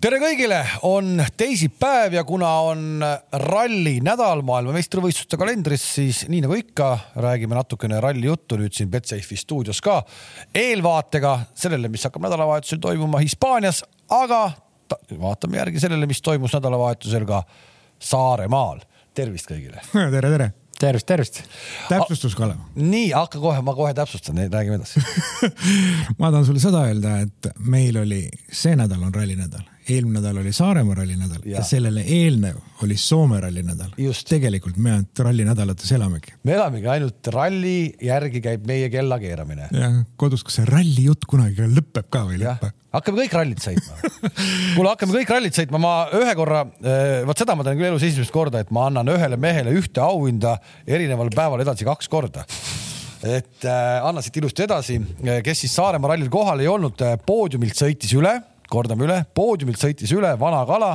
tere 0.00 0.18
kõigile, 0.22 0.60
on 0.86 1.20
teisipäev 1.36 2.16
ja 2.16 2.24
kuna 2.26 2.48
on 2.68 3.04
ralli 3.44 3.96
nädal 4.04 4.42
maailmameistrivõistluste 4.46 5.38
kalendris, 5.40 5.84
siis 5.96 6.24
nii 6.30 6.44
nagu 6.44 6.56
ikka, 6.58 6.88
räägime 7.24 7.56
natukene 7.58 8.00
ralli 8.02 8.28
juttu 8.28 8.58
nüüd 8.60 8.74
siin 8.76 8.90
Betsafe'i 8.92 9.38
stuudios 9.40 9.82
ka 9.84 10.00
eelvaatega 10.54 11.36
sellele, 11.58 11.90
mis 11.92 12.04
hakkab 12.06 12.26
nädalavahetusel 12.26 12.82
toimuma 12.84 13.22
Hispaanias, 13.24 13.84
aga 14.12 14.42
vaatame 15.20 15.60
järgi 15.60 15.84
sellele, 15.84 16.08
mis 16.10 16.22
toimus 16.24 16.56
nädalavahetusel 16.56 17.24
ka 17.28 17.44
Saaremaal. 18.04 18.84
tervist 19.14 19.46
kõigile. 19.46 19.80
tere, 20.16 20.28
tere 20.28 20.52
tervist, 20.80 21.06
tervist. 21.06 21.42
täpsustus, 21.88 22.34
Kalev. 22.36 22.58
nii, 22.76 23.12
hakka 23.14 23.38
kohe, 23.40 23.60
ma 23.64 23.76
kohe 23.78 23.94
täpsustan, 23.94 24.42
räägime 24.52 24.80
edasi 24.80 25.00
ma 26.18 26.32
tahan 26.32 26.44
sulle 26.44 26.60
seda 26.60 26.82
öelda, 26.88 27.20
et 27.24 27.54
meil 27.62 27.96
oli, 28.02 28.26
see 28.52 28.74
nädal 28.76 29.06
on 29.06 29.14
rallinädal 29.14 29.62
eelmine 29.88 30.20
nädal 30.20 30.38
oli 30.40 30.52
Saaremaa 30.52 30.94
ralli 30.94 31.16
nädal 31.18 31.42
ja. 31.44 31.58
ja 31.58 31.64
sellele 31.66 32.04
eelnev 32.08 32.56
oli 32.84 32.96
Soome 33.00 33.40
ralli 33.40 33.62
nädal. 33.62 33.90
tegelikult 34.28 34.76
me 34.76 34.92
ainult 34.92 35.18
rallinädalates 35.26 35.92
elamegi. 35.92 36.34
me 36.42 36.54
elamegi 36.56 36.88
ainult 36.88 37.28
ralli 37.34 37.94
järgi 38.02 38.40
käib 38.44 38.66
meie 38.66 38.88
kella 38.90 39.18
keeramine. 39.20 39.68
jah, 39.72 39.98
kodus, 40.16 40.44
kas 40.44 40.60
see 40.60 40.68
ralli 40.68 41.08
jutt 41.08 41.26
kunagi 41.28 41.68
lõpeb 41.68 42.08
ka 42.10 42.24
või 42.28 42.38
ei 42.38 42.44
lõpe? 42.44 42.70
hakkame 42.94 43.24
kõik 43.24 43.36
rallit 43.40 43.64
sõitma 43.64 43.98
kuule, 44.76 44.88
hakkame 44.88 45.18
kõik 45.18 45.34
rallit 45.36 45.60
sõitma, 45.60 45.82
ma 45.82 45.92
ühe 46.16 46.32
korra, 46.38 46.64
eh, 46.80 47.20
vot 47.28 47.44
seda 47.44 47.58
ma 47.58 47.66
teen 47.66 47.78
küll 47.80 47.90
elus 47.90 48.06
esimest 48.08 48.34
korda, 48.34 48.64
et 48.64 48.72
ma 48.74 48.88
annan 48.88 49.12
ühele 49.12 49.40
mehele 49.40 49.74
ühte 49.76 50.02
auhinda 50.04 50.56
erineval 50.86 51.32
päeval 51.34 51.64
edasi 51.66 51.88
kaks 51.88 52.08
korda 52.12 52.46
et 53.24 53.64
äh, 53.64 54.04
anna 54.04 54.20
siit 54.20 54.36
ilusti 54.36 54.66
edasi, 54.66 54.98
kes 55.44 55.64
siis 55.64 55.76
Saaremaa 55.76 56.12
rallil 56.12 56.28
kohal 56.32 56.60
ei 56.60 56.68
olnud, 56.68 57.00
poodiumilt 57.24 57.78
sõitis 57.78 58.12
üle 58.16 58.34
kordame 58.74 59.06
üle, 59.06 59.20
poodiumilt 59.36 59.78
sõitis 59.80 60.12
üle 60.14 60.34
Vana 60.40 60.64
Kala, 60.68 60.90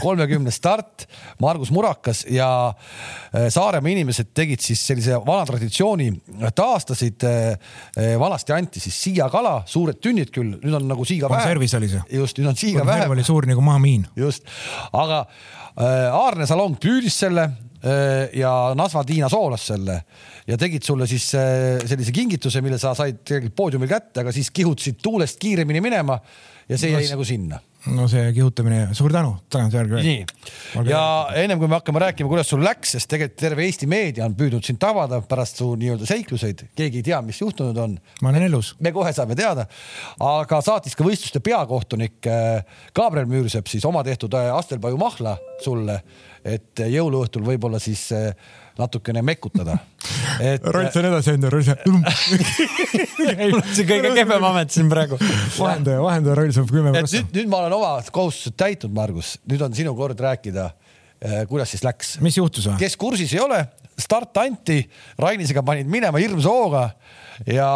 kolmekümne 0.00 0.52
start, 0.54 1.06
Margus 1.42 1.72
Murakas 1.74 2.24
ja 2.30 2.48
äh, 2.70 3.48
Saaremaa 3.52 3.92
inimesed 3.92 4.30
tegid 4.36 4.62
siis 4.64 4.82
sellise 4.86 5.18
vana 5.26 5.44
traditsiooni, 5.48 6.10
taastasid. 6.54 7.26
Äh, 7.28 8.14
vanasti 8.20 8.54
anti 8.54 8.82
siis 8.82 8.96
siiakala, 9.06 9.60
suured 9.70 10.00
tünnid 10.02 10.30
küll, 10.34 10.56
nüüd 10.60 10.78
on 10.78 10.88
nagu 10.88 11.04
siiga 11.08 11.28
vähem. 11.30 11.44
konservis 11.44 11.74
oli 11.78 11.90
see. 11.92 12.02
just, 12.18 12.38
nüüd 12.38 12.52
on 12.52 12.58
siiga 12.58 12.86
vähem. 12.86 13.12
oli 13.14 13.24
suur 13.26 13.46
nagu 13.48 13.64
maamiin. 13.64 14.06
just, 14.18 14.48
aga 14.92 15.24
äh, 15.24 16.14
Aarne 16.14 16.48
Salong 16.50 16.78
püüdis 16.80 17.18
selle 17.24 17.50
ja 18.32 18.50
Nasva 18.72 19.02
Tiina 19.04 19.28
soolas 19.28 19.66
selle 19.68 19.98
ja 20.48 20.56
tegid 20.56 20.86
sulle 20.86 21.04
siis 21.04 21.26
sellise 21.28 22.14
kingituse, 22.16 22.62
mille 22.64 22.78
sa 22.80 22.94
said 22.96 23.18
tegelikult 23.20 23.58
poodiumil 23.58 23.90
kätte, 23.90 24.22
aga 24.22 24.32
siis 24.32 24.48
kihutasid 24.56 25.02
tuulest 25.04 25.36
kiiremini 25.42 25.82
minema 25.84 26.16
ja 26.68 26.78
see 26.80 26.92
no, 26.92 27.00
jäi 27.00 27.12
nagu 27.12 27.26
sinna 27.28 27.60
no 27.92 28.06
see 28.08 28.30
kihutamine, 28.32 28.86
suur 28.96 29.12
tänu 29.12 29.34
tagantjärgi. 29.52 30.00
nii, 30.06 30.84
ja 30.88 31.02
ennem 31.36 31.60
kui 31.60 31.68
me 31.68 31.76
hakkame 31.76 32.00
rääkima, 32.00 32.30
kuidas 32.30 32.48
sul 32.48 32.64
läks, 32.64 32.94
sest 32.96 33.10
tegelikult 33.10 33.40
terve 33.40 33.66
Eesti 33.66 33.88
meedia 33.90 34.24
on 34.24 34.36
püüdnud 34.38 34.64
sind 34.64 34.80
tabada 34.80 35.20
pärast 35.28 35.60
su 35.60 35.70
nii-öelda 35.80 36.08
seikluseid, 36.08 36.64
keegi 36.78 37.02
ei 37.02 37.06
tea, 37.10 37.20
mis 37.26 37.40
juhtunud 37.42 37.78
on. 37.84 37.96
ma 38.22 38.32
olen 38.32 38.48
elus. 38.48 38.74
me 38.80 38.92
kohe 38.96 39.12
saame 39.16 39.36
teada, 39.38 39.66
aga 40.24 40.60
saatis 40.64 40.96
ka 40.96 41.06
võistluste 41.06 41.42
peakohtunik 41.44 42.30
äh, 42.30 42.78
Gabriel 42.96 43.28
Müürsepp 43.30 43.68
siis 43.70 43.84
oma 43.88 44.04
tehtud 44.06 44.36
äh, 44.38 44.52
Astelpaju 44.54 45.00
mahla 45.00 45.36
sulle, 45.64 46.00
et 46.44 46.80
jõuluõhtul 46.88 47.44
võib-olla 47.44 47.80
siis 47.82 48.06
äh, 48.16 48.30
natukene 48.78 49.22
mekutada 49.22 49.76
et.... 50.40 50.64
Rolls 50.74 50.96
on 51.00 51.08
edasi 51.10 51.34
enda 51.34 51.50
Rolls 51.52 51.70
on 51.74 51.80
see 53.74 53.86
kõige 53.88 54.14
kehvem 54.16 54.48
amet 54.50 54.74
siin 54.74 54.90
praegu. 54.92 55.18
vahendaja, 55.58 56.00
vahendaja 56.04 56.38
roll 56.40 56.54
saab 56.56 56.72
kümme 56.72 56.94
prossa. 56.94 57.20
nüüd, 57.20 57.36
nüüd 57.38 57.52
ma 57.52 57.64
olen 57.64 57.76
oma 57.78 57.92
kohustused 58.14 58.56
täitnud, 58.60 58.92
Margus, 58.96 59.36
nüüd 59.50 59.64
on 59.64 59.76
sinu 59.76 59.94
kord 59.98 60.18
rääkida, 60.20 60.64
eh, 61.20 61.40
kuidas 61.50 61.74
siis 61.74 61.84
läks. 61.86 62.16
mis 62.24 62.38
juhtus 62.38 62.68
või? 62.70 62.78
kes 62.82 62.94
kursis 63.00 63.34
ei 63.36 63.42
ole, 63.44 63.60
start 64.00 64.42
anti, 64.42 64.80
Rainisega 65.20 65.62
panid 65.66 65.90
minema 65.90 66.22
hirmsa 66.22 66.50
hooga 66.50 66.84
ja 67.50 67.68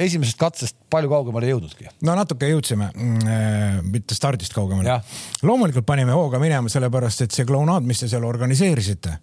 esimesest 0.00 0.38
katsest 0.40 0.78
palju 0.92 1.10
kaugemale 1.12 1.48
ei 1.48 1.54
jõudnudki. 1.54 1.90
no 2.06 2.14
natuke 2.18 2.48
jõudsime, 2.50 2.90
mm, 2.94 3.26
äh, 3.26 3.82
mitte 3.96 4.16
stardist 4.16 4.56
kaugemale. 4.56 5.00
loomulikult 5.42 5.88
panime 5.88 6.16
hooga 6.16 6.40
minema, 6.42 6.72
sellepärast 6.72 7.26
et 7.26 7.36
see 7.36 7.48
klounaad, 7.48 7.84
mis 7.84 8.04
te 8.04 8.10
seal 8.12 8.24
organiseerisite, 8.24 9.20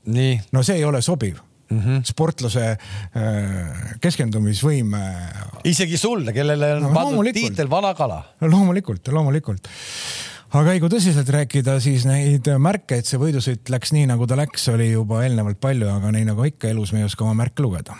no 0.51 0.63
see 0.63 0.79
ei 0.81 0.85
ole 0.85 1.01
sobiv 1.01 1.41
mm 1.69 1.79
-hmm. 1.79 2.03
sportlase 2.07 2.65
äh, 2.71 3.95
keskendumisvõime. 4.01 5.01
isegi 5.63 5.97
sulle, 5.97 6.33
kellele 6.33 6.73
on 6.75 6.87
no, 6.89 6.93
pandud 6.93 7.33
tiitel 7.33 7.69
vana 7.69 7.93
kala. 7.93 8.23
no 8.41 8.51
loomulikult, 8.51 9.07
loomulikult 9.07 9.67
aga 10.53 10.73
ei, 10.73 10.79
kui 10.79 10.89
tõsiselt 10.89 11.29
rääkida, 11.29 11.79
siis 11.81 12.05
neid 12.05 12.49
märke, 12.61 12.99
et 13.01 13.09
see 13.09 13.19
võidusõit 13.19 13.69
läks 13.73 13.93
nii, 13.95 14.05
nagu 14.11 14.27
ta 14.27 14.37
läks, 14.37 14.67
oli 14.73 14.91
juba 14.91 15.23
eelnevalt 15.23 15.59
palju, 15.59 15.89
aga 15.89 16.11
nii 16.13 16.27
nagu 16.29 16.45
ikka 16.45 16.69
elus 16.69 16.93
me 16.93 17.01
ei 17.01 17.09
oska 17.09 17.25
oma 17.25 17.33
märke 17.43 17.65
lugeda 17.65 17.97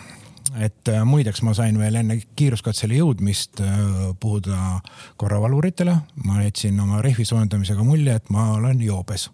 et 0.60 0.88
äh, 0.88 1.02
muideks 1.04 1.42
ma 1.42 1.54
sain 1.56 1.78
veel 1.78 1.96
enne 1.98 2.20
kiiruskatsele 2.36 3.00
jõudmist 3.00 3.62
äh, 3.64 3.78
puhuda 4.20 4.80
korravaluritele, 5.20 5.96
ma 6.24 6.42
jätsin 6.44 6.78
oma 6.80 7.02
rehvi 7.02 7.26
soojendamisega 7.26 7.86
mulje, 7.86 8.14
et 8.14 8.30
ma 8.30 8.52
olen 8.58 8.82
joobes 8.84 9.30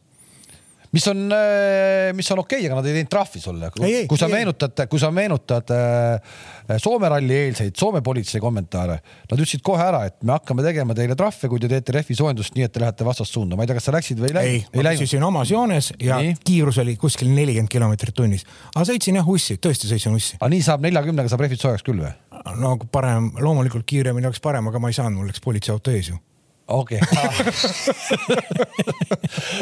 mis 0.93 1.07
on, 1.07 1.33
äh, 1.33 2.13
mis 2.15 2.31
on 2.31 2.43
okei 2.43 2.59
okay,, 2.59 2.69
aga 2.69 2.81
nad 2.81 2.89
ei 2.89 2.97
teinud 2.99 3.11
trahvi 3.13 3.41
sulle. 3.43 3.71
kui 3.75 4.19
sa 4.19 4.29
meenutad, 4.31 4.83
kui 4.91 5.01
sa 5.03 5.11
meenutad 5.15 5.71
äh, 5.75 6.79
Soome 6.83 7.11
ralli 7.11 7.35
eelseid 7.35 7.79
Soome 7.79 8.03
politsei 8.03 8.43
kommentaare, 8.43 8.99
nad 9.31 9.37
ütlesid 9.37 9.63
kohe 9.67 9.83
ära, 9.85 10.05
et 10.11 10.19
me 10.27 10.35
hakkame 10.37 10.65
tegema 10.67 10.97
teile 10.99 11.17
trahve, 11.19 11.51
kui 11.51 11.63
te 11.63 11.71
teete 11.71 11.95
rehvi 11.95 12.17
soojendust 12.19 12.57
nii, 12.57 12.67
et 12.67 12.75
te 12.75 12.83
lähete 12.83 13.07
vastassuunda. 13.07 13.59
ma 13.59 13.67
ei 13.67 13.71
tea, 13.71 13.79
kas 13.79 13.91
sa 13.91 13.95
läksid 13.95 14.23
või 14.23 14.31
ei 14.33 14.39
läinud? 14.39 14.57
ei, 14.73 14.83
ma 14.83 14.95
püsisin 14.95 15.27
omas 15.27 15.53
joones 15.55 15.93
ja 15.99 16.19
nii. 16.23 16.39
kiirus 16.47 16.81
oli 16.83 16.97
kuskil 17.01 17.31
nelikümmend 17.35 17.71
kilomeetrit 17.71 18.17
tunnis. 18.17 18.47
aga 18.75 18.87
sõitsin 18.91 19.21
jah 19.21 19.31
ussi, 19.37 19.61
tõesti 19.63 19.91
sõitsin 19.91 20.17
ussi. 20.17 20.41
aga 20.41 20.51
nii 20.55 20.67
saab 20.67 20.83
neljakümnega 20.87 21.31
saab 21.31 21.47
rehvid 21.47 21.63
soojaks 21.63 21.87
küll 21.87 22.03
või? 22.03 22.15
no 22.59 22.75
parem, 22.91 23.31
loomulikult 23.39 23.87
kiiremini 23.87 24.31
oleks 24.31 24.43
parem, 24.43 24.71
aga 24.71 24.83
ma 24.83 24.91
ei 24.91 24.99
saanud, 24.99 25.21
mul 25.21 25.31
läks 25.31 25.43
politseiauto 25.45 25.95
ees 25.95 26.11
ju 26.15 26.19
okei 26.71 27.01
okay. 27.01 27.53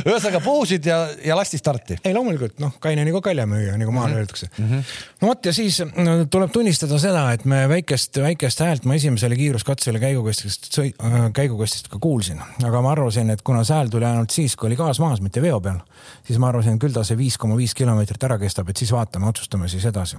ühesõnaga 0.08 0.40
puhusid 0.44 0.86
ja, 0.88 0.98
ja 1.24 1.36
lasti 1.38 1.60
starti. 1.60 1.98
ei, 2.04 2.14
loomulikult 2.16 2.58
noh, 2.62 2.74
kaine 2.82 3.04
nagu 3.06 3.20
kaljamüüja, 3.24 3.76
nagu 3.80 3.92
maal 3.94 4.08
mm 4.08 4.14
-hmm. 4.14 4.18
öeldakse 4.18 4.50
mm. 4.50 4.70
-hmm. 4.70 4.94
no 5.20 5.28
vot 5.32 5.46
ja 5.46 5.52
siis 5.52 5.80
no, 5.84 6.16
tuleb 6.30 6.52
tunnistada 6.54 6.98
seda, 6.98 7.24
et 7.32 7.44
me 7.44 7.64
väikest, 7.68 8.20
väikest 8.22 8.64
häält 8.64 8.84
ma 8.84 8.94
esimesele 8.94 9.36
kiiruskatsele 9.36 10.00
käigukastist, 10.00 10.70
äh, 10.78 11.20
käigukastist 11.32 11.88
ka 11.88 11.98
kuulsin, 11.98 12.42
aga 12.64 12.82
ma 12.82 12.92
arvasin, 12.92 13.30
et 13.30 13.42
kuna 13.42 13.64
see 13.64 13.76
hääl 13.76 13.92
tuli 13.92 14.04
ainult 14.04 14.30
siis, 14.30 14.56
kui 14.56 14.66
oli 14.66 14.76
gaas 14.76 15.00
maas, 15.00 15.20
mitte 15.20 15.42
veo 15.42 15.60
peal, 15.60 15.80
siis 16.26 16.38
ma 16.38 16.48
arvasin, 16.48 16.78
küll 16.78 16.92
ta 16.92 17.04
see 17.04 17.18
viis 17.18 17.38
koma 17.38 17.56
viis 17.56 17.74
kilomeetrit 17.74 18.22
ära 18.22 18.38
kestab, 18.38 18.68
et 18.68 18.76
siis 18.76 18.92
vaatame, 18.92 19.28
otsustame 19.28 19.68
siis 19.68 19.84
edasi 19.84 20.16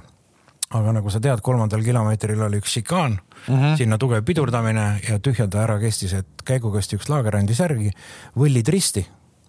aga 0.70 0.92
nagu 0.94 1.10
sa 1.10 1.22
tead, 1.24 1.42
kolmandal 1.46 1.82
kilomeetril 1.86 2.42
oli 2.46 2.60
üks 2.62 2.76
šikaan 2.78 3.16
mm, 3.18 3.56
-hmm. 3.56 3.78
sinna 3.78 3.98
tugev 3.98 4.24
pidurdamine 4.26 5.02
ja 5.08 5.18
tühja 5.20 5.48
ta 5.48 5.64
ära 5.64 5.80
kestis, 5.82 6.14
et 6.14 6.44
käigukasti 6.46 7.00
üks 7.00 7.10
laager 7.10 7.36
andis 7.36 7.60
järgi, 7.60 7.90
võllid 8.38 8.70
risti, 8.70 9.06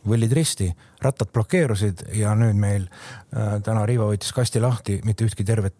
võllid 0.08 0.32
risti, 0.32 0.70
rattad 1.02 1.28
blokeerusid 1.32 2.06
ja 2.16 2.34
nüüd 2.34 2.56
meil 2.56 2.88
äh, 3.36 3.60
täna 3.62 3.84
Riivo 3.86 4.08
võttis 4.12 4.32
kasti 4.32 4.60
lahti, 4.60 5.00
mitte 5.04 5.24
ühtki 5.24 5.44
tervet 5.44 5.76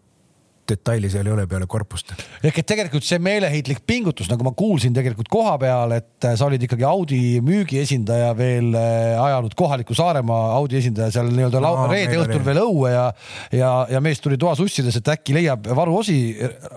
detaili 0.71 1.11
seal 1.11 1.27
ei 1.29 1.35
ole 1.35 1.45
peale 1.49 1.67
korpust. 1.69 2.13
ehk 2.43 2.61
et 2.61 2.69
tegelikult 2.73 3.05
see 3.07 3.19
meeleheitlik 3.21 3.83
pingutus, 3.87 4.29
nagu 4.31 4.45
ma 4.47 4.53
kuulsin 4.57 4.95
tegelikult 4.95 5.29
koha 5.31 5.57
peal, 5.61 5.95
et 5.97 6.29
sa 6.35 6.47
olid 6.47 6.65
ikkagi 6.67 6.87
Audi 6.87 7.21
müügiesindaja 7.45 8.31
veel 8.37 8.71
äh, 8.77 9.21
ajanud 9.21 9.55
kohaliku 9.57 9.97
Saaremaa 9.97 10.53
Audi 10.57 10.79
esindaja 10.81 11.13
seal 11.17 11.31
nii-öelda 11.31 11.63
no, 11.63 11.87
reede 11.91 12.19
õhtul 12.21 12.45
veel 12.45 12.63
õue 12.63 12.93
ja, 12.93 13.09
ja, 13.55 13.73
ja 13.91 14.03
mees 14.03 14.23
tuli 14.23 14.39
toas 14.41 14.61
ussides, 14.63 14.97
et 14.97 15.13
äkki 15.15 15.35
leiab 15.37 15.67
varuosi 15.75 16.17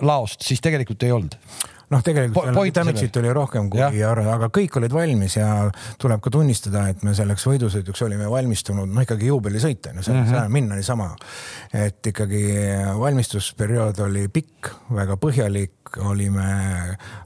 laost, 0.05 0.43
siis 0.45 0.63
tegelikult 0.63 1.07
ei 1.07 1.15
olnud 1.15 1.39
noh, 1.95 2.03
tegelikult 2.05 2.51
po 2.55 2.65
damage'it 2.75 3.19
oli 3.21 3.33
rohkem 3.35 3.69
kui 3.71 4.03
aga 4.03 4.49
kõik 4.53 4.79
olid 4.81 4.93
valmis 4.95 5.37
ja 5.37 5.49
tuleb 6.01 6.23
ka 6.23 6.33
tunnistada, 6.33 6.87
et 6.91 7.03
me 7.07 7.15
selleks 7.17 7.47
võidusõiduks 7.47 8.05
olime 8.07 8.27
valmistunud, 8.31 8.91
no 8.91 9.05
ikkagi 9.05 9.31
juubelisõit 9.31 9.91
on 9.91 10.01
ju, 10.01 10.07
see 10.09 10.15
mm 10.15 10.27
-hmm. 10.31 10.55
minna 10.57 10.79
niisama. 10.79 11.15
et 11.73 12.07
ikkagi 12.07 12.43
valmistusperiood 12.99 13.99
oli 14.05 14.27
pikk, 14.27 14.71
väga 14.95 15.17
põhjalik, 15.21 15.84
olime, 16.01 16.45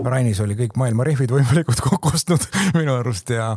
Rainis 0.06 0.40
oli 0.44 0.56
kõik 0.60 0.78
maailma 0.80 1.06
rehvid 1.08 1.32
võimalikult 1.34 1.82
kokku 1.88 2.14
ostnud 2.14 2.46
minu 2.78 2.96
arust 3.00 3.32
ja, 3.34 3.52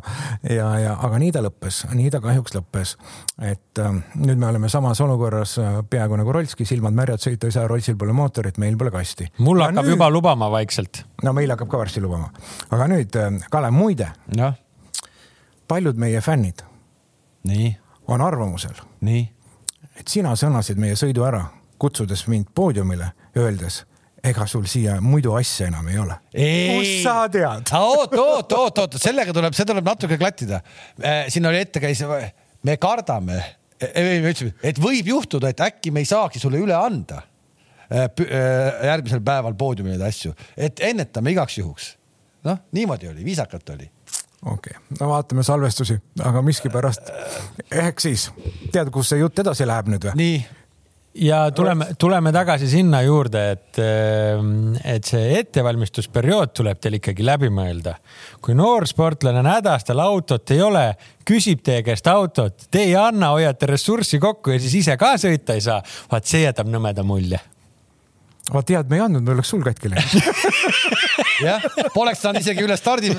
ja, 0.47 0.69
ja 0.81 0.97
aga 1.00 1.20
nii 1.23 1.32
ta 1.35 1.43
lõppes, 1.44 1.82
nii 1.93 2.11
ta 2.12 2.23
kahjuks 2.25 2.56
lõppes. 2.56 2.97
et 3.43 3.82
äh, 3.82 4.00
nüüd 4.17 4.41
me 4.41 4.49
oleme 4.50 4.70
samas 4.73 5.00
olukorras 5.05 5.59
äh, 5.62 5.79
peaaegu 5.91 6.19
nagu 6.20 6.32
Rolski, 6.35 6.67
silmad 6.69 6.97
märjad, 6.97 7.23
sõita 7.25 7.50
ei 7.50 7.55
saa, 7.55 7.69
Rolsil 7.70 7.97
pole 8.00 8.17
mootorit, 8.17 8.59
meil 8.62 8.79
pole 8.79 8.94
kasti. 8.94 9.29
mul 9.38 9.61
ja 9.61 9.70
hakkab 9.70 9.85
nüüd... 9.85 9.97
juba 9.97 10.11
lubama 10.11 10.50
vaikselt. 10.53 11.05
no 11.23 11.37
meil 11.37 11.55
hakkab 11.55 11.70
ka 11.73 11.85
varsti 11.85 12.03
lubama, 12.05 12.32
aga 12.70 12.91
nüüd 12.94 13.20
äh, 13.20 13.31
Kalev, 13.50 13.76
muide. 13.76 14.11
paljud 15.69 15.97
meie 15.97 16.20
fännid 16.20 16.65
nii. 17.49 17.76
on 18.06 18.20
arvamusel, 18.20 18.76
nii. 19.00 19.23
et 20.00 20.08
sina 20.08 20.35
sõnasid 20.38 20.81
meie 20.81 20.97
sõidu 20.99 21.26
ära, 21.26 21.44
kutsudes 21.79 22.26
mind 22.29 22.53
poodiumile, 22.55 23.12
öeldes 23.37 23.82
ega 24.22 24.46
sul 24.46 24.66
siia 24.70 24.98
muidu 25.02 25.34
asja 25.38 25.66
enam 25.70 25.88
ei 25.90 25.98
ole. 25.98 26.19
kust 26.32 27.02
sa 27.02 27.16
tead? 27.32 27.72
oot, 27.78 28.14
oot, 28.14 28.54
oot, 28.58 28.78
oot, 28.84 29.00
sellega 29.02 29.34
tuleb, 29.34 29.56
see 29.56 29.66
tuleb 29.69 29.86
natuke 29.86 30.19
klattida. 30.20 30.62
siin 31.32 31.48
oli 31.50 31.62
ette 31.64 31.82
käis, 31.82 32.04
me 32.62 32.76
kardame, 32.82 33.40
me 33.82 34.14
ütlesime, 34.20 34.54
et 34.62 34.78
võib 34.82 35.10
juhtuda, 35.10 35.50
et 35.50 35.64
äkki 35.66 35.94
me 35.94 36.04
ei 36.04 36.08
saagi 36.08 36.42
sulle 36.42 36.62
üle 36.62 36.76
anda 36.78 37.24
järgmisel 37.92 39.20
päeval 39.24 39.56
poodiumil 39.58 39.98
neid 39.98 40.06
asju, 40.06 40.32
et 40.56 40.80
ennetame 40.86 41.34
igaks 41.34 41.58
juhuks. 41.58 41.90
noh, 42.46 42.62
niimoodi 42.72 43.10
oli, 43.10 43.24
viisakalt 43.26 43.74
oli 43.74 43.90
okei 44.42 44.76
okay., 44.76 44.96
no 45.00 45.08
vaatame 45.12 45.42
salvestusi, 45.46 45.98
aga 46.24 46.42
miskipärast 46.42 47.10
ehk 47.70 48.00
siis 48.02 48.30
tead, 48.72 48.90
kus 48.94 49.12
see 49.12 49.20
jutt 49.22 49.38
edasi 49.44 49.66
läheb 49.69 49.90
nüüd 49.92 50.08
või? 50.08 50.16
nii 50.19 50.40
ja 51.14 51.50
tuleme, 51.50 51.87
tuleme 51.99 52.32
tagasi 52.32 52.69
sinna 52.69 53.03
juurde, 53.03 53.43
et, 53.50 53.79
ehm, 53.79 54.75
et 54.85 55.05
see 55.05 55.38
ettevalmistusperiood 55.38 56.55
tuleb 56.56 56.81
teil 56.81 56.99
ikkagi 57.00 57.26
läbi 57.26 57.50
mõelda. 57.53 57.97
kui 58.41 58.55
noor 58.55 58.87
sportlane 58.87 59.38
on 59.38 59.47
hädas, 59.47 59.85
tal 59.85 60.00
autot 60.00 60.50
ei 60.50 60.62
ole, 60.62 60.97
küsib 61.25 61.62
teie 61.62 61.82
käest 61.82 62.06
autot, 62.06 62.67
te 62.70 62.87
ei 62.88 62.97
anna, 62.97 63.31
hoiate 63.37 63.67
ressurssi 63.67 64.19
kokku 64.19 64.50
ja 64.50 64.59
siis 64.61 64.75
ise 64.82 64.97
ka 64.97 65.14
sõita 65.14 65.55
ei 65.55 65.61
saa. 65.61 65.82
vaat 66.11 66.25
see 66.25 66.43
jätab 66.43 66.67
nõmeda 66.67 67.03
mulje 67.03 67.41
vaat 68.50 68.67
tead, 68.67 68.89
me 68.91 68.99
ei 68.99 69.05
andnud, 69.05 69.23
me 69.23 69.37
oleks 69.37 69.53
sul 69.53 69.62
katki 69.62 69.91
läinud 69.93 70.17
jah, 71.47 71.67
poleks 71.94 72.23
saanud 72.25 72.43
isegi 72.43 72.65
üle 72.67 72.77
stardi. 72.79 73.12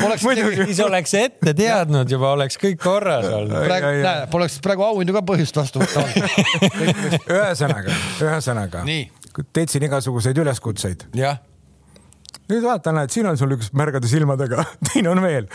poleks 0.00 0.24
isegi. 0.24 0.64
siis 0.72 0.80
oleks 0.84 1.14
ette 1.18 1.54
teadnud 1.56 2.10
juba, 2.10 2.32
oleks 2.38 2.58
kõik 2.60 2.80
korras 2.82 3.28
olnud. 3.30 3.54
praegu, 3.68 3.92
näe, 4.02 4.24
poleks 4.32 4.58
praegu 4.64 4.86
auhindu 4.88 5.14
ka 5.14 5.22
põhjust 5.30 5.60
vastu 5.60 5.82
võtta 5.82 6.02
olnud. 6.02 6.26
ühesõnaga, 7.38 8.00
ühesõnaga, 8.26 8.82
teed 9.54 9.70
siin 9.70 9.86
igasuguseid 9.90 10.42
üleskutseid. 10.42 11.06
jah 11.18 11.38
nüüd 12.50 12.64
vaata, 12.66 12.90
näed, 12.94 13.12
siin 13.14 13.28
on 13.30 13.36
sul 13.38 13.52
üks 13.54 13.68
märgade 13.78 14.08
silmadega, 14.10 14.64
teine 14.88 15.12
on 15.12 15.20
veel. 15.22 15.46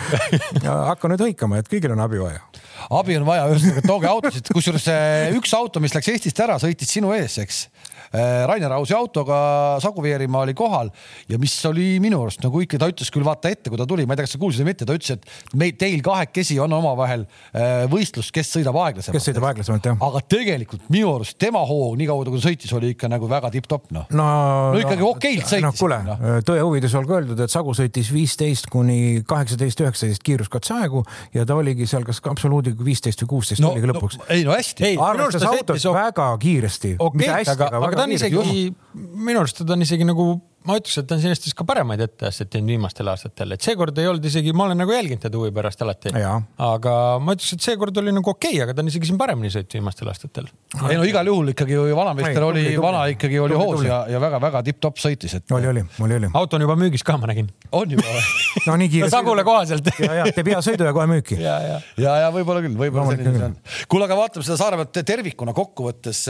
hakka 0.63 1.11
nüüd 1.11 1.25
hõikama, 1.25 1.59
et 1.59 1.67
kõigil 1.71 1.91
on 1.91 1.99
abi 2.03 2.21
vaja. 2.21 2.39
abi 2.87 3.17
on 3.19 3.27
vaja, 3.27 3.49
ühesõnaga 3.51 3.83
tooge 3.83 4.07
autosid, 4.07 4.51
kusjuures 4.55 4.87
üks 5.35 5.55
auto, 5.59 5.83
mis 5.83 5.95
läks 5.95 6.13
Eestist 6.13 6.39
ära, 6.39 6.55
sõitis 6.61 6.95
sinu 6.95 7.11
ees, 7.17 7.35
eks 7.43 7.65
Rainer 8.13 8.71
Ausi 8.77 8.93
autoga 8.95 9.37
Sagu 9.83 10.03
Veerimaa 10.03 10.43
oli 10.45 10.53
kohal 10.57 10.91
ja 11.29 11.39
mis 11.41 11.55
oli 11.65 11.95
minu 12.03 12.21
arust 12.25 12.43
nagu 12.45 12.61
ikka, 12.63 12.79
ta 12.81 12.89
ütles 12.91 13.11
küll 13.13 13.25
vaata 13.25 13.51
ette, 13.51 13.71
kui 13.71 13.79
ta 13.79 13.87
tuli, 13.89 14.05
ma 14.05 14.15
ei 14.15 14.21
tea, 14.21 14.27
kas 14.27 14.35
sa 14.35 14.41
kuulsid 14.41 14.63
või 14.63 14.71
mitte, 14.71 14.87
ta 14.87 14.95
ütles, 14.97 15.15
et 15.15 15.55
meil, 15.57 15.75
teil 15.79 16.01
kahekesi 16.05 16.57
on 16.63 16.73
omavahel 16.77 17.25
äh, 17.25 17.85
võistlus, 17.91 18.31
kes 18.35 18.51
sõidab 18.57 18.77
aeglasemalt. 18.81 19.17
kes 19.17 19.29
sõidab 19.29 19.47
aeglasemalt, 19.49 19.89
jah. 19.89 19.99
aga 20.09 20.21
tegelikult 20.35 20.89
minu 20.93 21.13
arust 21.15 21.37
tema 21.41 21.63
hoog, 21.65 21.97
nii 21.99 22.09
kaua 22.09 22.27
kui 22.27 22.39
ta 22.39 22.47
sõitis, 22.47 22.73
oli 22.77 22.93
ikka 22.95 23.09
nagu 23.11 23.29
väga 23.31 23.51
tipp-topp, 23.55 23.91
noh. 23.95 24.07
no, 24.15 24.27
no 24.75 24.81
ikkagi 24.81 25.05
okeilt 25.05 25.47
sõitis. 25.49 25.65
noh, 25.65 25.75
kuule 25.79 25.99
no., 26.05 26.17
tõe 26.47 26.61
huvides 26.63 26.95
olgu 26.99 27.17
öeldud, 27.19 27.43
et 27.45 27.53
Sagu 27.55 27.75
sõitis 27.77 28.09
viisteist 28.11 28.69
kuni 28.73 29.23
kaheksateist, 29.27 29.83
üheksateist 29.85 30.25
kiiruskatseaegu 30.25 31.03
ja 31.35 31.45
ta 31.47 31.57
oligi 31.57 31.87
seal 31.89 32.05
kas 32.07 32.21
absoluudiga 32.29 32.85
viisteist 32.85 33.23
või 33.23 33.35
kuusteist 33.35 33.63
no, 33.63 33.71
oligi 33.73 33.89
lõpuks 33.91 34.19
no,. 34.19 34.27
ei 34.33 34.43
no 34.47 34.55
hästi. 34.55 34.95
arvestas 35.01 35.45
autos 35.49 35.87
väga 35.95 36.27
kiiresti. 36.41 36.95
okay,, 36.99 37.29
aga, 37.55 37.69
aga 37.79 38.04
ta 38.05 38.09
on 38.09 38.17
isegi 38.17 38.67
minu 38.95 39.41
arust 39.41 39.63
ta 39.65 39.73
on 39.73 39.85
isegi 39.85 40.07
nagu 40.07 40.35
ma 40.65 40.77
ütleks, 40.79 40.97
et 40.99 41.07
ta 41.07 41.15
on 41.15 41.21
sellest 41.21 41.53
ka 41.57 41.65
paremaid 41.67 42.01
etteasteid 42.05 42.49
teinud 42.53 42.73
viimastel 42.73 43.09
aastatel, 43.11 43.53
et 43.55 43.65
seekord 43.65 43.97
ei 44.01 44.09
olnud 44.09 44.25
isegi, 44.25 44.53
ma 44.57 44.65
olen 44.67 44.79
nagu 44.81 44.93
jälginud 44.93 45.21
teda 45.21 45.37
huvi 45.37 45.51
pärast 45.53 45.81
alati. 45.85 46.13
aga 46.15 46.93
ma 47.21 47.35
ütleks, 47.35 47.53
et 47.57 47.65
seekord 47.67 47.97
oli 48.01 48.13
nagu 48.15 48.31
okei 48.33 48.55
okay,, 48.55 48.63
aga 48.65 48.75
ta 48.75 48.81
on 48.83 48.89
isegi 48.89 49.09
siin 49.11 49.19
paremini 49.21 49.51
sõitnud 49.53 49.77
viimastel 49.77 50.09
aastatel. 50.09 50.49
ei 50.89 50.97
no 50.97 51.05
igal 51.07 51.29
juhul 51.29 51.53
ikkagi 51.53 51.77
vanameister 51.99 52.47
oli, 52.47 52.65
vana 52.81 53.05
ikkagi 53.13 53.41
oli 53.45 53.59
hoos 53.59 53.85
ja, 53.85 54.01
ja 54.09 54.21
väga-väga 54.23 54.63
tipp-topp 54.69 55.01
sõitis, 55.05 55.37
et. 55.37 55.45
oli, 55.53 55.69
oli, 55.69 55.85
oli, 56.07 56.17
oli. 56.21 56.31
auto 56.33 56.57
on 56.57 56.65
juba 56.65 56.77
müügis 56.79 57.05
ka, 57.05 57.17
ma 57.21 57.29
nägin. 57.29 57.51
on 57.71 57.95
juba 57.97 58.07
või? 58.09 58.25
no 58.65 58.79
nii 58.81 58.91
kiire. 58.95 59.11
Sagule 59.15 59.45
kohaselt. 59.45 59.91
ja, 60.01 60.21
ja 60.21 60.25
teeb 60.33 60.49
hea 60.55 60.63
sõidu 60.65 60.89
ja 60.89 60.95
kohe 60.97 61.05
müüki. 61.11 61.37
ja, 61.41 61.59
ja, 61.61 61.77
ja, 62.01 62.17
ja 62.25 62.33
võib-olla 62.33 62.65
küll, 62.65 62.77
võib-olla 62.79 63.13
selline 63.13 63.37
see 63.37 63.51
on. 63.51 63.59
kuule, 63.91 64.09
aga 64.09 64.17
vaatame 64.23 64.49
seda 64.49 64.57
Saaremaad 64.63 65.03
tervikuna 65.05 65.53
kokkuvõttes 65.55 66.25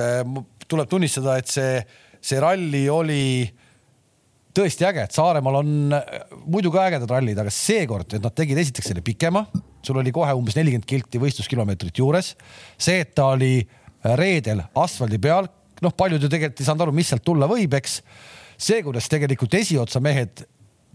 tuleb 0.72 0.90
tunnistada, 0.90 1.38
et 1.40 1.52
see 1.52 1.80
see 2.26 2.42
ralli 2.42 2.86
oli 2.90 3.46
tõesti 4.56 4.88
äge, 4.88 5.06
et 5.06 5.16
Saaremaal 5.16 5.60
on 5.60 5.72
muidu 6.48 6.72
ka 6.74 6.88
ägedad 6.88 7.12
rallid, 7.12 7.40
aga 7.42 7.52
seekord, 7.54 8.16
et 8.16 8.24
nad 8.24 8.34
tegid 8.36 8.60
esiteks 8.62 8.90
selle 8.92 9.04
pikema, 9.06 9.44
sul 9.86 10.00
oli 10.02 10.14
kohe 10.16 10.34
umbes 10.38 10.56
nelikümmend 10.58 10.88
kilti 10.90 11.22
võistluskilomeetrit 11.22 12.00
juures. 12.02 12.34
see, 12.78 13.04
et 13.04 13.14
ta 13.18 13.28
oli 13.36 13.60
reedel 14.18 14.64
asfaldi 14.82 15.20
peal, 15.22 15.50
noh, 15.84 15.94
paljud 15.94 16.24
ju 16.24 16.32
tegelikult 16.32 16.64
ei 16.64 16.70
saanud 16.70 16.86
aru, 16.88 16.96
mis 16.96 17.12
sealt 17.12 17.26
tulla 17.26 17.50
võib, 17.52 17.76
eks. 17.78 18.00
see, 18.58 18.82
kuidas 18.86 19.12
tegelikult 19.12 19.54
esiotsa 19.60 20.00
mehed, 20.02 20.46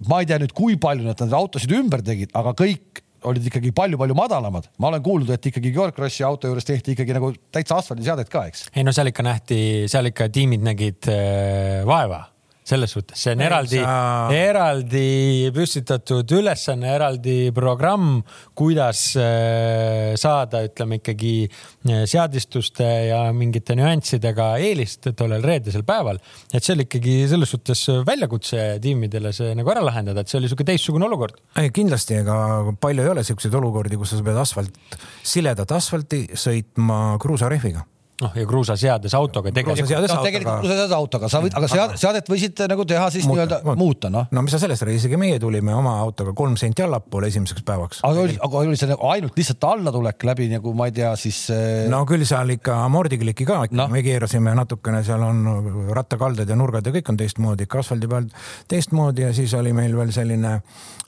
ma 0.08 0.22
ei 0.22 0.31
tea 0.31 0.40
nüüd, 0.40 0.56
kui 0.56 0.81
palju 0.81 1.05
nad 1.05 1.20
neid 1.20 1.37
autosid 1.37 1.76
ümber 1.76 2.02
tegid, 2.02 2.32
aga 2.34 2.56
kõik 2.56 3.05
olid 3.28 3.46
ikkagi 3.50 3.72
palju-palju 3.76 4.17
madalamad. 4.17 4.69
ma 4.78 4.88
olen 4.88 5.02
kuulnud, 5.05 5.31
et 5.34 5.46
ikkagi 5.52 5.72
Georg 5.75 5.96
Krossi 5.96 6.25
auto 6.26 6.50
juures 6.50 6.67
tehti 6.67 6.96
ikkagi 6.96 7.17
nagu 7.17 7.32
täitsa 7.52 7.81
asfaldiseadet 7.81 8.32
ka, 8.32 8.46
eks. 8.50 8.69
ei 8.75 8.87
no 8.87 8.94
seal 8.96 9.12
ikka 9.12 9.26
nähti, 9.26 9.62
seal 9.93 10.11
ikka 10.12 10.31
tiimid 10.32 10.64
nägid 10.67 11.11
äh, 11.12 11.81
vaeva 11.88 12.25
selles 12.70 12.94
suhtes, 12.94 13.19
see 13.20 13.34
on 13.34 13.43
eraldi 13.44 13.81
eraldi 13.81 15.50
püstitatud 15.55 16.31
ülesanne, 16.38 16.88
eraldi 16.96 17.37
programm, 17.56 18.20
kuidas 18.58 19.02
äh, 19.19 20.14
saada, 20.20 20.62
ütleme 20.69 21.00
ikkagi 21.00 21.34
äh, 21.46 22.05
seadistuste 22.11 22.88
ja 23.11 23.22
mingite 23.37 23.76
nüanssidega 23.78 24.52
eelist 24.62 25.11
tollel 25.19 25.44
reedesel 25.46 25.84
päeval. 25.88 26.20
et 26.52 26.64
see 26.64 26.76
oli 26.76 26.87
ikkagi 26.88 27.17
selles 27.31 27.55
suhtes 27.55 27.84
väljakutse 28.06 28.67
tiimidele 28.82 29.34
see 29.37 29.55
nagu 29.58 29.75
ära 29.75 29.84
lahendada, 29.84 30.22
et 30.22 30.31
see 30.32 30.40
oli 30.40 30.49
niisugune 30.49 30.72
teistsugune 30.72 31.08
olukord. 31.11 31.40
ei 31.61 31.72
kindlasti, 31.75 32.20
ega 32.25 32.37
palju 32.81 33.06
ei 33.06 33.14
ole 33.14 33.25
siukseid 33.26 33.55
olukordi, 33.61 33.99
kus 34.00 34.14
sa 34.14 34.25
pead 34.26 34.40
asfalt, 34.40 34.99
siledat 35.26 35.72
asfalti 35.76 36.26
sõitma 36.38 37.17
kruusarehviga 37.22 37.87
noh, 38.25 38.37
ja 38.37 38.46
kruusaseades 38.49 39.14
autoga 39.17 39.52
tegelikult. 39.55 39.90
No, 39.90 40.20
tegelikult 40.25 40.62
kruusaseades 40.64 40.94
autoga, 40.96 41.31
sa 41.32 41.40
võid, 41.44 41.56
aga 41.56 41.70
sead, 41.70 41.94
seadet 42.00 42.31
võisid 42.31 42.62
nagu 42.70 42.87
teha 42.88 43.08
siis 43.14 43.26
nii-öelda 43.31 43.61
muuta, 43.78 44.11
noh. 44.12 44.28
no 44.31 44.44
mis 44.44 44.55
sa 44.55 44.61
sellest 44.62 44.84
räägid, 44.87 45.00
isegi 45.00 45.20
meie 45.20 45.38
tulime 45.43 45.75
oma 45.76 45.96
autoga 46.02 46.34
kolm 46.37 46.56
senti 46.61 46.84
allapoole 46.84 47.31
esimeseks 47.31 47.64
päevaks. 47.67 48.02
aga 48.06 48.25
oli, 48.26 48.37
aga 48.40 48.62
oli 48.62 48.78
see 48.81 48.90
nagu 48.90 49.08
ainult 49.11 49.38
lihtsalt 49.40 49.67
allatulek 49.70 50.26
läbi 50.31 50.50
nagu 50.52 50.75
ma 50.76 50.90
ei 50.90 50.96
tea, 50.96 51.12
siis. 51.20 51.43
Äh, 51.55 51.88
no 51.93 52.02
küll 52.08 52.26
seal 52.28 52.55
ikka 52.56 52.81
amordikliki 52.84 53.49
ka 53.49 53.62
ikka 53.69 53.81
no., 53.81 53.88
me 53.93 54.05
keerasime 54.06 54.55
natukene, 54.58 55.02
seal 55.06 55.25
on 55.26 55.90
rattakalded 55.96 56.49
ja 56.49 56.58
nurgad 56.58 56.87
ja 56.87 56.94
kõik 56.94 57.12
on 57.12 57.20
teistmoodi, 57.20 57.69
ikka 57.69 57.82
asfaldi 57.84 58.11
peal 58.11 58.31
teistmoodi 58.70 59.26
ja 59.26 59.34
siis 59.37 59.55
oli 59.58 59.72
meil 59.76 59.96
veel 59.96 60.12
selline, 60.14 60.58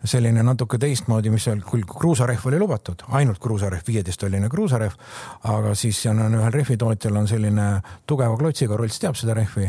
selline 0.04 0.44
natuke 0.46 0.80
teistmoodi, 0.82 1.32
mis 1.34 1.46
seal, 1.48 1.62
küll 1.66 1.86
kruusarehv 1.88 2.48
oli 2.50 2.60
lubatud, 2.62 3.04
ainult 3.18 3.40
kruusarehv, 3.42 3.84
viieteisttolline 3.86 4.50
kruusarehv, 4.52 4.96
aga 5.52 5.74
siis 5.78 6.00
on 6.10 6.22
ühel 6.26 6.52
rehvitootjal 6.54 7.01
ettevõtjal 7.02 7.18
on 7.18 7.28
selline 7.28 7.66
tugeva 8.06 8.36
klotsiga, 8.38 8.76
Rolls 8.76 8.98
teab 9.00 9.16
seda 9.18 9.34
rehvi, 9.34 9.68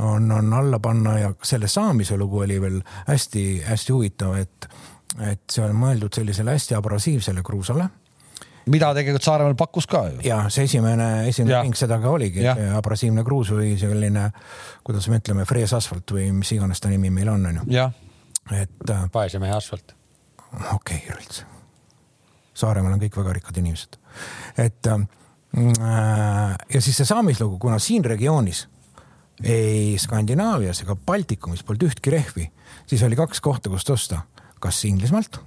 on, 0.00 0.30
on 0.32 0.52
alla 0.56 0.78
panna 0.80 1.18
ja 1.18 1.32
selle 1.42 1.68
saamise 1.68 2.16
lugu 2.16 2.42
oli 2.42 2.60
veel 2.60 2.80
hästi-hästi 3.08 3.92
huvitav, 3.92 4.36
et, 4.40 4.68
et 5.20 5.42
see 5.50 5.64
on 5.64 5.76
mõeldud 5.76 6.14
sellisele 6.14 6.54
hästi 6.56 6.78
abrasiivsele 6.78 7.42
kruusale 7.44 7.88
mida 8.72 8.92
tegelikult 8.94 9.24
Saaremaal 9.26 9.56
pakkus 9.58 9.88
ka 9.90 10.04
ju. 10.08 10.20
ja 10.24 10.44
see 10.48 10.64
esimene, 10.68 11.26
esimene 11.28 11.64
ring 11.64 11.76
seda 11.76 11.98
ka 12.00 12.12
oligi, 12.14 12.44
see 12.46 12.68
abrasiivne 12.70 13.24
kruus 13.26 13.50
või 13.50 13.74
selline, 13.78 14.28
kuidas 14.86 15.08
me 15.10 15.18
ütleme, 15.18 15.46
freesasfalt 15.48 16.14
või 16.14 16.28
mis 16.36 16.52
iganes 16.54 16.80
ta 16.80 16.92
nimi 16.92 17.10
meil 17.10 17.32
on, 17.34 17.48
onju. 17.50 17.66
et. 18.54 18.84
Äh, 18.88 19.08
vaese 19.14 19.42
mehe 19.42 19.56
asfalt. 19.56 19.96
okei 20.54 21.02
okay,, 21.02 21.02
Rolls. 21.10 21.42
Saaremaal 22.54 22.94
on 22.94 23.02
kõik 23.02 23.18
väga 23.18 23.34
rikkad 23.40 23.58
inimesed, 23.58 23.98
et 24.62 24.86
Äh, 24.86 25.08
ja 25.52 26.80
siis 26.80 26.96
see 26.96 27.08
saamislugu, 27.08 27.58
kuna 27.58 27.78
siin 27.78 28.04
regioonis 28.04 28.66
ei 29.44 29.98
Skandinaavias 29.98 30.82
ega 30.84 30.96
Baltikumis 30.96 31.64
polnud 31.66 31.88
ühtki 31.88 32.12
rehvi, 32.14 32.48
siis 32.86 33.02
oli 33.02 33.16
kaks 33.18 33.40
kohta, 33.40 33.70
kust 33.70 33.90
osta, 33.90 34.22
kas 34.60 34.84
Inglismaalt 34.84 35.40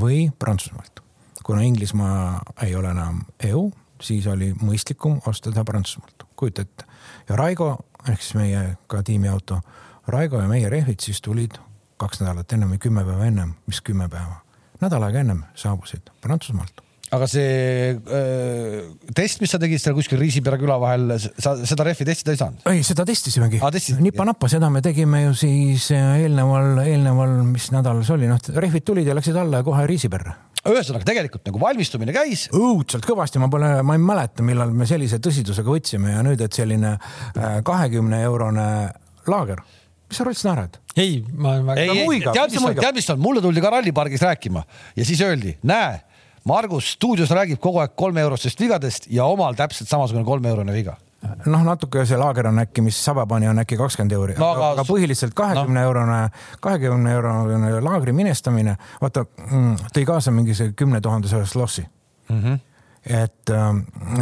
või 0.00 0.30
Prantsusmaalt. 0.38 1.00
kuna 1.42 1.62
Inglismaa 1.62 2.42
ei 2.62 2.74
ole 2.74 2.90
enam 2.90 3.24
EU, 3.44 3.70
siis 4.00 4.26
oli 4.26 4.52
mõistlikum 4.62 5.20
osta 5.26 5.52
ta 5.52 5.64
Prantsusmaalt, 5.64 6.24
kujuta 6.36 6.62
ette. 6.62 6.84
ja 7.28 7.36
Raigo 7.36 7.78
ehk 8.08 8.22
siis 8.22 8.34
meie 8.34 8.76
ka 8.86 9.02
tiimiauto, 9.02 9.60
Raigo 10.06 10.40
ja 10.40 10.48
meie 10.48 10.68
rehvid 10.68 11.00
siis 11.00 11.20
tulid 11.20 11.58
kaks 11.96 12.20
nädalat 12.20 12.52
ennem 12.52 12.70
või 12.70 12.78
kümme 12.78 13.04
päeva 13.04 13.26
ennem, 13.26 13.54
mis 13.66 13.80
kümme 13.80 14.08
päeva, 14.08 14.40
nädal 14.80 15.02
aega 15.02 15.20
ennem 15.20 15.44
saabusid 15.54 16.10
Prantsusmaalt 16.20 16.91
aga 17.12 17.26
see 17.28 17.92
öö, 17.92 18.84
test, 19.16 19.42
mis 19.42 19.52
sa 19.52 19.60
tegid 19.60 19.82
seal 19.82 19.96
kuskil 19.96 20.20
Riisipere 20.20 20.56
küla 20.60 20.78
vahel, 20.80 21.10
sa 21.18 21.54
seda 21.60 21.84
rehvi 21.88 22.06
testida 22.08 22.32
ei 22.32 22.40
saanud? 22.40 22.62
ei, 22.72 22.84
seda 22.86 23.04
testisimegi 23.08 23.60
ah,. 23.60 23.74
nipa-napa, 24.00 24.48
seda 24.52 24.70
me 24.72 24.80
tegime 24.84 25.26
ju 25.26 25.34
siis 25.36 25.90
eelneval, 25.96 26.80
eelneval, 26.86 27.36
mis 27.50 27.68
nädal 27.74 28.00
see 28.06 28.16
oli, 28.16 28.30
noh, 28.30 28.40
rehvid 28.56 28.86
tulid 28.88 29.10
ja 29.10 29.16
läksid 29.18 29.36
alla 29.36 29.60
ja 29.60 29.66
kohe 29.66 29.84
Riisiperre 29.90 30.34
ühesõnaga 30.62 31.06
tegelikult 31.08 31.48
nagu 31.48 31.58
valmistumine 31.58 32.14
käis. 32.14 32.46
õudselt 32.54 33.06
kõvasti, 33.06 33.40
ma 33.42 33.48
pole, 33.50 33.70
ma 33.82 33.96
ei 33.96 34.02
mäleta, 34.02 34.44
millal 34.46 34.70
me 34.76 34.86
sellise 34.86 35.18
tõsidusega 35.22 35.74
võtsime 35.74 36.14
ja 36.14 36.22
nüüd, 36.22 36.42
et 36.44 36.54
selline 36.54 36.94
kahekümne 37.66 38.22
eurone 38.28 38.68
laager, 39.26 39.64
mis 40.06 40.20
sa 40.20 40.26
Rolls 40.28 40.44
naerad? 40.46 40.78
ei, 40.96 41.18
ma 41.34 41.58
tead, 41.74 42.54
mis 42.54 42.62
on, 42.62 42.78
tead, 42.78 42.94
mis 42.94 43.10
on, 43.10 43.20
mulle 43.22 43.42
tuldi 43.44 43.64
ka 43.64 43.74
rallipargis 43.74 44.22
rääkima 44.22 44.62
ja 44.96 45.06
siis 45.08 45.22
öeldi, 45.26 45.56
näe, 45.66 45.98
Margus 46.44 46.92
stuudios 46.96 47.30
räägib 47.30 47.60
kogu 47.62 47.78
aeg 47.78 47.94
kolmeeurostest 47.96 48.60
vigadest 48.60 49.06
ja 49.10 49.24
omal 49.30 49.54
täpselt 49.54 49.88
samasugune 49.88 50.24
kolmeeurone 50.24 50.72
viga. 50.74 50.96
noh, 51.46 51.60
natuke 51.62 52.02
see 52.06 52.18
laager 52.18 52.48
on 52.50 52.58
äkki, 52.58 52.82
mis 52.82 52.96
saba 53.04 53.26
pani, 53.30 53.46
on 53.48 53.58
äkki 53.62 53.76
kakskümmend 53.78 54.12
euri 54.12 54.34
No 54.38 54.48
aga- 54.56 54.72
aga, 54.72 54.84
põhiliselt 54.88 55.36
kahekümne 55.38 55.78
no. 55.78 55.86
eurone, 55.86 56.16
kahekümne 56.60 57.12
eurone 57.12 57.70
laagri 57.80 58.12
minestamine, 58.12 58.74
vaata 59.00 59.22
mm, 59.50 59.76
tõi 59.94 60.04
kaasa 60.08 60.34
mingi 60.34 60.54
see 60.58 60.72
kümne 60.74 61.00
tuhandese 61.00 61.44
lossi 61.54 61.86
mm. 62.28 62.38
-hmm 62.42 62.58
et, 63.06 63.50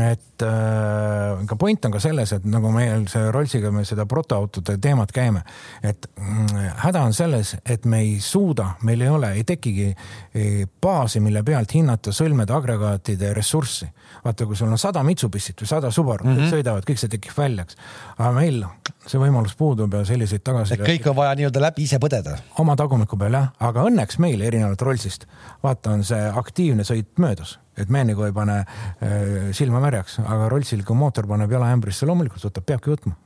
et 0.01 0.43
äh, 0.43 1.47
ka 1.47 1.57
point 1.57 1.85
on 1.85 1.93
ka 1.93 2.01
selles, 2.01 2.33
et 2.33 2.45
nagu 2.49 2.71
meil 2.73 3.05
see 3.13 3.29
Rollsiga 3.33 3.73
me 3.75 3.85
seda 3.85 4.07
protoautode 4.09 4.79
teemat 4.81 5.13
käime, 5.13 5.43
et 5.85 6.09
mm, 6.17 6.81
häda 6.87 7.03
on 7.05 7.17
selles, 7.17 7.55
et 7.65 7.85
me 7.85 8.01
ei 8.07 8.15
suuda, 8.25 8.71
meil 8.89 9.05
ei 9.05 9.13
ole, 9.13 9.33
ei 9.37 9.45
tekigi 9.45 9.91
eh, 9.91 10.65
baasi, 10.83 11.21
mille 11.21 11.43
pealt 11.45 11.75
hinnata 11.77 12.15
sõlmede 12.17 12.57
agregaatide 12.57 13.35
ressurssi. 13.37 13.91
vaata, 14.25 14.47
kui 14.47 14.57
sul 14.57 14.73
on 14.73 14.81
sada 14.81 15.03
Mitsubishit 15.05 15.61
või 15.61 15.69
sada 15.69 15.91
Subaru 15.91 16.25
mm, 16.25 16.37
-hmm. 16.37 16.51
sõidavad, 16.51 16.89
kõik 16.89 16.99
see 17.01 17.13
tekib 17.13 17.37
välja, 17.37 17.69
eks. 17.69 17.77
aga 18.17 18.33
meil 18.33 18.65
see 19.07 19.21
võimalus 19.21 19.57
puudub 19.57 19.95
ja 19.95 20.05
selliseid 20.05 20.43
tagasi 20.45 20.75
et 20.75 20.85
kõik 20.87 21.09
on 21.11 21.17
vaja 21.17 21.37
nii-öelda 21.37 21.61
läbi 21.61 21.85
ise 21.85 21.99
põdeda. 22.01 22.39
oma 22.59 22.77
tagumiku 22.77 23.17
peal 23.17 23.37
jah, 23.37 23.53
aga 23.61 23.85
õnneks 23.89 24.19
meil 24.19 24.41
erinevalt 24.41 24.83
Rollsist, 24.83 25.27
vaata, 25.63 25.91
on 25.97 26.05
see 26.05 26.33
aktiivne 26.43 26.85
sõit 26.85 27.13
möödas, 27.19 27.59
et 27.81 27.91
me 27.93 28.05
nagu 28.09 28.29
ei 28.29 28.37
pane 28.37 28.61
äh, 28.61 29.51
silma 29.57 29.83
märjaks, 29.83 30.21
aga 30.23 30.49
Rollsil, 30.53 30.85
kui 30.87 30.99
mootor 30.99 31.29
paneb 31.31 31.53
jala 31.53 31.73
ämbrisse, 31.75 32.09
loomulikult 32.09 32.47
võtab, 32.51 32.67
peabki 32.73 32.95
võtma. 32.95 33.17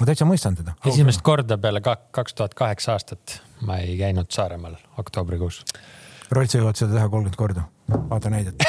ma 0.00 0.08
täitsa 0.08 0.28
mõistan 0.28 0.56
teda. 0.56 0.76
esimest 0.88 1.22
korda 1.26 1.58
peale 1.60 1.82
kaks 1.84 2.34
tuhat 2.34 2.56
kaheksa 2.58 2.96
aastat 2.96 3.40
ma 3.66 3.80
ei 3.82 3.96
käinud 3.98 4.30
Saaremaal 4.32 4.76
oktoobrikuus. 5.00 5.62
Rolls 6.30 6.54
jõuavad 6.54 6.78
seda 6.78 6.94
teha 6.94 7.08
kolmkümmend 7.10 7.38
korda, 7.38 7.64
vaata 8.10 8.30
näidet. 8.30 8.62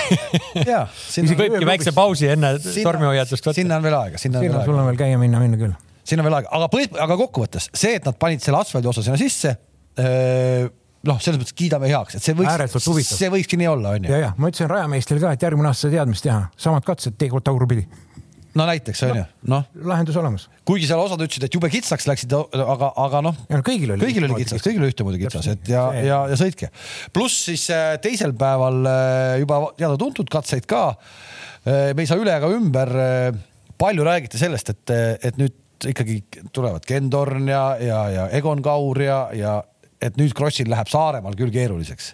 ja, 0.71 0.85
sinna, 0.89 1.35
võibki 1.37 1.67
väikse 1.69 1.93
pausi 1.93 2.31
enne 2.33 2.55
tormihoiatust 2.59 3.45
võtta. 3.45 3.55
sinna 3.59 3.77
on 3.77 3.85
veel 3.85 3.97
aega, 3.99 4.21
sinna 4.21 4.39
on 4.39 4.47
veel 4.47 4.55
sinna 4.55 4.65
sul 4.65 4.73
aega, 4.73 4.81
on 4.81 4.89
veel 4.89 5.01
käia 5.03 5.19
minna, 5.21 5.41
minna 5.43 5.59
küll. 5.61 5.75
sinna 6.01 6.25
on 6.25 6.29
veel 6.29 6.39
aega, 6.39 6.49
aga 6.57 6.69
põhi, 6.73 6.89
aga 7.05 7.17
kokkuvõttes 7.21 7.69
see, 7.69 7.99
et 7.99 8.09
nad 8.09 8.17
panid 8.21 8.41
selle 8.41 8.63
asfaldi 8.63 8.89
osa 8.89 9.05
sinna 9.05 9.19
sisse. 9.21 9.55
noh, 11.07 11.17
selles 11.21 11.41
mõttes 11.41 11.55
kiidame 11.57 11.89
heaks, 11.89 12.17
et 12.17 12.25
see 12.25 12.35
võiks 12.37 12.53
see 13.17 13.31
võikski 13.33 13.59
nii 13.61 13.69
olla, 13.71 13.95
onju. 13.97 14.11
ja, 14.11 14.21
ja 14.27 14.29
ma 14.37 14.51
ütlesin 14.51 14.69
rajameistrile 14.71 15.23
ka, 15.23 15.33
et 15.35 15.45
järgmine 15.47 15.71
aasta 15.71 15.87
sa 15.87 15.93
tead, 15.93 16.11
mis 16.11 16.23
teha, 16.23 16.45
samad 16.61 16.85
katsed 16.87 17.17
tee 17.19 17.41
tagurpidi, 17.47 17.85
no 18.57 18.67
näiteks 18.69 19.01
onju, 19.07 19.23
noh, 19.51 19.65
lahendus 19.89 20.17
olemas. 20.21 20.47
kuigi 20.67 20.89
seal 20.89 21.01
osad 21.01 21.23
ütlesid, 21.25 21.47
et 21.47 21.57
jube 21.57 21.71
kitsaks 21.73 22.05
läksid, 22.09 22.35
aga, 22.35 22.91
aga 23.05 23.23
noh, 23.29 23.39
no 23.49 23.61
kõigil 23.65 23.95
oli. 23.95 24.05
kõigil 24.05 24.27
oli 24.27 24.41
kitsas, 24.43 24.65
kõigil 24.65 24.83
oli 24.83 24.93
ühtemoodi 24.93 25.21
kitsas, 25.23 25.47
et 25.55 25.71
ja, 25.71 25.87
ja, 25.97 26.19
ja 26.31 26.39
sõitke. 26.39 26.69
pluss 27.15 27.47
siis 27.49 27.65
äh, 27.73 27.95
teisel 28.03 28.35
päeval 28.37 28.83
äh, 28.85 29.39
juba 29.41 29.63
teada-tuntud 29.79 30.29
katseid 30.31 30.69
ka. 30.69 30.91
me 31.65 31.97
ei 32.01 32.09
saa 32.09 32.21
üle 32.21 32.33
ega 32.33 32.49
ümber. 32.49 32.93
palju 33.81 34.03
räägiti 34.05 34.37
sellest, 34.37 34.69
et, 34.69 34.91
et 35.25 35.37
nüüd 35.41 35.57
ikkagi 35.89 36.19
tulevad 36.53 36.85
Ken 36.85 37.09
Torn 37.09 37.47
ja, 37.49 37.75
ja, 37.81 38.01
ja 38.09 38.29
Egon 38.37 38.61
Kaur 38.61 39.01
ja, 39.01 39.29
ja 39.33 39.61
et 40.01 40.17
nüüd 40.19 40.33
Krossil 40.37 40.69
läheb 40.71 40.89
Saaremaal 40.91 41.37
küll 41.39 41.53
keeruliseks. 41.53 42.13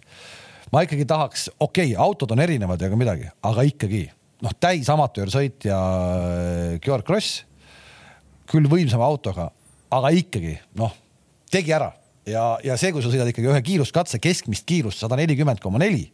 ma 0.73 0.83
ikkagi 0.83 1.05
tahaks, 1.07 1.47
okei 1.59 1.93
okay,, 1.93 1.99
autod 2.03 2.33
on 2.35 2.43
erinevad 2.43 2.81
ja 2.81 2.89
ka 2.91 2.99
midagi, 2.99 3.29
aga 3.47 3.63
ikkagi 3.67 4.07
noh, 4.43 4.55
täis 4.59 4.89
amatöörsõitja 4.91 5.77
äh, 5.77 6.73
Georg 6.83 7.07
Kross 7.07 7.43
küll 8.47 8.67
võimsama 8.71 9.07
autoga, 9.07 9.49
aga 9.91 10.11
ikkagi 10.15 10.57
noh, 10.79 10.93
tegi 11.51 11.73
ära 11.75 11.91
ja, 12.27 12.57
ja 12.63 12.77
see, 12.79 12.91
kui 12.93 13.03
sa 13.03 13.11
sõidad 13.11 13.31
ikkagi 13.31 13.49
ühe 13.51 13.63
kiiruskatse 13.65 14.21
keskmist 14.23 14.67
kiirust 14.67 15.03
sada 15.03 15.17
nelikümmend 15.19 15.61
koma 15.63 15.79
neli, 15.81 16.05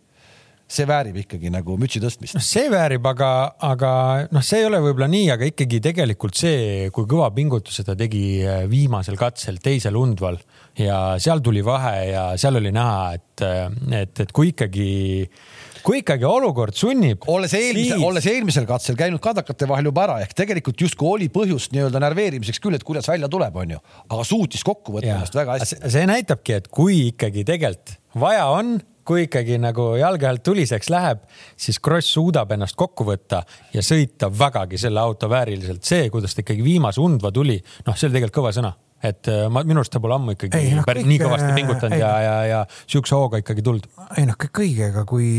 see 0.70 0.86
väärib 0.90 1.18
ikkagi 1.24 1.52
nagu 1.54 1.76
mütsi 1.82 2.02
tõstmist. 2.04 2.38
noh, 2.38 2.46
see 2.46 2.70
väärib, 2.72 3.06
aga, 3.10 3.32
aga 3.74 3.92
noh, 4.34 4.46
see 4.46 4.62
ei 4.62 4.70
ole 4.70 4.82
võib-olla 4.84 5.10
nii, 5.12 5.32
aga 5.36 5.50
ikkagi 5.50 5.82
tegelikult 5.84 6.38
see, 6.40 6.92
kui 6.96 7.10
kõva 7.10 7.30
pingutuse 7.36 7.86
ta 7.86 7.98
tegi 8.00 8.44
äh, 8.46 8.64
viimasel 8.70 9.18
katsel 9.20 9.60
teisel 9.64 9.98
Undval 10.00 10.40
ja 10.80 11.00
seal 11.22 11.42
tuli 11.44 11.64
vahe 11.66 11.98
ja 12.10 12.24
seal 12.40 12.58
oli 12.62 12.72
näha, 12.74 13.14
et, 13.18 13.44
et, 13.94 14.24
et 14.26 14.34
kui 14.34 14.50
ikkagi, 14.54 14.88
kui 15.86 16.02
ikkagi 16.02 16.26
olukord 16.28 16.76
sunnib. 16.78 17.28
olles 17.30 17.54
eelmisel, 17.58 18.04
olles 18.04 18.28
eelmisel 18.32 18.68
katsel 18.70 18.98
käinud 19.00 19.22
kadakate 19.24 19.70
vahel 19.70 19.92
juba 19.92 20.08
ära 20.08 20.20
ehk 20.26 20.36
tegelikult 20.38 20.86
justkui 20.86 21.12
oli 21.18 21.32
põhjust 21.34 21.76
nii-öelda 21.76 22.02
närveerimiseks 22.08 22.62
küll, 22.64 22.78
et 22.78 22.86
kuidas 22.88 23.10
välja 23.10 23.30
tuleb, 23.32 23.58
onju, 23.66 23.82
aga 24.10 24.28
suutis 24.28 24.66
kokku 24.66 24.98
võtta 24.98 25.14
ennast 25.18 25.38
väga 25.38 25.60
hästi. 25.60 25.84
see 25.94 26.08
näitabki, 26.10 26.58
et 26.62 26.72
kui 26.74 27.08
ikkagi 27.12 27.46
tegelikult 27.48 28.00
vaja 28.20 28.48
on, 28.54 28.78
kui 29.04 29.26
ikkagi 29.26 29.58
nagu 29.60 29.94
jalge 30.00 30.28
alt 30.30 30.44
tuliseks 30.46 30.90
läheb, 30.94 31.26
siis 31.60 31.80
Kross 31.84 32.14
suudab 32.16 32.54
ennast 32.56 32.78
kokku 32.80 33.06
võtta 33.08 33.42
ja 33.74 33.84
sõita 33.84 34.30
vägagi 34.32 34.80
selle 34.80 35.02
auto 35.04 35.30
vääriliselt. 35.32 35.84
see, 35.84 36.10
kuidas 36.10 36.36
ta 36.36 36.44
ikkagi 36.44 36.64
viimase 36.64 37.02
undva 37.04 37.32
tuli, 37.32 37.60
noh, 37.88 37.98
see 37.98 38.08
oli 38.08 38.18
tegelikult 38.18 38.40
kõva 38.40 38.54
sõna, 38.56 38.74
et 39.04 39.28
äh, 39.32 39.48
ma 39.52 39.66
minu 39.68 39.84
arust 39.84 39.94
ta 39.94 40.00
pole 40.04 40.16
ammu 40.16 40.38
ikkagi 40.38 40.60
Ei, 40.60 40.72
noh, 40.72 40.86
no, 40.86 40.88
kõik, 40.88 41.08
nii 41.10 41.20
kõvasti 41.20 41.50
äh, 41.50 41.58
pingutanud 41.60 41.98
ei, 41.98 42.04
ja, 42.04 42.14
ja, 42.24 42.38
ja 42.48 42.62
siukse 42.86 43.18
hooga 43.18 43.44
ikkagi 43.44 43.66
tulnud. 43.66 43.90
ei 44.18 44.28
noh, 44.30 44.40
kõigega, 44.40 45.04
kui 45.10 45.34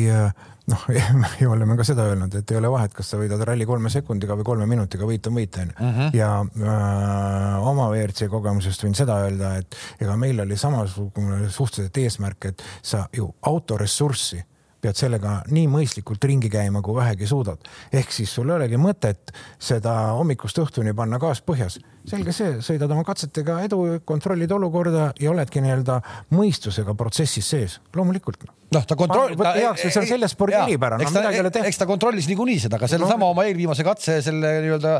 noh, 0.72 0.86
me 1.22 1.48
oleme 1.48 1.76
ka 1.78 1.86
seda 1.86 2.06
öelnud, 2.10 2.34
et 2.38 2.52
ei 2.52 2.60
ole 2.60 2.70
vahet, 2.72 2.94
kas 2.96 3.12
sa 3.12 3.20
võidad 3.20 3.42
ralli 3.46 3.66
kolme 3.68 3.92
sekundiga 3.92 4.36
või 4.38 4.48
kolme 4.48 4.68
minutiga, 4.70 5.08
võit 5.08 5.28
on 5.28 5.36
võit, 5.38 5.60
onju. 5.60 6.08
ja 6.16 6.30
äh, 6.40 7.68
oma 7.68 7.90
WRC 7.92 8.30
kogemusest 8.32 8.86
võin 8.86 8.96
seda 8.96 9.20
öelda, 9.26 9.54
et 9.60 9.78
ega 10.00 10.16
meil 10.20 10.40
oli 10.46 10.58
samasugune 10.60 11.44
suhteliselt 11.52 12.02
eesmärk, 12.04 12.50
et 12.52 12.66
sa 12.82 13.04
ju 13.12 13.28
autoressurssi 13.50 14.42
pead 14.84 14.98
sellega 14.98 15.38
nii 15.52 15.64
mõistlikult 15.72 16.24
ringi 16.28 16.50
käima, 16.52 16.82
kui 16.84 16.96
vähegi 16.98 17.28
suudad. 17.28 17.60
ehk 17.92 18.12
siis 18.12 18.32
sul 18.34 18.50
ei 18.50 18.56
olegi 18.58 18.80
mõtet 18.80 19.32
seda 19.58 19.94
hommikust 20.18 20.60
õhtuni 20.60 20.94
panna 20.96 21.18
gaas 21.22 21.40
põhjas. 21.40 21.78
selge 22.04 22.32
see, 22.36 22.58
sõidad 22.60 22.92
oma 22.92 23.04
katsetega 23.04 23.62
edu, 23.64 23.80
kontrollid 24.04 24.52
olukorda 24.52 25.12
ja 25.20 25.30
oledki 25.32 25.62
nii-öelda 25.64 26.00
mõistusega 26.36 26.94
protsessis 26.94 27.48
sees, 27.48 27.80
loomulikult. 27.96 28.44
noh, 28.76 28.84
ta 28.88 28.96
kontroll-. 28.98 29.34
Heaks, 29.34 29.84
see 29.86 30.00
on 30.00 30.08
selle 30.08 30.28
spordi 30.30 30.56
eripära, 30.58 30.98
no 30.98 31.04
eks 31.04 31.14
ta, 31.14 31.22
midagi 31.22 31.38
ei 31.38 31.44
ole 31.44 31.52
teha. 31.54 31.68
eks 31.70 31.80
ta 31.80 31.86
kontrollis 31.88 32.28
niikuinii 32.30 32.62
seda, 32.64 32.78
aga 32.80 32.88
sellesama 32.90 33.28
oma 33.32 33.44
eelviimase 33.48 33.86
katse 33.86 34.16
selle 34.24 34.52
nii-öelda 34.64 34.94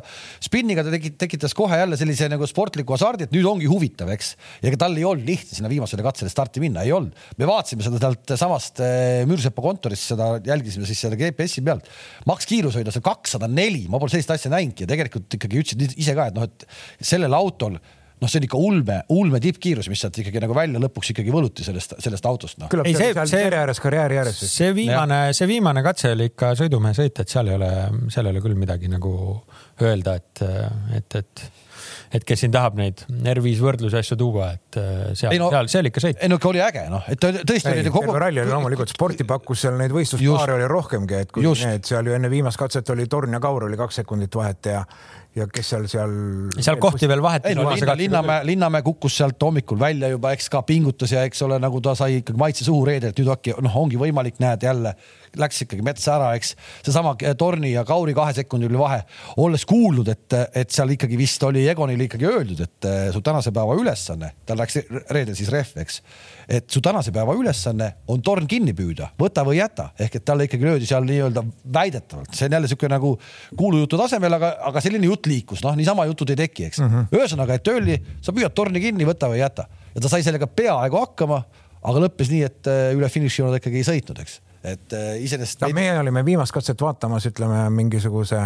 spinniga 0.45 0.85
ta 0.87 0.93
tegi, 0.95 1.15
tekitas 1.21 1.57
kohe 1.57 1.79
jälle 1.81 1.99
sellise 2.01 2.29
nagu 2.33 2.49
sportliku 2.51 2.97
hasardi, 2.97 3.29
et 3.29 3.35
nüüd 3.35 3.49
ongi 3.51 3.71
huvitav, 3.71 4.11
eks. 4.15 4.35
ja 4.63 4.71
ega 4.71 4.81
tal 4.85 4.97
ei 4.99 5.07
olnud 5.09 5.27
lihtne 5.29 5.59
sinna 5.59 5.73
viimasele 5.73 6.05
katsele 6.07 6.33
starti 6.33 6.63
minna, 6.65 6.85
ei 6.87 6.95
olnud. 6.97 7.27
me 7.41 7.51
vaatasime 7.51 7.87
seda 7.87 8.01
sealt 8.03 8.37
samast 8.41 8.83
eh, 8.85 9.25
Müürsepa 9.29 9.65
kontorist, 9.65 10.09
seda 10.13 10.35
jälgisime 10.45 10.89
siis 10.89 11.03
selle 11.07 11.19
GPS-i 11.21 11.65
pealt. 11.67 11.91
maks 12.31 12.49
kiirus 12.51 12.79
oli 12.79 12.87
tal 12.87 12.97
seal 12.97 13.07
kakssada 13.07 13.51
neli, 13.51 13.87
ma 13.91 14.01
pole 14.03 14.15
sellist 14.15 14.35
asja 14.35 14.53
näinudki 14.55 14.87
ja 14.87 14.95
tegelikult 14.95 15.39
ikkagi 15.39 15.61
ütlesid 15.65 15.99
ise 16.01 16.17
ka, 16.17 16.31
et 16.31 16.39
noh, 16.39 16.49
et 16.49 16.67
sellel 17.05 17.35
autol 17.37 17.79
noh, 18.23 18.31
see 18.31 18.41
on 18.41 18.47
ikka 18.47 18.61
ulme, 18.61 18.99
ulme 19.15 19.41
tippkiirus, 19.43 19.89
mis 19.93 20.03
sealt 20.05 20.19
ikkagi 20.23 20.43
nagu 20.43 20.57
välja 20.57 20.81
lõpuks 20.83 21.13
ikkagi 21.15 21.35
võluti 21.35 21.67
sellest, 21.67 21.97
sellest 22.03 22.29
autost 22.31 22.61
noh. 22.63 22.71
küllap 22.73 22.89
Ei, 22.89 22.97
see 22.97 23.13
seal 23.15 23.49
mere 23.49 23.61
ääres, 23.65 23.81
karjääri 23.83 24.21
ääres. 24.23 24.41
see 24.51 24.71
viimane, 24.77 25.21
see 25.37 25.51
viimane 25.51 25.83
katse 25.87 26.15
oli 26.15 26.31
ikka 26.33 26.55
sõidumehe 26.59 26.97
sõit, 26.97 27.19
et 27.21 27.35
seal 27.35 27.51
ei 27.51 27.59
ole, 27.59 27.73
seal 28.15 28.29
ei 28.29 28.35
ole 28.35 28.45
küll 28.45 28.59
midagi 28.59 28.91
nagu 28.93 29.15
öelda, 29.83 30.17
et, 30.21 30.45
et, 30.95 31.19
et, 31.19 31.45
et 32.19 32.27
kes 32.29 32.45
siin 32.45 32.55
tahab 32.55 32.79
neid 32.79 33.03
R5 33.11 33.65
võrdluse 33.65 33.99
asju 34.01 34.19
tuua, 34.21 34.53
et 34.55 34.79
äh, 34.81 35.03
seal 35.19 35.35
Ei 35.35 35.43
no-, 35.43 35.51
seal, 35.53 35.73
see 35.73 35.83
oli 35.83 35.93
ikka 35.93 36.05
sõit. 36.07 36.23
ei 36.23 36.31
no 36.31 36.39
oli 36.53 36.63
äge 36.65 36.87
noh, 36.93 37.11
et 37.11 37.21
tõesti 37.21 37.73
ei, 37.73 37.83
oli 37.83 37.93
kogu 37.95 38.07
terve 38.13 38.23
ralli 38.27 38.45
oli 38.45 38.55
loomulikult, 38.55 38.95
sporti 38.95 39.27
pakkus 39.29 39.67
seal 39.67 39.77
neid 39.81 39.95
võistluspaare 39.97 40.55
oli 40.61 40.71
rohkemgi, 40.71 41.21
et 41.27 41.35
kui 41.35 41.45
Just. 41.47 41.67
need 41.67 41.91
seal 41.91 42.07
ju 42.07 42.17
enne 42.17 42.31
viimast 42.33 42.61
katset 42.61 42.95
oli 42.95 43.09
Torn 43.11 43.35
ja 43.35 43.43
Kaur 43.43 43.67
oli 43.67 43.81
kaks 43.81 44.05
sekundit 44.05 44.39
vahet 44.39 44.71
ja, 44.71 44.85
ja 45.35 45.47
kes 45.51 45.71
seal, 45.73 45.87
seal. 45.91 46.15
seal 46.63 46.79
kohti 46.83 47.09
veel 47.11 47.23
vahet 47.23 47.49
ei 47.51 47.57
no 47.59 47.67
linna, 47.73 47.97
Linnamäe, 47.99 48.47
Linnamäe 48.47 48.85
kukkus 48.87 49.17
sealt 49.19 49.43
hommikul 49.43 49.81
välja 49.81 50.09
juba, 50.13 50.33
eks 50.37 50.49
ka 50.53 50.63
pingutas 50.67 51.13
ja 51.15 51.25
eks 51.27 51.43
ole, 51.47 51.59
nagu 51.63 51.81
ta 51.83 51.97
sai 51.99 52.21
ikkagi 52.21 52.39
maitse 52.39 52.67
suhu 52.67 52.85
reedelt, 52.87 53.19
nüüd 53.19 53.33
äkki 53.35 53.57
noh, 53.65 53.79
ongi 53.83 53.99
võimalik, 54.01 54.39
näed 54.43 54.63
jälle 54.67 54.95
läks 55.41 55.65
ikkagi 55.65 55.85
metsa 55.85 56.17
ära, 56.17 56.31
eks. 56.39 56.55
Seesama 56.85 57.15
Torni 57.39 57.73
ja 57.73 57.85
Kauri 57.87 58.15
kahesekundiline 58.17 58.79
vahe, 58.81 59.01
olles 59.43 59.65
kuulnud, 59.69 60.09
et, 60.13 60.37
et 60.55 60.75
seal 60.75 60.95
ikkagi 60.95 61.19
vist 61.19 61.43
oli 61.47 61.65
Egonile 61.71 62.09
ikkagi 62.09 62.29
öeldud, 62.29 62.63
et 62.65 62.89
eh, 62.91 63.09
su 63.15 63.23
tänase 63.25 63.53
päeva 63.55 63.77
ülesanne, 63.79 64.33
tal 64.47 64.61
läks 64.61 64.81
reedel 65.13 65.37
siis 65.39 65.51
rehv, 65.53 65.75
eks, 65.83 66.01
et 66.49 66.69
su 66.71 66.83
tänase 66.85 67.13
päeva 67.15 67.35
ülesanne 67.39 67.91
on 68.11 68.23
torn 68.25 68.49
kinni 68.51 68.75
püüda, 68.77 69.11
võta 69.21 69.45
või 69.47 69.59
jäta, 69.59 69.91
ehk 70.01 70.21
et 70.21 70.27
talle 70.27 70.49
ikkagi 70.49 70.69
löödi 70.69 70.89
seal 70.89 71.07
nii-öelda 71.09 71.45
väidetavalt, 71.75 72.33
see 72.37 72.49
on 72.49 72.59
jälle 72.59 72.71
sihuke 72.71 72.91
nagu 72.93 73.15
kuulujutu 73.57 74.01
tasemel, 74.01 74.39
aga, 74.39 74.55
aga 74.71 74.85
selline 74.85 75.11
jutt 75.11 75.29
liikus, 75.31 75.65
noh, 75.65 75.77
niisama 75.79 76.07
jutud 76.11 76.31
ei 76.35 76.41
teki, 76.45 76.71
eks. 76.71 76.83
Mm 76.83 76.91
-hmm.. 76.93 77.19
ühesõnaga, 77.19 77.59
et 77.59 77.73
öeldi, 77.73 77.99
sa 78.23 78.33
püüad 78.37 78.55
torni 78.55 78.83
kinni, 78.83 79.07
võta 79.09 79.31
või 79.31 79.41
jäta. 79.43 79.69
Ja 79.95 80.03
ta 80.03 80.11
sai 80.11 80.25
sellega 80.27 80.47
peaaegu 80.47 80.99
hakkama, 80.99 81.45
aga 81.85 82.07
lõppes 82.07 82.31
nii, 82.33 82.43
et 82.43 82.71
äh, 82.71 82.91
üle 82.97 83.09
finišijoone 83.09 83.55
ta 83.55 83.63
ikkagi 83.63 83.83
ei 83.83 83.89
sõitnud, 83.93 84.21
eks 84.25 84.41
et 84.65 84.93
äh, 84.97 85.23
iseenesest 85.23 85.61
no, 85.61 85.69
meie 85.77 85.99
olime 86.01 86.25
viimast 86.25 86.53
katset 86.55 86.81
vaatamas, 86.81 87.27
ütleme 87.29 87.67
mingisuguse 87.75 88.41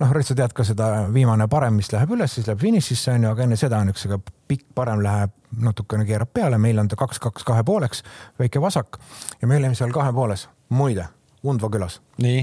noh, 0.00 0.14
sa 0.24 0.36
tead 0.38 0.54
ka 0.56 0.64
seda 0.64 0.88
viimane 1.12 1.48
parem, 1.52 1.76
mis 1.76 1.90
läheb 1.92 2.14
üles, 2.16 2.32
siis 2.38 2.48
läheb 2.48 2.62
finišisse 2.62 3.12
onju, 3.18 3.32
aga 3.34 3.44
enne 3.44 3.58
seda 3.60 3.80
on 3.84 3.92
üks 3.92 4.06
pikk 4.48 4.64
parem 4.74 5.02
läheb 5.04 5.34
natukene 5.64 6.06
keerab 6.08 6.32
peale, 6.32 6.58
meil 6.60 6.80
on 6.80 6.88
ta 6.88 6.96
kaks, 7.00 7.20
kaks 7.20 7.44
kahe 7.48 7.64
pooleks, 7.68 8.02
väike 8.40 8.62
vasak 8.64 8.98
ja 9.42 9.48
me 9.48 9.60
olime 9.60 9.76
seal 9.76 9.92
kahe 9.92 10.12
pooles, 10.16 10.48
muide, 10.72 11.08
Undva 11.48 11.68
külas. 11.70 12.00
nii 12.18 12.40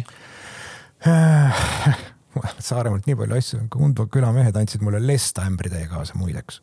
Saaremaalt 2.68 3.06
nii 3.08 3.18
palju 3.18 3.36
asju, 3.40 3.66
Undva 3.82 4.06
küla 4.12 4.32
mehed 4.36 4.56
andsid 4.60 4.86
mulle 4.86 5.02
lesta 5.02 5.46
ämbritäie 5.50 5.90
kaasa 5.90 6.18
muideks. 6.20 6.62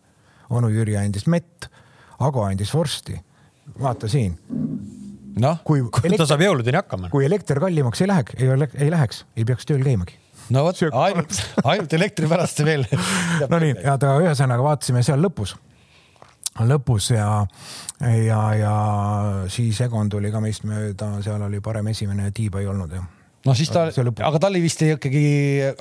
onu 0.51 0.69
Jüri 0.69 0.97
andis 0.97 1.27
mett, 1.27 1.67
Ago 2.19 2.45
andis 2.45 2.75
vorsti. 2.75 3.19
vaata 3.81 4.09
siin 4.09 4.39
noh, 5.41 5.61
kui 5.65 5.83
ta 6.17 6.27
saab 6.29 6.45
jõuludeni 6.45 6.81
hakkama. 6.81 7.11
kui 7.13 7.27
elekter 7.27 7.61
kallimaks 7.63 8.03
ei 8.05 8.11
läheks, 8.11 8.37
ei 8.39 8.51
ole, 8.53 8.69
ei 8.77 8.91
läheks, 8.93 9.25
ei 9.37 9.47
peaks 9.49 9.69
tööl 9.69 9.85
käimagi. 9.87 10.19
no 10.55 10.65
vot, 10.67 10.83
ainult, 11.05 11.43
ainult 11.65 11.99
elektri 11.99 12.29
pärast 12.31 12.65
veel 12.67 12.87
Nonii, 13.53 13.77
ja 13.85 13.97
ta 14.01 14.17
ühesõnaga 14.21 14.67
vaatasime 14.67 15.05
seal 15.07 15.23
lõpus, 15.25 15.57
lõpus 16.69 17.13
ja, 17.15 17.31
ja, 18.01 18.43
ja 18.59 18.77
siis 19.53 19.81
Egon 19.87 20.13
tuli 20.13 20.33
ka 20.35 20.43
meist 20.45 20.69
mööda, 20.69 21.15
seal 21.25 21.49
oli 21.49 21.63
parem 21.65 21.93
esimene 21.95 22.29
ja 22.31 22.37
Tiiba 22.37 22.63
ei 22.63 22.71
olnud 22.73 22.97
ju 22.99 23.03
noh, 23.47 23.57
siis 23.59 23.71
ta, 23.73 23.85
aga 23.91 24.41
tal 24.43 24.57
vist 24.63 24.83
ikkagi, 24.87 25.23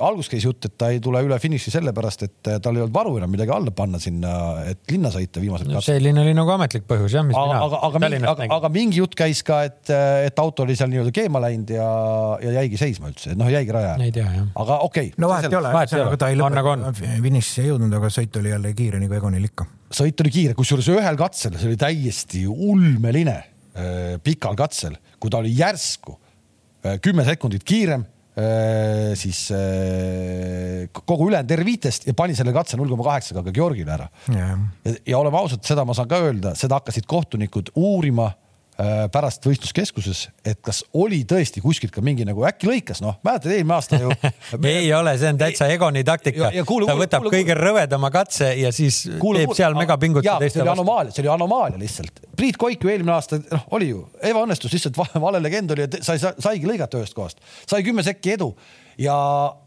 algus 0.02 0.30
käis 0.32 0.46
jutt, 0.46 0.66
et 0.68 0.74
ta 0.80 0.88
ei 0.92 1.00
tule 1.02 1.20
üle 1.24 1.38
finiši 1.42 1.72
sellepärast, 1.76 2.24
et 2.26 2.50
tal 2.64 2.78
ei 2.78 2.82
olnud 2.82 2.94
varu 2.94 3.14
enam 3.20 3.30
midagi 3.32 3.54
alla 3.54 3.72
panna 3.74 4.00
sinna, 4.02 4.32
et 4.72 4.80
linna 4.90 5.12
sõita 5.14 5.42
viimased 5.42 5.70
no, 5.70 5.82
selline 5.84 6.24
oli 6.24 6.34
nagu 6.36 6.50
ametlik 6.54 6.86
põhjus 6.88 7.16
jah, 7.18 7.26
mis 7.26 7.38
aga, 7.38 7.52
mina 7.52 7.66
aga, 7.66 7.82
aga, 7.88 8.02
mingi, 8.04 8.22
aga, 8.32 8.48
aga 8.58 8.72
mingi 8.74 8.98
jutt 9.02 9.14
käis 9.18 9.44
ka, 9.46 9.60
et, 9.68 9.92
et 10.28 10.42
auto 10.42 10.66
oli 10.66 10.76
seal 10.78 10.90
nii-öelda 10.92 11.14
keema 11.14 11.42
läinud 11.44 11.70
ja, 11.76 11.90
ja 12.42 12.56
jäigi 12.60 12.80
seisma 12.80 13.12
üldse, 13.12 13.36
noh, 13.38 13.52
jäigi 13.52 13.76
rajale. 13.76 14.08
ei 14.08 14.16
tea 14.16 14.26
jah. 14.26 14.48
aga 14.64 14.80
okei 14.88 15.12
okay,. 15.12 15.22
no 15.22 15.30
vahet 15.30 15.48
ei 15.50 15.60
ole, 15.60 16.16
ta 16.18 16.32
ei 16.32 16.40
lõpetanud, 16.40 17.04
finišisse 17.28 17.66
ei 17.66 17.72
jõudnud, 17.72 17.94
aga 18.00 18.10
sõit 18.12 18.40
oli 18.42 18.54
jälle 18.54 18.74
kiire 18.78 19.02
nagu 19.02 19.18
Egonil 19.20 19.46
ikka. 19.52 19.68
sõit 20.02 20.24
oli 20.24 20.34
kiire, 20.34 20.58
kusjuures 20.58 20.90
ühel 20.96 21.20
katsel, 21.20 21.54
see 21.60 21.70
oli 21.70 21.78
täiesti 21.80 22.42
ulmeline 22.50 23.38
äh, 23.38 24.18
pikal 24.24 24.58
katsel, 24.58 24.98
kui 25.22 25.30
ta 25.30 25.38
oli 25.44 25.54
järsku 25.54 26.18
Äh, 26.18 26.31
kümme 27.02 27.24
sekundit 27.26 27.64
kiirem 27.64 28.04
äh, 28.36 29.12
siis 29.18 29.44
äh, 29.54 30.88
kogu 30.92 31.28
ülejäänud 31.30 31.50
tervitest 31.52 32.06
ja 32.08 32.14
pani 32.18 32.36
selle 32.38 32.54
katse 32.54 32.78
null 32.80 32.90
koma 32.90 33.06
kaheksaga 33.10 33.44
ka 33.46 33.54
Georgile 33.54 33.96
ära. 33.96 34.08
Yeah.. 34.28 34.58
ja, 35.06 35.18
oleme 35.18 35.38
ausad, 35.38 35.64
seda 35.66 35.86
ma 35.88 35.96
saan 35.96 36.10
ka 36.10 36.22
öelda, 36.26 36.56
seda 36.58 36.80
hakkasid 36.80 37.06
kohtunikud 37.10 37.74
uurima 37.78 38.32
Äh, 38.32 38.41
pärast 39.12 39.44
võistluskeskuses, 39.44 40.22
et 40.48 40.58
kas 40.64 40.80
oli 40.96 41.20
tõesti 41.28 41.60
kuskilt 41.60 41.92
ka 41.92 42.02
mingi 42.04 42.24
nagu 42.24 42.44
äkki 42.48 42.70
lõikas, 42.70 43.02
noh, 43.04 43.18
mäletad 43.26 43.52
eelmine 43.52 43.76
aasta 43.76 44.00
ju 44.00 44.14
ei 44.70 44.88
ole, 44.96 45.12
see 45.20 45.28
on 45.28 45.40
täitsa 45.40 45.68
Egoni 45.72 46.02
taktika. 46.08 46.48
ta 46.48 46.96
võtab 46.96 47.26
kuulu, 47.26 47.34
kõige 47.34 47.56
rõvedama 47.58 48.08
katse 48.14 48.48
ja 48.56 48.72
siis 48.72 49.04
kuulu, 49.20 49.42
teeb 49.42 49.54
seal 49.58 49.76
megapingutuse 49.76 50.38
teiste 50.40 50.62
vastu. 50.62 50.72
anomaalia, 50.72 51.12
see 51.12 51.24
oli 51.24 51.32
anomaalia 51.34 51.82
lihtsalt. 51.82 52.24
Priit 52.38 52.56
Koik 52.60 52.86
ju 52.86 52.94
eelmine 52.94 53.12
aasta, 53.12 53.42
noh, 53.52 53.68
oli 53.76 53.92
ju 53.92 54.06
ebaõnnestus, 54.24 54.72
lihtsalt 54.72 54.98
vale 55.20 55.44
legend 55.44 55.76
oli, 55.76 55.86
et 55.90 56.00
sai, 56.06 56.16
saigi 56.22 56.68
lõigata 56.68 57.02
ühest 57.02 57.16
kohast, 57.18 57.44
sai 57.68 57.84
kümme 57.84 58.04
sekki 58.06 58.38
edu 58.38 58.54
ja, 58.96 59.16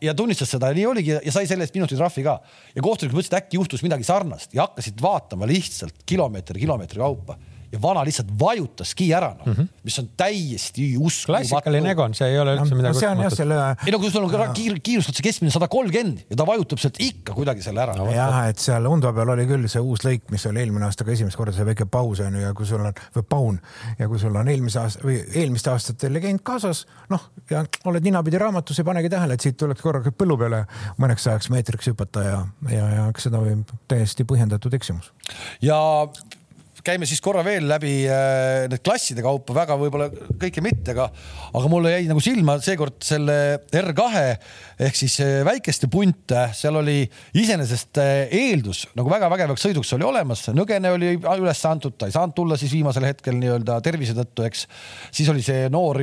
ja 0.01 0.17
tunnistas 0.17 0.49
seda 0.57 0.73
ja 0.73 0.81
nii 0.81 0.89
oligi 0.89 1.13
ja 1.13 1.33
sai 1.33 1.45
selle 1.45 1.65
eest 1.67 1.77
minuti 1.77 1.97
trahvi 1.97 2.25
ka. 2.25 2.39
ja 2.73 2.81
kohtunikud 2.81 3.19
mõtlesid, 3.19 3.35
et 3.35 3.43
äkki 3.43 3.61
juhtus 3.61 3.85
midagi 3.85 4.07
sarnast 4.07 4.57
ja 4.57 4.65
hakkasid 4.65 4.97
vaatama 5.01 5.45
lihtsalt 5.49 6.01
kilomeeter 6.09 6.57
kilomeetri 6.57 7.05
kaupa 7.05 7.37
ja 7.71 7.81
vana 7.81 8.03
lihtsalt 8.05 8.31
vajutas 8.39 8.91
ski 8.95 9.09
ära 9.15 9.33
no, 9.37 9.45
mm, 9.45 9.53
-hmm. 9.53 9.67
mis 9.83 9.99
on 9.99 10.09
täiesti 10.17 10.87
uskumatu. 10.97 11.47
klassikaline 11.49 11.91
Egon, 11.91 12.13
see 12.13 12.29
ei 12.31 12.39
ole 12.39 12.55
üldse 12.57 12.75
midagi. 12.75 12.99
see 12.99 13.09
on 13.09 13.23
jah 13.23 13.33
selle. 13.33 13.59
ei 13.85 13.91
no 13.91 13.99
kui 13.99 14.11
sul 14.11 14.27
on 14.27 14.53
kiir, 14.53 14.79
kiiruskatse 14.83 15.23
keskmine 15.23 15.51
sada 15.51 15.67
kolmkümmend 15.67 16.25
ja 16.29 16.39
ta 16.39 16.47
vajutab 16.47 16.81
sealt 16.81 16.99
ikka 16.99 17.33
kuidagi 17.33 17.65
selle 17.65 17.81
ära 17.81 17.95
no,. 17.97 18.09
jah, 18.11 18.41
et 18.49 18.61
seal 18.61 18.85
Undva 18.85 19.13
peal 19.13 19.33
oli 19.35 19.47
küll 19.49 19.67
see 19.71 19.81
uus 19.81 20.05
lõik, 20.05 20.29
mis 20.31 20.45
oli 20.49 20.63
eelmine 20.63 20.85
aasta 20.87 21.07
ka 21.07 21.11
esimest 21.11 21.37
korda 21.39 21.55
see 21.55 21.65
väike 21.67 21.85
paus 21.91 22.21
on 22.23 22.37
ju 22.37 22.45
ja 22.45 22.53
kui 22.53 22.69
sul 22.69 22.85
on 22.85 22.93
või 23.15 23.27
paun 23.29 23.59
ja 23.99 24.07
kui 24.11 24.19
sul 24.21 24.35
on 24.35 24.51
eelmise 24.51 24.79
aasta 24.79 25.05
või 25.05 25.19
eelmiste 25.33 25.73
aastate 25.73 26.11
legend 26.13 26.43
kaasas, 26.45 26.85
noh 27.09 27.29
ja 27.49 27.65
oled 27.85 28.05
ninapidi 28.05 28.39
raamatus, 28.41 28.79
ei 28.79 28.87
panegi 28.87 29.11
tähele, 29.11 29.37
et 29.37 29.45
siit 29.45 29.57
tuleks 29.57 29.83
korraga 29.83 30.13
põllu 30.15 30.37
peale 30.39 30.63
mõneks 31.01 31.27
sajaks 31.27 31.51
meetriks 31.53 31.91
hüpata 31.91 32.23
ja, 32.25 32.39
ja, 32.71 32.87
ja 32.99 33.05
eks 33.11 33.29
seda 33.29 33.41
võib 33.43 33.75
täiesti 33.91 34.25
põhjendatud 34.27 34.73
eksimus. 34.77 35.11
ja 35.61 35.77
käime 36.85 37.07
siis 37.09 37.21
korra 37.23 37.41
veel 37.45 37.65
läbi 37.69 37.93
äh, 38.09 38.65
need 38.69 38.83
klasside 38.85 39.23
kaupa, 39.25 39.55
väga 39.57 39.77
võib-olla 39.79 40.07
kõike 40.41 40.61
mitte, 40.63 40.93
aga, 40.93 41.07
aga 41.55 41.71
mulle 41.71 41.95
jäi 41.95 42.05
nagu 42.09 42.21
silma 42.23 42.57
seekord 42.63 42.99
selle 43.05 43.37
R2 43.65 44.23
ehk 44.85 44.99
siis 44.99 45.17
äh, 45.23 45.39
väikeste 45.47 45.89
punt, 45.91 46.35
seal 46.57 46.79
oli 46.81 47.01
iseenesest 47.41 48.01
äh, 48.01 48.13
eeldus 48.41 48.85
nagu 48.97 49.11
väga 49.11 49.29
vägevaks 49.33 49.65
sõiduks 49.67 49.95
oli 49.97 50.07
olemas, 50.07 50.45
Nõgene 50.55 50.93
oli 50.93 51.15
üles 51.17 51.65
antud, 51.67 51.97
ta 51.97 52.09
ei 52.09 52.15
saanud 52.15 52.35
tulla 52.37 52.57
siis 52.59 52.73
viimasel 52.75 53.07
hetkel 53.09 53.37
nii-öelda 53.39 53.79
tervise 53.85 54.15
tõttu, 54.17 54.45
eks. 54.47 54.67
siis 55.15 55.31
oli 55.33 55.43
see 55.45 55.65
noor 55.73 56.01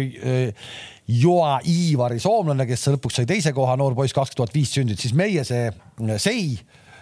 Joa 1.13 1.57
Iivari 1.69 2.21
soomlane, 2.23 2.67
kes 2.69 2.89
lõpuks 2.95 3.21
sai 3.21 3.29
teise 3.29 3.55
koha, 3.55 3.75
noor 3.79 3.97
poiss, 3.99 4.15
kaks 4.17 4.37
tuhat 4.39 4.55
viis 4.55 4.75
sündinud, 4.75 5.01
siis 5.01 5.15
meie 5.17 5.45
see 5.47 5.71
Sei 6.23 6.57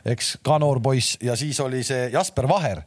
eks 0.05 0.37
ka 0.45 0.59
noor 0.61 0.81
poiss. 0.83 1.19
Ja 1.23 1.37
siis 1.39 1.61
oli 1.61 1.83
see 1.87 2.09
Jasper 2.13 2.49
Vaher 2.49 2.83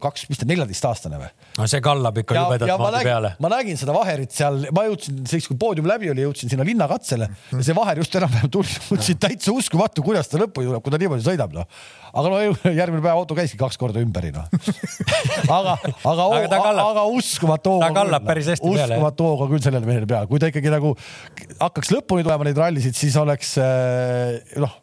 kaks, 0.00 0.28
mis 0.30 0.40
ta 0.40 0.46
neljateistaastane 0.48 1.18
või? 1.20 1.30
no 1.58 1.66
see 1.70 1.82
kallab 1.84 2.16
ikka 2.22 2.36
jubedat 2.38 2.72
maade 2.80 3.02
peale. 3.06 3.32
ma 3.42 3.50
nägin 3.52 3.78
seda 3.78 3.94
Vaherit 3.94 4.32
seal, 4.34 4.64
ma 4.74 4.86
jõudsin, 4.88 5.20
siis 5.30 5.46
kui 5.50 5.58
poodium 5.60 5.88
läbi 5.88 6.10
oli, 6.10 6.24
jõudsin 6.24 6.52
sinna 6.52 6.66
linnakatsele 6.66 7.28
ja 7.28 7.66
see 7.66 7.76
Vaher 7.76 8.00
just 8.00 8.16
enam-vähem 8.18 8.52
tuli, 8.52 8.70
mõtlesin 8.88 9.20
täitsa 9.22 9.54
uskumatu, 9.54 10.04
kuidas 10.06 10.30
ta 10.30 10.40
lõpuni 10.40 10.70
tuleb, 10.70 10.84
kui 10.84 10.94
ta 10.94 11.00
niimoodi 11.02 11.26
sõidab, 11.26 11.54
noh. 11.54 11.68
aga 12.12 12.32
no 12.32 12.40
järgmine 12.80 13.02
päev 13.04 13.20
auto 13.20 13.36
käiski 13.38 13.60
kaks 13.60 13.78
korda 13.80 14.02
ümberi, 14.04 14.32
noh. 14.34 14.48
aga, 15.58 15.76
aga, 15.78 16.28
aga, 16.48 16.72
aga, 16.74 17.06
uskumatu 17.14 17.76
hooga. 17.76 17.90
ta 17.90 17.98
kallab 18.00 18.28
päris 18.28 18.50
hästi 18.54 18.64
peale. 18.64 18.88
uskumatu 18.96 19.28
hooga 19.30 19.50
küll 19.52 19.66
sellele 19.66 19.88
mehele 19.88 20.08
peale, 20.10 20.30
kui 20.30 20.42
ta 20.42 20.50
ikkagi 20.52 20.72
nagu 20.74 20.94
hakkaks 21.60 21.92
lõpuni 21.94 22.26
tulema 22.26 22.48
neid 22.48 22.58
rallisid, 22.64 22.96
siis 22.98 23.18
oleks 23.20 23.56
äh, 23.62 24.40
noh 24.62 24.80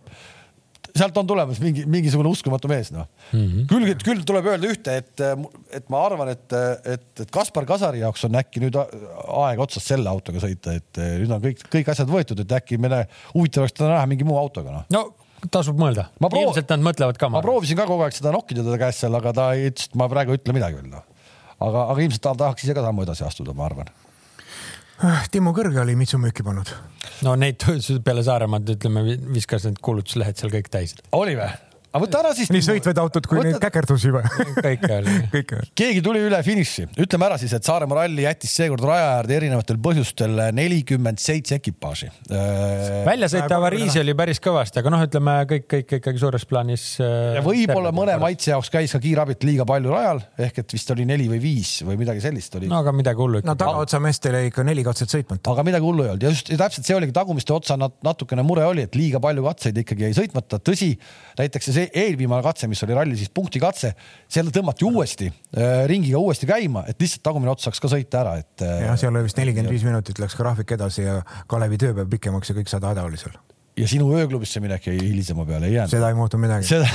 sealt 0.98 1.18
on 1.18 1.28
tulemas 1.28 1.62
mingi, 1.64 1.86
mingisugune 1.90 2.32
uskumatu 2.32 2.70
mees, 2.72 2.92
noh 2.94 3.08
mm 3.32 3.46
-hmm.. 3.46 3.66
küll, 3.70 3.94
küll 4.04 4.26
tuleb 4.28 4.50
öelda 4.52 4.72
ühte, 4.72 4.98
et, 5.02 5.24
et 5.72 5.90
ma 5.94 6.04
arvan, 6.08 6.34
et, 6.34 6.58
et, 6.96 7.08
et 7.26 7.32
Kaspar 7.32 7.68
Kasari 7.70 8.04
jaoks 8.04 8.26
on 8.28 8.38
äkki 8.42 8.64
nüüd 8.64 8.78
aeg 8.78 9.64
otsas 9.64 9.88
selle 9.94 10.10
autoga 10.12 10.44
sõita, 10.44 10.76
et 10.78 11.02
nüüd 11.24 11.32
on 11.32 11.42
kõik, 11.44 11.64
kõik 11.72 11.92
asjad 11.94 12.12
võetud, 12.12 12.44
et 12.44 12.58
äkki 12.60 12.80
meile 12.82 13.06
huvitav 13.34 13.66
oleks 13.66 13.78
teda 13.78 13.94
näha 13.96 14.06
mingi 14.12 14.28
muu 14.28 14.40
autoga, 14.42 14.82
noh. 14.82 14.86
no 14.92 15.06
tasub 15.50 15.80
mõelda. 15.80 16.10
ilmselt 16.22 16.70
nad 16.70 16.86
mõtlevad 16.92 17.18
ka. 17.18 17.32
ma 17.32 17.42
proovisin 17.46 17.80
ka 17.80 17.88
kogu 17.90 18.06
aeg 18.06 18.18
seda 18.18 18.34
nokkida 18.36 18.66
teda 18.68 18.78
käest 18.82 19.06
seal, 19.06 19.16
aga 19.18 19.34
ta 19.34 19.50
ütles, 19.58 19.90
et 19.90 19.98
ma 19.98 20.10
praegu 20.12 20.36
ei 20.36 20.42
ütle 20.42 20.56
midagi 20.58 20.82
veel, 20.82 20.92
noh. 20.92 21.08
aga, 21.58 21.88
aga 21.94 22.00
ilmselt 22.06 22.26
ta 22.28 22.38
tahaks 22.46 22.68
ise 22.68 22.78
ka 22.78 22.86
sammu 22.86 23.08
edasi 23.08 23.26
astuda, 23.28 23.56
ma 23.58 23.70
arvan 23.70 23.90
Timo 25.32 25.54
Kõrge 25.56 25.82
oli 25.82 25.96
mitsu 25.98 26.20
müüki 26.22 26.44
pannud. 26.46 26.70
no 27.26 27.36
neid 27.40 27.64
peale 28.06 28.24
Saaremaad 28.26 28.70
ütleme, 28.76 29.04
viskas 29.34 29.66
need 29.68 29.82
kuulutuslehed 29.82 30.38
seal 30.38 30.54
kõik 30.54 30.70
täis. 30.74 30.96
oli 31.18 31.38
või? 31.40 31.50
Aga 31.92 32.02
võta 32.06 32.20
ära 32.22 32.32
siis. 32.36 32.50
nii 32.54 32.64
sõitvaid 32.64 33.00
autod 33.02 33.28
kui 33.28 33.40
võta... 33.40 33.50
neid 33.50 33.60
käkerdusi 33.64 34.12
või? 34.16 34.24
kõike 34.56 34.92
oli. 34.96 35.16
kõike. 35.34 35.60
keegi 35.78 36.04
tuli 36.06 36.22
üle 36.24 36.40
finiši, 36.46 36.86
ütleme 37.04 37.28
ära 37.28 37.40
siis, 37.42 37.52
et 37.58 37.68
Saaremaa 37.68 38.02
ralli 38.02 38.24
jättis 38.24 38.54
seekord 38.56 38.86
raja 38.88 39.10
äärde 39.18 39.36
erinevatel 39.42 39.80
põhjustel 39.84 40.40
nelikümmend 40.56 41.20
seitse 41.22 41.58
ekipaaži. 41.60 42.08
Äh, 42.32 43.02
väljasõita 43.08 43.58
avariisi 43.58 44.00
oli 44.02 44.16
päris 44.18 44.40
kõvasti, 44.44 44.80
aga 44.80 44.94
noh, 44.94 45.04
ütleme 45.08 45.36
kõik, 45.50 45.68
kõik 45.76 45.96
ikkagi 46.00 46.24
suures 46.24 46.48
plaanis. 46.48 46.86
Äh, 47.04 47.42
võib-olla 47.44 47.92
mõne 47.96 48.16
maitse 48.22 48.54
jaoks 48.54 48.72
käis 48.72 48.96
ka 48.96 49.02
kiirabit 49.04 49.44
liiga 49.48 49.68
palju 49.68 49.92
rajal 49.92 50.24
ehk 50.40 50.64
et 50.64 50.78
vist 50.78 50.96
oli 50.96 51.08
neli 51.10 51.28
või 51.32 51.42
viis 51.44 51.74
või 51.88 52.00
midagi 52.00 52.24
sellist 52.24 52.56
oli. 52.60 52.72
no 52.72 52.80
aga 52.80 52.96
midagi 52.96 53.20
hullu 53.20 53.42
ikka. 53.42 53.52
no 53.52 53.58
tagaotsa 53.60 54.00
meestel 54.04 54.40
jäi 54.40 54.48
ikka 54.52 54.64
neli 54.68 54.86
katset 54.88 55.12
sõitmata. 55.12 55.52
aga 55.52 55.68
midagi 55.68 55.88
hullu 55.88 56.08
ei 56.08 56.14
olnud 56.14 56.24
ja 56.24 56.32
just 56.32 56.52
ja 56.54 56.60
täpselt 56.62 56.88
see 56.88 56.96
oligi 56.96 57.16
tagumiste 57.16 57.54
otsa 57.56 57.76
natukene 57.80 58.46
mure 58.48 58.64
oli, 58.70 58.88
et 58.88 58.96
liiga 58.96 59.20
palju 59.24 59.44
katseid 59.50 59.84
ikkagi 59.84 60.08
jäi 60.08 60.18
sõitmata. 60.22 60.62
tõsi, 60.64 60.94
näiteks 61.40 61.72
see 61.72 61.81
eelviimane 61.90 62.44
katse 62.46 62.62
katse, 62.62 62.70
mis 62.72 62.84
oli 62.86 62.98
ralli 62.98 63.18
siis 63.20 63.32
punktikatse, 63.34 63.94
selle 64.32 64.54
tõmmati 64.54 64.88
uuesti 64.88 65.30
äh, 65.30 65.86
ringiga 65.90 66.22
uuesti 66.22 66.50
käima, 66.50 66.86
et 66.90 67.02
lihtsalt 67.02 67.24
tagumine 67.26 67.54
ots 67.54 67.68
saaks 67.68 67.82
ka 67.82 67.92
sõita 67.92 68.22
ära, 68.24 68.36
et. 68.42 68.66
Äh, 68.66 68.86
jah, 68.88 69.00
seal 69.00 69.16
oli 69.16 69.28
vist 69.28 69.40
nelikümmend 69.40 69.74
viis 69.74 69.88
minutit 69.88 70.22
läks 70.22 70.38
graafik 70.40 70.76
edasi 70.78 71.08
ja 71.08 71.22
Kalevi 71.52 71.82
töö 71.82 71.96
peab 71.98 72.12
pikemaks 72.12 72.52
ja 72.52 72.58
kõik 72.60 72.72
sada 72.72 72.94
häda 72.94 73.08
oli 73.08 73.20
seal 73.22 73.38
ja 73.80 73.88
sinu 73.88 74.10
ööklubisse 74.18 74.60
minek 74.64 74.88
jäi 74.90 74.98
hilisema 75.00 75.46
peale 75.48 75.70
ei 75.70 75.78
jäänud. 75.78 75.94
seda 75.94 76.10
ei 76.12 76.16
muutu 76.18 76.38
midagi. 76.42 76.68
seda, 76.68 76.88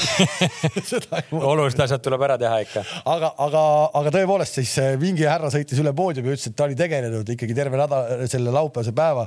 seda 0.92 1.20
ei 1.22 1.28
muutu. 1.30 1.46
olulised 1.48 1.80
asjad 1.86 2.02
tuleb 2.04 2.24
ära 2.28 2.36
teha 2.40 2.58
ikka. 2.66 2.82
aga, 3.12 3.32
aga, 3.46 3.62
aga 4.00 4.12
tõepoolest 4.18 4.60
siis 4.60 4.74
mingi 5.00 5.24
härra 5.24 5.48
sõitis 5.52 5.80
üle 5.80 5.94
poodiumi 5.96 6.30
ja 6.32 6.36
ütles, 6.36 6.50
et 6.50 6.56
ta 6.58 6.66
oli 6.68 6.76
tegelenud 6.78 7.32
ikkagi 7.36 7.56
terve 7.56 7.80
nädal 7.80 8.26
selle 8.30 8.52
laupäevase 8.54 8.92
päeva 8.96 9.24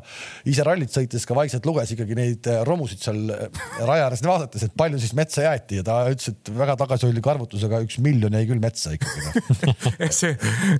ise 0.50 0.66
rallit 0.68 0.94
sõites 0.94 1.26
ka 1.28 1.38
vaikselt 1.38 1.66
luges 1.66 1.94
ikkagi 1.96 2.18
neid 2.18 2.50
äh, 2.52 2.62
romusid 2.68 3.02
seal 3.04 3.34
äh, 3.34 3.64
raja 3.82 4.08
ääres 4.08 4.24
vaadates, 4.26 4.68
et 4.68 4.76
palju 4.78 5.02
siis 5.02 5.16
metsa 5.18 5.48
jäeti 5.48 5.80
ja 5.80 5.86
ta 5.88 5.98
ütles, 6.12 6.30
et 6.34 6.54
väga 6.54 6.78
tagasihoidliku 6.80 7.34
arvutusega 7.34 7.82
üks 7.86 8.00
miljon 8.04 8.38
jäi 8.38 8.46
küll 8.50 8.62
metsa 8.62 8.94
ikkagi 8.96 9.26
noh. 9.26 9.90
see 10.20 10.36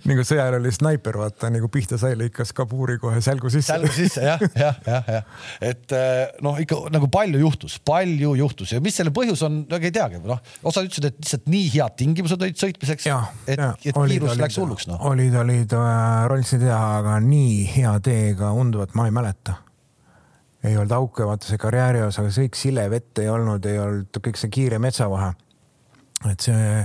nagu 0.10 0.26
sõjal 0.28 0.60
oli 0.60 0.74
snaiper, 0.76 1.18
vaata 1.24 1.52
nagu 1.54 1.72
pihta 1.74 1.98
sai, 2.02 2.14
lõikas 2.20 2.54
kabuuri 2.56 3.00
kohe 3.02 3.22
sälgu 3.26 3.52
sisse. 3.54 3.74
sälgu 3.74 3.92
sisse 3.96 4.26
jah, 4.26 4.46
jah, 4.54 4.80
jah, 4.86 5.12
jah, 5.18 5.44
et 5.66 5.98
äh, 5.98 6.30
noh, 6.46 6.59
ikka 6.64 6.80
nagu 6.94 7.10
palju 7.12 7.40
juhtus, 7.42 7.78
palju 7.86 8.34
juhtus 8.40 8.74
ja 8.76 8.82
mis 8.84 8.98
selle 9.00 9.14
põhjus 9.16 9.44
on, 9.48 9.62
ega 9.70 9.90
ei 9.90 9.96
teagi, 9.96 10.22
noh, 10.26 10.42
osad 10.68 10.88
ütlesid, 10.88 11.10
et 11.10 11.18
lihtsalt 11.22 11.50
nii 11.52 11.70
head 11.76 11.96
tingimused 12.00 12.46
olid 12.46 12.60
sõitmiseks, 12.60 13.08
et, 13.48 13.60
et 13.60 13.98
kiirus 13.98 14.40
läks 14.40 14.60
hulluks 14.62 14.90
noh. 14.90 15.02
olid, 15.12 15.36
olid 15.44 15.76
äh, 15.78 15.96
Rollsi 16.32 16.60
teha, 16.62 16.82
aga 17.00 17.18
nii 17.24 17.64
hea 17.76 17.96
teega 18.06 18.54
unduvat 18.58 18.96
ma 19.00 19.08
ei 19.10 19.16
mäleta. 19.16 19.60
ei 20.64 20.76
olnud 20.78 20.96
auke, 20.98 21.28
vaata 21.28 21.48
see 21.48 21.62
karjääri 21.62 22.04
osa, 22.08 22.26
kõik 22.28 22.60
sile 22.60 22.90
vett 22.92 23.24
ei 23.24 23.30
olnud, 23.32 23.66
ei 23.66 23.80
olnud 23.80 24.22
kõik 24.26 24.40
see 24.40 24.52
kiire 24.54 24.82
metsavahe. 24.84 25.34
et 26.30 26.50
see, 26.50 26.84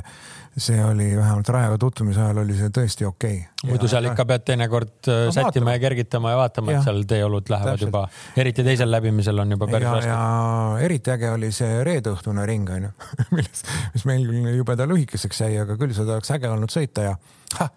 see 0.57 0.85
oli 0.85 1.17
vähemalt 1.17 1.49
rajaga 1.49 1.79
tutvumise 1.79 2.21
ajal 2.23 2.38
oli 2.45 2.55
see 2.59 2.71
tõesti 2.75 3.07
okei 3.09 3.38
okay.. 3.40 3.71
muidu 3.71 3.88
seal 3.90 4.07
ikka 4.07 4.27
pead 4.29 4.45
teinekord 4.47 5.09
äh, 5.11 5.25
No 5.27 5.33
sättima 5.35 5.51
vaatame. 5.51 5.73
ja 5.75 5.83
kergitama 5.83 6.31
ja 6.31 6.38
vaatama, 6.38 6.73
et 6.73 6.87
seal 6.87 7.03
teeolud 7.11 7.51
lähevad 7.51 7.75
Täpselt. 7.75 7.88
juba, 7.88 8.05
eriti 8.45 8.67
teisel 8.67 8.90
läbimisel 8.95 9.43
on 9.43 9.57
juba 9.57 9.69
päris 9.73 9.90
raske 9.90 10.87
eriti 10.87 11.14
äge 11.14 11.31
oli 11.35 11.51
see 11.55 11.83
reedeõhtune 11.87 12.47
ring 12.47 12.71
onju, 12.77 12.93
milles, 13.37 13.64
mis 13.97 14.07
meil 14.11 14.55
jubeda 14.55 14.87
lühikeseks 14.90 15.45
jäi, 15.47 15.55
aga 15.64 15.79
küll 15.81 15.97
seda 15.97 16.19
oleks 16.19 16.31
äge 16.38 16.51
olnud 16.51 16.75
sõita 16.75 17.09
ja 17.11 17.17
ha, 17.59 17.71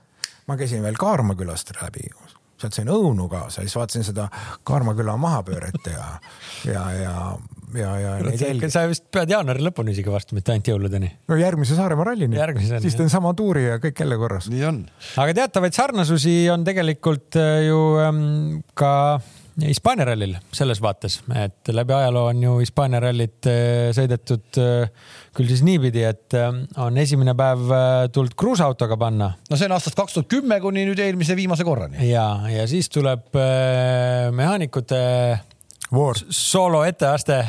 ma 0.47 0.59
käisin 0.59 0.85
veel 0.85 0.99
Kaarma 1.01 1.37
külast 1.39 1.73
läbi, 1.81 2.11
sealt 2.61 2.77
sain 2.77 2.89
õunu 2.91 3.27
kaasa, 3.31 3.63
siis 3.63 3.75
vaatasin 3.77 4.05
seda 4.07 4.27
Kaarma 4.67 4.95
küla 4.97 5.17
mahapööret 5.21 5.89
ja, 5.91 6.07
ja, 6.67 6.83
ja, 6.97 7.15
ja, 7.77 7.91
ja 7.99 8.69
sa 8.73 8.85
vist 8.89 9.07
pead 9.13 9.31
jaanuari 9.31 9.63
lõpuni 9.65 9.93
isegi 9.95 10.11
vastu, 10.11 10.37
mitte 10.37 10.53
ainult 10.53 10.71
jõuludeni. 10.71 11.11
no 11.29 11.39
järgmise 11.39 11.77
Saaremaa 11.77 12.09
rallini, 12.11 12.39
siis 12.83 12.97
teen 12.97 13.11
sama 13.13 13.33
tuuri 13.37 13.67
ja 13.67 13.81
kõik 13.83 14.03
jälle 14.03 14.19
korras. 14.19 14.49
nii 14.53 14.63
on. 14.69 14.83
aga 15.23 15.37
teatavaid 15.41 15.77
sarnasusi 15.77 16.37
on 16.53 16.65
tegelikult 16.67 17.39
äh, 17.39 17.67
ju 17.67 17.81
ähm, 18.03 18.23
ka 18.77 18.93
Hispaania 19.57 20.05
rallil 20.05 20.35
selles 20.53 20.81
vaates, 20.81 21.19
et 21.33 21.71
läbi 21.73 21.93
ajaloo 21.97 22.27
on 22.29 22.43
ju 22.43 22.57
Hispaania 22.61 22.99
rallit 23.01 23.47
äh, 23.49 23.89
sõidetud 23.97 24.59
äh, 24.61 24.91
küll 25.37 25.49
siis 25.49 25.63
niipidi, 25.65 26.03
et 26.05 26.35
äh, 26.37 26.51
on 26.83 26.97
esimene 27.01 27.33
päev 27.37 27.65
tulnud 28.13 28.35
kruusaautoga 28.37 28.99
panna 29.01 29.31
no 29.49 29.57
see 29.57 29.65
on 29.65 29.73
aastast 29.77 29.97
kaks 29.97 30.17
tuhat 30.17 30.29
kümme 30.31 30.59
kuni 30.61 30.85
nüüd 30.85 31.01
eelmise 31.01 31.35
viimase 31.39 31.65
korrani. 31.65 32.05
ja, 32.09 32.27
ja 32.53 32.67
siis 32.69 32.89
tuleb 32.93 33.33
äh, 33.33 34.29
mehaanikute 34.35 35.01
voor, 35.91 36.21
soolo 36.29 36.83
etteaste 36.85 37.41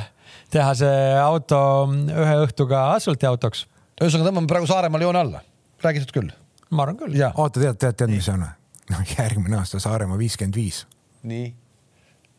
teha 0.52 0.74
see 0.78 1.06
auto 1.20 1.60
ühe 1.92 2.36
õhtuga 2.46 2.88
asfaltiautoks. 2.96 3.66
ühesõnaga 4.00 4.30
tõmbame 4.30 4.50
praegu 4.50 4.68
Saaremaal 4.70 5.04
joone 5.04 5.24
alla, 5.26 5.44
räägitud 5.84 6.14
küll. 6.14 6.32
ma 6.70 6.86
arvan 6.86 7.00
küll. 7.04 7.16
ja, 7.18 7.32
oota, 7.36 7.60
tead, 7.60 7.80
tead, 7.80 8.00
tead, 8.00 8.16
mis 8.16 8.28
on? 8.32 8.46
no 8.92 9.04
järgmine 9.18 9.60
aasta 9.60 9.80
Saaremaa 9.82 10.20
viiskümmend 10.20 10.56
viis. 10.56 10.86
nii. 11.22 11.52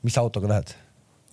Mis 0.03 0.17
autoga 0.17 0.47
lähed? 0.47 0.75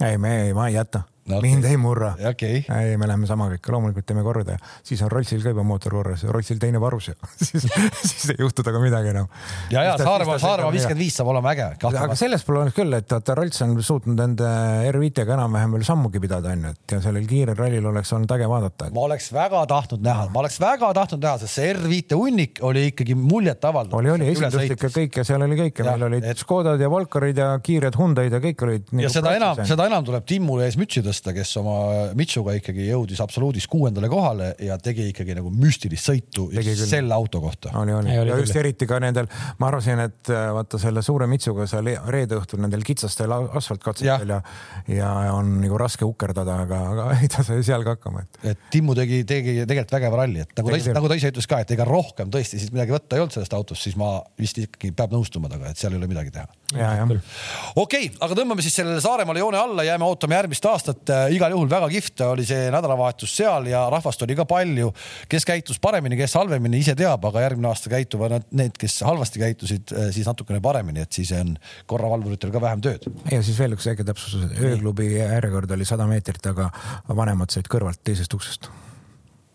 ei, 0.02 0.18
me 0.18 0.54
ma 0.54 0.68
ei 0.68 0.74
jäta 0.74 1.02
No 1.26 1.38
okei. 1.38 1.50
mind 1.50 1.64
ei 1.64 1.76
murra. 1.76 2.12
okei, 2.30 2.64
ei, 2.70 2.96
me 2.96 3.06
läheme 3.10 3.26
sama 3.26 3.48
kõike, 3.50 3.72
loomulikult 3.74 4.06
teeme 4.06 4.22
korda 4.22 4.56
ja 4.56 4.58
siis 4.86 5.00
on 5.02 5.10
Rollsil 5.10 5.42
ka 5.42 5.50
juba 5.54 5.64
mootor 5.66 5.92
korras 5.98 6.22
ja 6.22 6.30
Rollsil 6.34 6.58
teine 6.62 6.80
varus 6.80 7.08
ja 7.10 7.14
siis, 7.48 7.66
siis 8.02 8.28
ei 8.30 8.36
juhtu 8.44 8.62
temaga 8.62 8.82
midagi 8.84 9.10
enam. 9.14 9.26
ja, 9.70 9.82
ja 9.88 9.96
Saaremaa, 9.98 10.38
Saaremaa 10.38 10.72
viiskümmend 10.74 11.02
viis 11.02 11.16
saab 11.18 11.32
olema 11.34 11.52
äge. 11.54 11.68
aga 11.90 12.14
selles 12.18 12.44
pole 12.46 12.60
olnud 12.64 12.76
küll, 12.76 12.94
et 12.98 13.10
vaata 13.16 13.34
Rolls 13.38 13.62
on 13.66 13.74
suutnud 13.82 14.16
nende 14.20 14.50
R5-ga 14.92 15.34
enam-vähem 15.36 15.74
veel 15.76 15.86
sammugi 15.88 16.20
pidada, 16.22 16.52
onju, 16.54 16.72
et 16.76 16.96
ja 16.96 17.00
sellel 17.04 17.26
kiirel 17.30 17.56
rallil 17.58 17.86
oleks 17.90 18.12
olnud 18.16 18.30
äge 18.36 18.48
vaadata. 18.50 18.90
ma 18.94 19.06
oleks 19.08 19.30
väga 19.34 19.64
tahtnud 19.72 20.04
näha, 20.06 20.28
ma 20.34 20.40
oleks 20.44 20.60
väga 20.62 20.92
tahtnud 21.00 21.22
näha, 21.26 21.38
sest 21.42 21.58
see 21.58 21.72
R5 21.74 22.14
hunnik 22.20 22.62
oli 22.66 22.86
ikkagi 22.92 23.14
muljetavaldav. 23.18 23.98
oli, 23.98 24.10
oli 24.14 24.30
esinduslik 24.32 24.86
ja 24.86 24.92
kõik 25.00 25.20
ja 25.20 25.24
seal 25.26 25.42
oli 25.46 25.58
kõik 25.64 25.82
ja 25.82 25.84
Jah, 25.90 25.96
meil 25.98 26.08
olid 26.12 26.24
et- 26.30 26.38
Škodad 26.46 26.80
ja 26.80 26.88
Volkarid 26.92 27.38
ja 27.42 27.50
kiired 27.62 27.96
Hyundai'd 27.98 28.32
ja 28.36 28.40
kõik 28.42 28.62
olid. 28.66 28.86
nagu 28.92 29.02
ja 29.02 29.10
seda 29.10 29.34
enam, 29.36 29.60
seda 29.66 29.86
enam 29.90 30.04
tuleb 30.06 30.24
Timmu 30.28 30.58
ees 30.64 30.76
mütsi 30.78 31.02
tõsta, 31.02 31.15
kes 31.36 31.56
oma 31.60 31.76
Mitsuga 32.18 32.54
ikkagi 32.58 32.88
jõudis 32.88 33.20
absoluudis 33.24 33.66
kuuendale 33.70 34.08
kohale 34.12 34.52
ja 34.62 34.76
tegi 34.82 35.08
ikkagi 35.12 35.36
nagu 35.38 35.50
müstilist 35.52 36.08
sõitu 36.10 36.48
selle 36.76 37.14
auto 37.14 37.40
kohta. 37.40 37.72
oli, 37.80 37.94
oli. 37.94 38.12
Ei, 38.12 38.20
oli 38.22 38.32
ja 38.32 38.38
just 38.40 38.56
eriti 38.56 38.88
ka 38.88 38.98
nendel, 39.02 39.28
ma 39.60 39.70
arvasin, 39.70 40.02
et 40.06 40.32
äh, 40.32 40.48
vaata 40.56 40.80
selle 40.80 41.02
suure 41.06 41.28
mitsuga 41.30 41.66
seal 41.70 41.90
reede 42.12 42.38
õhtul 42.38 42.62
nendel 42.62 42.84
kitsastel 42.86 43.32
asfaltkatsetel 43.32 44.34
ja, 44.34 44.40
ja, 44.88 45.12
ja 45.28 45.34
on 45.34 45.56
nagu 45.62 45.78
raske 45.80 46.06
ukerdada, 46.06 46.60
aga, 46.66 46.80
aga 46.92 47.08
ei 47.20 47.30
ta 47.32 47.44
sai 47.46 47.62
seal 47.66 47.86
ka 47.86 47.96
hakkama, 47.96 48.24
et. 48.26 48.40
Et 48.52 48.66
Timmu 48.72 48.96
tegi, 48.98 49.22
tegi 49.28 49.58
tegelikult 49.62 49.96
vägeva 49.98 50.22
ralli, 50.22 50.42
et 50.44 50.54
nagu 50.58 50.72
ta 50.72 50.80
ise, 50.80 50.94
nagu 50.96 51.10
ta 51.10 51.18
ise 51.18 51.32
ütles 51.32 51.50
ka, 51.50 51.60
et 51.64 51.74
ega 51.76 51.86
rohkem 51.88 52.30
tõesti 52.32 52.60
siis 52.60 52.72
midagi 52.74 52.94
võtta 52.94 53.16
ei 53.16 53.24
olnud 53.24 53.36
sellest 53.36 53.56
autost, 53.56 53.86
siis 53.86 53.96
ma 54.00 54.16
vist 54.40 54.58
ikkagi 54.62 54.92
peab 54.96 55.14
nõustuma 55.14 55.50
temaga, 55.52 55.72
et 55.72 55.80
seal 55.80 55.94
ei 55.94 56.00
ole 56.00 56.10
midagi 56.10 56.34
teha. 56.34 56.46
ja, 56.76 56.92
okei 57.06 58.08
okay,, 58.08 58.10
aga 58.20 58.38
tõmbame 58.38 58.64
siis 58.64 58.76
sellele 58.78 59.00
Saaremaale 59.04 59.42
joone 59.42 59.60
alla, 59.60 59.86
jääme 59.86 60.06
ootama 60.08 60.38
järgmist 60.40 60.66
aastat. 60.70 61.05
Igal 61.34 61.54
juhul 61.54 61.68
väga 61.70 61.88
kihvt 61.92 62.24
oli 62.26 62.46
see 62.48 62.70
nädalavahetus 62.74 63.34
seal 63.38 63.68
ja 63.70 63.84
rahvast 63.92 64.22
oli 64.26 64.36
ka 64.38 64.46
palju, 64.48 64.92
kes 65.30 65.46
käitus 65.48 65.80
paremini, 65.82 66.18
kes 66.18 66.36
halvemini, 66.38 66.80
ise 66.82 66.96
teab, 66.98 67.24
aga 67.30 67.44
järgmine 67.46 67.70
aasta 67.70 67.92
käituvad 67.92 68.36
nad, 68.36 68.48
need, 68.56 68.76
kes 68.80 69.00
halvasti 69.06 69.42
käitusid, 69.42 69.94
siis 70.14 70.28
natukene 70.28 70.60
paremini, 70.64 71.04
et 71.06 71.12
siis 71.12 71.32
on 71.36 71.54
korravalvuritel 71.90 72.54
ka 72.54 72.62
vähem 72.62 72.82
tööd. 72.84 73.06
ja 73.30 73.42
siis 73.42 73.58
veel 73.60 73.76
üks 73.76 73.86
väike 73.90 74.06
täpsustus, 74.06 74.50
ööklubi 74.56 75.12
järjekord 75.16 75.70
oli 75.76 75.88
sada 75.88 76.08
meetrit, 76.10 76.44
aga 76.52 76.70
vanemad 77.08 77.52
said 77.54 77.70
kõrvalt 77.70 78.02
teisest 78.04 78.34
uksest. 78.36 78.70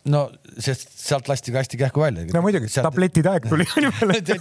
No 0.09 0.21
sest 0.57 0.89
sealt 0.97 1.27
lasti 1.29 1.53
ka 1.53 1.61
hästi 1.61 1.77
kähku 1.79 2.01
välja. 2.01 2.25
no 2.33 2.41
muidugi, 2.41 2.69
tabletide 2.73 3.29
aeg 3.35 3.47
tuli 3.49 3.67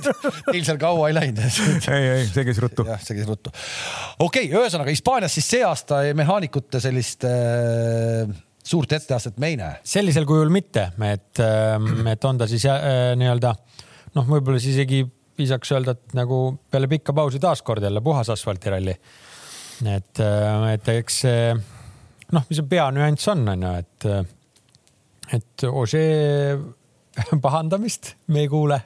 Teil 0.50 0.64
seal 0.64 0.78
kaua 0.80 1.10
ei 1.10 1.16
läinud. 1.16 1.40
ei, 1.42 2.06
ei, 2.14 2.28
see 2.30 2.46
käis 2.48 2.60
ruttu. 2.62 2.86
jah, 2.88 3.00
see 3.04 3.18
käis 3.18 3.28
ruttu. 3.28 3.52
okei 3.52 4.48
okay,, 4.48 4.54
ühesõnaga 4.56 4.94
Hispaanias 4.94 5.36
siis 5.36 5.50
see 5.56 5.64
aasta 5.66 6.02
mehaanikute 6.16 6.80
sellist 6.80 7.26
äh, 7.28 8.30
suurt 8.64 8.92
etteastet 8.96 9.40
me 9.42 9.52
ei 9.52 9.58
näe. 9.60 9.80
sellisel 9.84 10.28
kujul 10.28 10.52
mitte, 10.54 10.90
et, 11.10 11.42
et 12.14 12.28
on 12.30 12.40
ta 12.40 12.48
siis 12.50 12.64
äh, 12.70 13.12
nii-öelda 13.20 13.54
noh, 14.16 14.30
võib-olla 14.30 14.60
siis 14.62 14.78
isegi 14.78 15.04
piisaks 15.40 15.76
öelda, 15.76 15.96
et 15.96 16.16
nagu 16.16 16.40
peale 16.72 16.88
pikka 16.88 17.14
pausi 17.16 17.40
taaskord 17.40 17.84
jälle 17.84 18.00
puhas 18.04 18.32
asfaltiralli. 18.32 18.96
et, 19.92 20.24
et 20.72 20.90
eks 20.96 21.20
see 21.26 21.44
noh, 21.54 22.44
mis 22.48 22.58
see 22.60 22.68
peanüanss 22.70 23.30
on, 23.32 23.48
on 23.54 23.66
ju, 23.66 23.72
et, 23.84 24.08
et 25.32 25.64
Ožee 25.68 26.58
pahandamist 27.44 28.14
me 28.28 28.44
ei 28.44 28.50
kuule, 28.50 28.80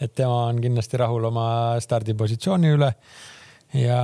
et 0.00 0.14
tema 0.14 0.46
on 0.48 0.60
kindlasti 0.62 1.00
rahul 1.00 1.30
oma 1.30 1.46
stardipositsiooni 1.82 2.74
üle 2.74 2.90
ja, 3.78 4.00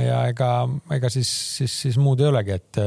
ja 0.00 0.20
ega, 0.30 0.50
ega 0.96 1.10
siis, 1.12 1.30
siis, 1.58 1.80
siis 1.86 1.98
muud 2.00 2.20
ei 2.22 2.30
olegi, 2.30 2.58
et, 2.58 2.82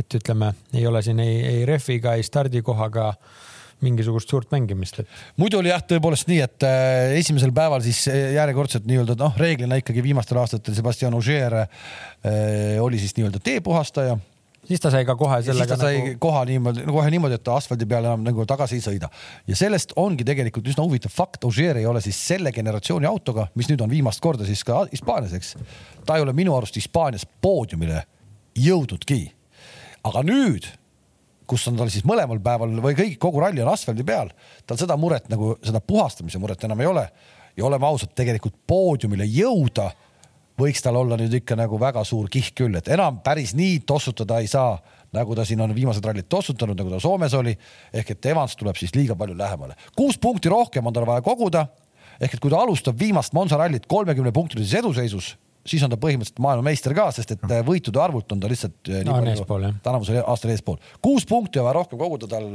et 0.00 0.18
ütleme, 0.20 0.52
ei 0.74 0.86
ole 0.88 1.02
siin 1.04 1.20
ei, 1.24 1.38
ei 1.48 1.68
rehviga, 1.68 2.16
ei 2.16 2.26
stardikohaga 2.26 3.12
mingisugust 3.84 4.30
suurt 4.32 4.50
mängimist, 4.50 4.98
et 5.04 5.10
muidu 5.38 5.60
oli 5.60 5.70
jah, 5.70 5.84
tõepoolest 5.86 6.26
nii, 6.30 6.40
et 6.42 6.64
äh, 6.66 7.12
esimesel 7.20 7.52
päeval 7.54 7.84
siis 7.84 8.08
järjekordselt 8.10 8.88
nii-öelda 8.90 9.14
noh, 9.20 9.36
reeglina 9.38 9.78
ikkagi 9.78 10.02
viimastel 10.02 10.40
aastatel 10.42 10.74
Sebastian 10.74 11.14
Ogier 11.14 11.60
äh, 11.62 11.68
oli 12.82 12.98
siis 12.98 13.14
nii-öelda 13.18 13.42
teepuhastaja. 13.44 14.18
Siis 14.68 14.82
ta 14.82 14.90
sai 14.92 15.04
ka 15.08 15.16
kohe 15.18 15.38
ja 15.38 15.44
siis 15.44 15.54
sellega 15.54 15.76
ta 15.76 15.88
sai 15.88 16.00
nagu 16.02 16.18
koha 16.22 16.44
niimoodi, 16.48 16.84
kohe 16.88 17.12
niimoodi, 17.12 17.38
et 17.38 17.44
ta 17.46 17.56
asfaldi 17.58 17.88
peale 17.88 18.10
enam 18.10 18.26
nagu 18.26 18.46
tagasi 18.48 18.78
ei 18.78 18.84
sõida 18.84 19.10
ja 19.48 19.58
sellest 19.58 19.94
ongi 20.00 20.26
tegelikult 20.28 20.68
üsna 20.68 20.84
huvitav 20.86 21.14
fakt, 21.14 21.44
Ogier 21.48 21.80
ei 21.80 21.86
ole 21.88 22.02
siis 22.04 22.18
selle 22.30 22.52
generatsiooni 22.54 23.08
autoga, 23.08 23.48
mis 23.58 23.70
nüüd 23.70 23.82
on 23.84 23.92
viimast 23.92 24.22
korda 24.24 24.46
siis 24.48 24.64
ka 24.66 24.84
Hispaanias, 24.92 25.34
eks. 25.38 25.54
ta 26.06 26.18
ei 26.18 26.26
ole 26.26 26.36
minu 26.36 26.56
arust 26.56 26.76
Hispaanias 26.76 27.26
poodiumile 27.42 28.04
jõudnudki. 28.58 29.22
aga 30.08 30.22
nüüd, 30.24 30.68
kus 31.48 31.64
on 31.68 31.78
tal 31.78 31.90
siis 31.92 32.04
mõlemal 32.06 32.40
päeval 32.44 32.76
või 32.84 32.96
kõik, 32.96 33.16
kogu 33.22 33.40
ralli 33.42 33.64
on 33.64 33.72
asfaldi 33.72 34.04
peal, 34.06 34.30
tal 34.66 34.78
seda 34.80 34.96
muret 34.96 35.28
nagu 35.32 35.56
seda 35.64 35.80
puhastamise 35.80 36.38
muret 36.38 36.64
enam 36.64 36.80
ei 36.80 36.90
ole 36.90 37.08
ja 37.56 37.64
oleme 37.66 37.88
ausad, 37.88 38.12
tegelikult 38.14 38.54
poodiumile 38.66 39.26
jõuda 39.26 39.90
võiks 40.58 40.82
tal 40.82 40.98
olla 40.98 41.16
nüüd 41.18 41.34
ikka 41.40 41.56
nagu 41.58 41.78
väga 41.80 42.04
suur 42.04 42.28
kihk 42.32 42.56
küll, 42.58 42.78
et 42.78 42.88
enam 42.92 43.20
päris 43.24 43.54
nii 43.58 43.80
tossutada 43.86 44.40
ei 44.42 44.48
saa, 44.50 44.78
nagu 45.14 45.36
ta 45.36 45.44
siin 45.48 45.60
on 45.64 45.74
viimased 45.74 46.04
rallid 46.04 46.28
tossutanud, 46.28 46.78
nagu 46.78 46.90
ta 46.90 47.00
Soomes 47.00 47.34
oli. 47.34 47.56
ehk 47.92 48.10
et 48.10 48.26
Evans 48.26 48.56
tuleb 48.56 48.76
siis 48.76 48.94
liiga 48.94 49.16
palju 49.16 49.36
lähemale. 49.38 49.74
kuus 49.96 50.18
punkti 50.18 50.48
rohkem 50.48 50.86
on 50.86 50.92
tal 50.92 51.06
vaja 51.06 51.22
koguda. 51.22 51.66
ehk 52.20 52.34
et 52.34 52.40
kui 52.40 52.50
ta 52.50 52.58
alustab 52.58 52.98
viimast 52.98 53.32
Monza 53.32 53.56
rallit 53.56 53.86
kolmekümne 53.86 54.32
punktilises 54.32 54.74
eduseisus, 54.74 55.36
siis 55.68 55.84
on 55.84 55.92
ta 55.92 55.98
põhimõtteliselt 56.00 56.40
maailmameister 56.42 56.94
ka, 56.96 57.08
sest 57.14 57.34
et 57.34 57.44
äh, 57.48 57.62
võitude 57.66 58.00
arvult 58.02 58.32
on 58.34 58.40
ta 58.42 58.50
lihtsalt 58.50 58.90
äh, 58.90 59.02
no, 59.06 59.18
nii 59.24 59.44
palju 59.48 59.72
tänavusel 59.84 60.20
aastal 60.22 60.52
eespool. 60.54 60.78
kuus 61.04 61.26
punkti 61.28 61.60
on 61.60 61.68
vaja 61.68 61.76
rohkem 61.78 62.00
koguda 62.00 62.28
tal 62.30 62.48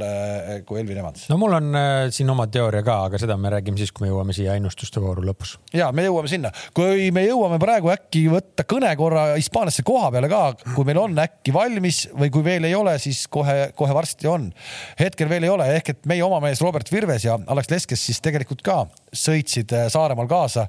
kui 0.66 0.80
Elvin 0.80 1.00
Evans. 1.02 1.26
no 1.30 1.38
mul 1.40 1.56
on 1.58 1.70
äh, 1.78 1.92
siin 2.14 2.30
oma 2.30 2.46
teooria 2.52 2.84
ka, 2.86 2.98
aga 3.08 3.20
seda 3.20 3.36
me 3.40 3.52
räägime 3.54 3.80
siis, 3.80 3.92
kui 3.94 4.06
me 4.06 4.12
jõuame 4.12 4.36
siia 4.36 4.56
ennustuste 4.58 5.02
vooru 5.02 5.24
lõpus. 5.26 5.56
ja 5.76 5.90
me 5.94 6.06
jõuame 6.06 6.30
sinna, 6.30 6.52
kui 6.76 7.10
me 7.14 7.26
jõuame 7.26 7.60
praegu 7.62 7.92
äkki 7.94 8.26
võtta 8.32 8.66
kõne 8.68 8.90
korra 9.00 9.26
Hispaaniasse 9.34 9.86
koha 9.86 10.10
peale 10.14 10.30
ka, 10.32 10.42
kui 10.74 10.88
meil 10.88 11.02
on 11.02 11.18
äkki 11.24 11.54
valmis 11.54 12.04
või 12.14 12.32
kui 12.34 12.44
veel 12.46 12.68
ei 12.68 12.74
ole, 12.78 12.96
siis 13.02 13.24
kohe, 13.32 13.70
kohe 13.76 13.94
varsti 13.96 14.30
on. 14.30 14.50
hetkel 15.00 15.30
veel 15.30 15.46
ei 15.46 15.54
ole, 15.54 15.70
ehk 15.78 15.94
et 15.94 16.10
meie 16.10 16.24
oma 16.26 16.40
mees 16.44 16.62
Robert 16.64 16.90
Virves 16.92 17.28
ja 17.28 17.38
Alex 17.46 17.70
Leskes 17.70 18.06
siis 18.10 18.20
tegelikult 18.24 18.62
ka 18.64 18.84
sõitsid 19.14 19.72
Saaremaal 19.92 20.28
kaasa 20.30 20.68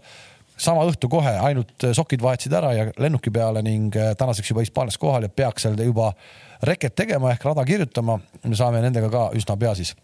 sama 0.58 0.86
õhtu 0.88 1.10
kohe 1.12 1.34
ainult 1.48 1.88
sokid 1.94 2.24
vahetasid 2.24 2.54
ära 2.56 2.72
ja 2.74 2.86
lennuki 3.02 3.32
peale 3.34 3.64
ning 3.66 3.96
äh, 4.00 4.14
tänaseks 4.18 4.52
juba 4.52 4.64
Hispaanias 4.64 4.98
kohal 4.98 5.28
ja 5.28 5.30
peaks 5.30 5.66
seal 5.66 5.80
juba 5.84 6.14
reket 6.64 6.96
tegema 6.96 7.32
ehk 7.34 7.44
rada 7.46 7.66
kirjutama. 7.66 8.20
me 8.44 8.56
saame 8.56 8.82
nendega 8.82 9.10
ka 9.12 9.30
üsna 9.36 9.58
pea 9.58 9.76
siis 9.76 9.96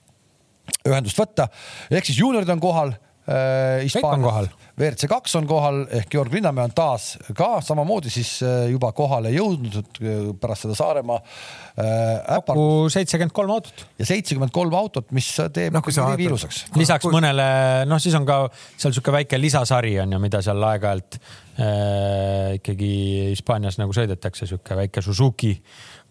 ühendust 0.87 1.19
võtta. 1.19 1.47
ehk 1.91 2.05
siis 2.05 2.19
juuniorid 2.19 2.49
on 2.49 2.59
kohal 2.59 2.93
äh,. 3.31 4.21
kohal. 4.21 4.49
WRC 4.79 5.07
kaks 5.11 5.35
on 5.37 5.47
kohal 5.49 5.81
ehk 5.93 6.09
Georg 6.11 6.33
Linnamäe 6.33 6.69
on 6.69 6.73
taas 6.75 7.13
ka 7.37 7.59
samamoodi 7.65 8.11
siis 8.13 8.37
äh, 8.45 8.69
juba 8.71 8.91
kohale 8.97 9.33
jõudnud 9.33 9.99
äh, 10.01 10.23
pärast 10.41 10.65
seda 10.65 10.77
Saaremaa 10.79 11.19
äh,. 11.21 12.41
kokku 12.45 12.89
seitsekümmend 12.93 13.35
kolm 13.35 13.53
autot. 13.57 13.85
ja 13.99 14.07
seitsekümmend 14.09 14.53
kolm 14.55 14.73
autot, 14.77 15.11
mis 15.15 15.29
teeb 15.53 15.75
no, 15.75 15.83
rivi 16.11 16.29
ilusaks. 16.29 16.65
lisaks 16.79 17.07
kui... 17.07 17.13
mõnele, 17.15 17.47
noh, 17.89 18.01
siis 18.01 18.15
on 18.17 18.27
ka 18.27 18.43
seal 18.55 18.95
sihuke 18.95 19.13
väike 19.21 19.39
lisasari 19.41 19.97
on 20.03 20.17
ju, 20.17 20.21
mida 20.23 20.41
seal 20.45 20.67
aeg-ajalt 20.71 21.19
äh, 21.19 22.57
ikkagi 22.59 22.91
Hispaanias 23.31 23.79
nagu 23.81 23.95
sõidetakse, 23.95 24.49
sihuke 24.49 24.79
väike 24.85 25.03
Suzuki 25.05 25.55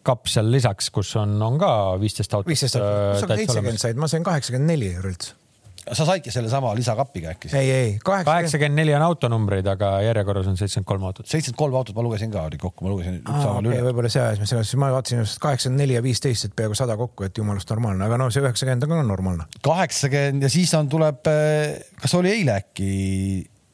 kapp 0.07 0.31
seal 0.33 0.49
lisaks, 0.53 0.89
kus 0.95 1.13
on, 1.21 1.35
on 1.45 1.59
ka 1.61 1.75
viisteist 2.01 2.33
autot. 2.35 2.49
viisteist 2.49 2.79
autot, 2.81 3.13
kus 3.15 3.27
sa 3.27 3.37
seitsekümmend 3.37 3.83
said, 3.83 4.01
ma 4.01 4.09
sain 4.11 4.25
kaheksakümmend 4.27 4.77
neli 4.77 4.95
üldse 5.01 5.40
sa 5.93 6.07
saidki 6.07 6.33
sellesama 6.33 6.73
lisakapiga 6.77 7.35
äkki? 7.35 7.51
ei, 7.57 7.71
ei, 7.71 7.91
kaheksakümmend 8.05 8.81
neli 8.83 8.95
on 8.95 9.05
autonumbreid, 9.05 9.67
aga 9.71 9.93
järjekorras 10.05 10.51
on 10.51 10.59
seitsekümmend 10.61 10.89
kolm 10.93 11.07
autot. 11.09 11.27
seitsekümmend 11.27 11.59
kolm 11.63 11.79
autot 11.81 11.97
ma 11.97 12.05
lugesin 12.07 12.33
ka, 12.33 12.45
oli 12.51 12.61
kokku, 12.61 12.85
ma 12.85 12.93
lugesin 12.93 13.19
ükshaaval 13.21 13.61
okay, 13.65 13.73
üle. 13.73 13.87
võib-olla 13.89 14.13
see 14.13 14.23
ajas, 14.25 14.55
siis 14.55 14.79
ma 14.81 14.91
vaatasin 14.95 15.23
just 15.23 15.41
kaheksakümmend 15.43 15.85
neli 15.85 15.97
ja 15.97 16.05
viisteist, 16.05 16.51
et 16.51 16.57
peaaegu 16.57 16.79
sada 16.79 16.97
kokku, 17.01 17.27
et 17.27 17.41
jumalast 17.41 17.71
normaalne, 17.73 18.07
aga 18.07 18.21
no 18.21 18.31
see 18.31 18.45
üheksakümmend 18.45 18.87
on 18.87 18.95
ka 18.95 19.07
normaalne. 19.13 19.49
kaheksakümmend 19.67 20.49
ja 20.49 20.53
siis 20.53 20.75
on, 20.79 20.91
tuleb, 20.93 21.33
eh, 21.33 21.95
kas 22.01 22.17
oli 22.21 22.35
eile 22.35 22.59
äkki 22.61 22.91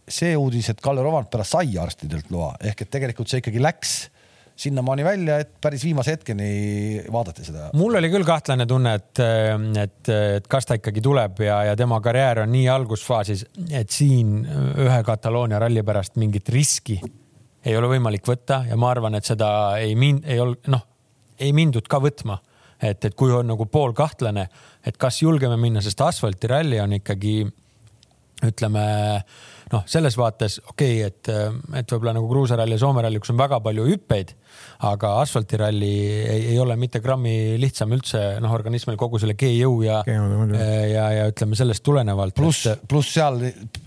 see 0.06 0.36
uudis, 0.38 0.70
et 0.70 0.82
Kalle 0.82 1.02
Romantpera 1.02 1.44
sai 1.46 1.74
arstidelt 1.82 2.30
loa 2.30 2.52
ehk 2.62 2.86
et 2.86 2.92
tegelikult 2.92 3.30
see 3.30 3.42
ikkagi 3.42 3.62
läks 3.62 3.96
sinnamaani 4.56 5.04
välja, 5.04 5.38
et 5.42 5.50
päris 5.60 5.84
viimase 5.84 6.14
hetkeni 6.14 6.48
vaadati 7.12 7.44
seda. 7.44 7.68
mul 7.76 7.98
oli 8.00 8.08
küll 8.12 8.24
kahtlane 8.24 8.66
tunne, 8.66 8.94
et, 8.96 9.20
et, 9.82 10.10
et 10.38 10.48
kas 10.48 10.68
ta 10.68 10.78
ikkagi 10.80 11.02
tuleb 11.04 11.42
ja, 11.44 11.60
ja 11.70 11.76
tema 11.76 12.00
karjäär 12.04 12.44
on 12.46 12.52
nii 12.54 12.66
algusfaasis, 12.72 13.44
et 13.70 13.92
siin 13.92 14.40
ühe 14.48 14.98
Kataloonia 15.06 15.60
ralli 15.62 15.84
pärast 15.86 16.16
mingit 16.20 16.48
riski 16.52 17.00
ei 17.66 17.76
ole 17.76 17.90
võimalik 17.96 18.26
võtta 18.26 18.62
ja 18.68 18.78
ma 18.80 18.90
arvan, 18.94 19.18
et 19.18 19.26
seda 19.28 19.48
ei 19.82 19.96
mind, 19.98 20.24
ei 20.30 20.40
olnud, 20.42 20.70
noh, 20.72 20.84
ei 21.42 21.52
mindud 21.56 21.88
ka 21.90 22.00
võtma. 22.02 22.38
et, 22.76 23.04
et 23.04 23.14
kui 23.16 23.32
on 23.32 23.46
nagu 23.48 23.64
poolkahtlane, 23.72 24.48
et 24.84 24.96
kas 25.00 25.22
julgeme 25.22 25.56
minna, 25.56 25.80
sest 25.80 26.00
asfaltiralli 26.04 26.80
on 26.80 26.92
ikkagi 26.98 27.38
ütleme 28.44 28.82
noh, 29.72 29.84
selles 29.90 30.16
vaates 30.18 30.58
okei 30.70 31.00
okay,, 31.04 31.10
et, 31.10 31.30
et 31.80 31.94
võib-olla 31.94 32.14
nagu 32.16 32.28
kruusaralli 32.30 32.76
ja 32.76 32.82
Soome 32.82 33.04
ralli, 33.04 33.20
kus 33.22 33.32
on 33.34 33.40
väga 33.40 33.60
palju 33.64 33.86
hüppeid, 33.88 34.34
aga 34.90 35.14
asfaltiralli 35.22 35.94
ei, 36.26 36.44
ei 36.52 36.60
ole 36.62 36.76
mitte 36.80 37.02
grammi 37.04 37.56
lihtsam 37.62 37.94
üldse 37.96 38.22
noh, 38.42 38.54
organismil 38.56 38.98
kogu 39.00 39.20
selle 39.22 39.38
G-jõu 39.38 39.80
ja, 39.86 40.02
ja, 40.06 41.08
ja 41.20 41.26
ütleme 41.32 41.58
sellest 41.58 41.84
tulenevalt. 41.86 42.36
pluss, 42.36 42.68
pluss 42.88 43.16
seal, 43.16 43.42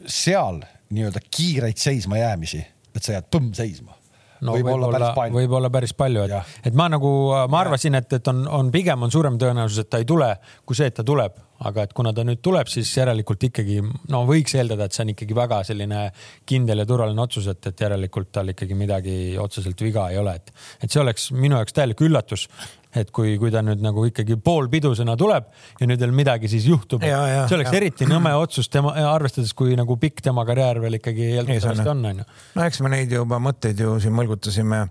seal 0.06 0.64
nii-öelda 0.90 1.24
kiireid 1.30 1.80
seisma 1.80 2.20
jäämisi, 2.22 2.64
et 2.96 3.06
sa 3.06 3.18
jääd 3.18 3.32
põmm 3.32 3.54
seisma 3.58 3.99
no 4.46 4.56
võib, 4.56 4.70
võib 4.70 4.88
olla, 4.88 5.12
võib 5.34 5.54
olla 5.60 5.70
päris 5.74 5.94
palju, 5.98 6.26
et, 6.28 6.56
et 6.70 6.78
ma 6.78 6.88
nagu, 6.92 7.12
ma 7.52 7.62
arvasin, 7.64 7.98
et, 8.00 8.18
et 8.20 8.32
on, 8.32 8.46
on 8.60 8.72
pigem 8.74 9.06
on 9.06 9.14
suurem 9.14 9.38
tõenäosus, 9.42 9.84
et 9.84 9.92
ta 9.92 10.02
ei 10.02 10.08
tule, 10.10 10.32
kui 10.66 10.78
see, 10.78 10.90
et 10.92 10.98
ta 11.00 11.06
tuleb, 11.08 11.38
aga 11.70 11.84
et 11.84 11.94
kuna 11.96 12.14
ta 12.16 12.24
nüüd 12.28 12.40
tuleb, 12.46 12.70
siis 12.72 12.92
järelikult 12.96 13.44
ikkagi 13.50 13.80
no 13.84 14.24
võiks 14.30 14.56
eeldada, 14.56 14.88
et 14.88 14.96
see 14.96 15.04
on 15.04 15.14
ikkagi 15.16 15.36
väga 15.38 15.62
selline 15.68 16.06
kindel 16.48 16.84
ja 16.84 16.88
turvaline 16.90 17.24
otsus, 17.24 17.50
et, 17.52 17.72
et 17.72 17.86
järelikult 17.86 18.32
tal 18.36 18.54
ikkagi 18.54 18.78
midagi 18.80 19.16
otseselt 19.42 19.82
viga 19.84 20.08
ei 20.14 20.22
ole, 20.22 20.38
et, 20.40 20.54
et 20.84 20.92
see 20.92 21.04
oleks 21.04 21.32
minu 21.36 21.60
jaoks 21.60 21.76
täielik 21.76 22.08
üllatus 22.08 22.48
et 22.96 23.12
kui, 23.14 23.36
kui 23.38 23.52
ta 23.54 23.62
nüüd 23.66 23.84
nagu 23.86 24.04
ikkagi 24.10 24.40
poolpidusena 24.42 25.14
tuleb 25.20 25.50
ja 25.80 25.90
nüüd 25.90 26.02
veel 26.02 26.14
midagi 26.16 26.50
siis 26.50 26.66
juhtub, 26.70 27.04
see 27.06 27.58
oleks 27.58 27.70
ja. 27.70 27.78
eriti 27.78 28.08
nõme 28.10 28.34
otsus 28.40 28.70
tema, 28.74 28.96
arvestades, 29.12 29.54
kui 29.58 29.78
nagu 29.78 29.98
pikk 30.02 30.24
tema 30.26 30.46
karjäär 30.48 30.82
veel 30.82 30.98
ikkagi 30.98 31.36
eeldatavasti 31.36 31.86
on, 31.92 32.02
onju. 32.14 32.28
no 32.58 32.66
eks 32.66 32.82
me 32.82 32.94
neid 32.96 33.14
juba 33.14 33.38
mõtteid 33.46 33.86
ju 33.86 34.00
siin 34.02 34.16
mõlgutasime 34.18 34.88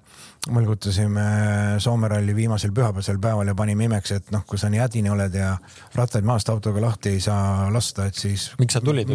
mõlgutasime 0.52 1.24
Soome 1.82 2.08
ralli 2.10 2.34
viimasel 2.36 2.72
pühapäevasel 2.74 3.20
päeval 3.22 3.50
ja 3.50 3.54
panime 3.58 3.86
imeks, 3.88 4.12
et 4.16 4.30
noh, 4.34 4.44
kui 4.48 4.60
sa 4.60 4.70
nii 4.72 4.80
hädine 4.82 5.12
oled 5.12 5.34
ja 5.36 5.52
rattaid 5.96 6.26
maast 6.26 6.50
autoga 6.52 6.82
lahti 6.82 7.14
ei 7.16 7.22
saa 7.22 7.68
lasta, 7.74 8.08
et 8.08 8.18
siis. 8.18 8.48
miks 8.60 8.76
sa 8.76 8.82
tulid? 8.82 9.10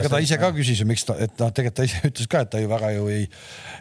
ega 0.00 0.12
ta 0.12 0.20
ise 0.22 0.38
ka 0.40 0.50
küsis 0.56 0.82
ju, 0.82 0.88
miks 0.88 1.06
ta, 1.08 1.16
et 1.22 1.34
noh, 1.42 1.52
tegelikult 1.54 1.80
ta 1.80 1.86
ise 1.88 2.02
ütles 2.10 2.30
ka, 2.30 2.44
et 2.46 2.52
ta 2.54 2.62
ju 2.62 2.70
väga 2.70 2.92
ju 2.96 3.08
ei, 3.12 3.26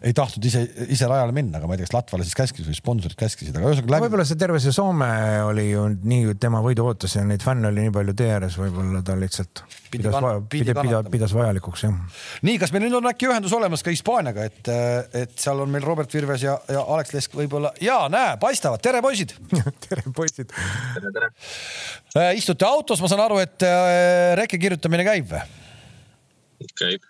ei 0.06 0.16
tahtnud 0.18 0.50
ise, 0.50 0.66
ise 0.98 1.10
rajale 1.12 1.36
minna, 1.36 1.60
aga 1.60 1.70
ma 1.70 1.78
ei 1.78 1.82
tea, 1.82 1.90
kas 1.90 1.96
Latvale 1.96 2.28
siis 2.28 2.38
käskis 2.38 2.70
või 2.70 2.78
sponsorid 2.78 3.18
käskisid, 3.20 3.56
aga 3.56 3.72
ühesõnaga 3.72 3.96
läbi.... 3.96 4.08
võib-olla 4.08 4.28
see 4.28 4.42
terve 4.42 4.62
see 4.64 4.76
Soome 4.76 5.12
oli 5.46 5.70
ju 5.70 5.88
nii, 5.96 6.36
tema 6.42 6.62
võidu 6.66 6.88
ootas 6.90 7.18
ja 7.18 7.26
neid 7.28 7.46
fänne 7.46 7.70
oli 7.72 7.88
nii 7.88 7.96
palju 7.96 8.18
tee 8.18 8.32
ääres, 8.36 8.60
võib-olla 8.60 9.04
ta 9.06 9.18
lihtsalt 9.20 9.64
pidas, 9.94 10.18
vaja, 10.22 10.42
pidi, 10.50 10.74
pidas, 10.74 11.10
pidas 11.14 11.36
vajalikuks 11.36 11.86
jah. 11.86 12.22
nii, 12.46 12.60
kas 12.62 12.74
meil 12.76 12.88
nüüd 12.88 12.98
on 13.00 13.10
äkki 13.12 13.30
ühendus 13.30 13.54
olemas 13.56 13.84
ka 13.86 13.94
Hispaaniaga, 13.94 14.48
et, 14.50 14.72
et 15.22 15.36
seal 15.40 15.62
on 15.64 15.72
meil 15.72 15.86
Robert 15.86 16.12
Virves 16.14 16.46
ja, 16.46 16.55
ja 16.72 16.82
Alex 16.96 17.14
Lesk 17.16 17.36
võib-olla 17.38 17.72
ja 17.84 18.06
näe, 18.12 18.36
paistavad, 18.42 18.82
tere 18.84 19.02
poisid 19.06 19.36
tere 19.86 20.04
poisid. 20.16 20.52
tere, 20.52 21.12
tere. 21.16 21.30
Äh, 22.16 22.32
istute 22.40 22.68
autos, 22.68 23.02
ma 23.04 23.12
saan 23.12 23.24
aru, 23.26 23.40
et 23.44 23.66
äh, 23.66 24.34
reke 24.40 24.60
kirjutamine 24.62 25.06
käib 25.08 25.30
või? 25.32 25.44
käib, 26.80 27.08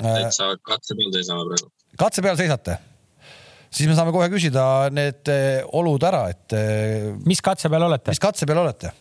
täitsa 0.00 0.52
katse 0.66 0.96
peal 0.98 1.10
seisame 1.14 1.48
praegu. 1.48 1.72
katse 2.00 2.24
peal 2.24 2.38
seisate? 2.40 2.78
siis 3.70 3.90
me 3.90 3.96
saame 3.98 4.14
kohe 4.14 4.28
küsida 4.32 4.66
need 4.94 5.32
äh, 5.32 5.60
olud 5.76 6.06
ära, 6.08 6.26
et. 6.32 6.56
mis 7.26 7.42
katse 7.44 7.72
peal 7.72 7.88
olete? 7.88 8.14
mis 8.14 8.22
katse 8.22 8.48
peal 8.48 8.62
olete? 8.64 8.94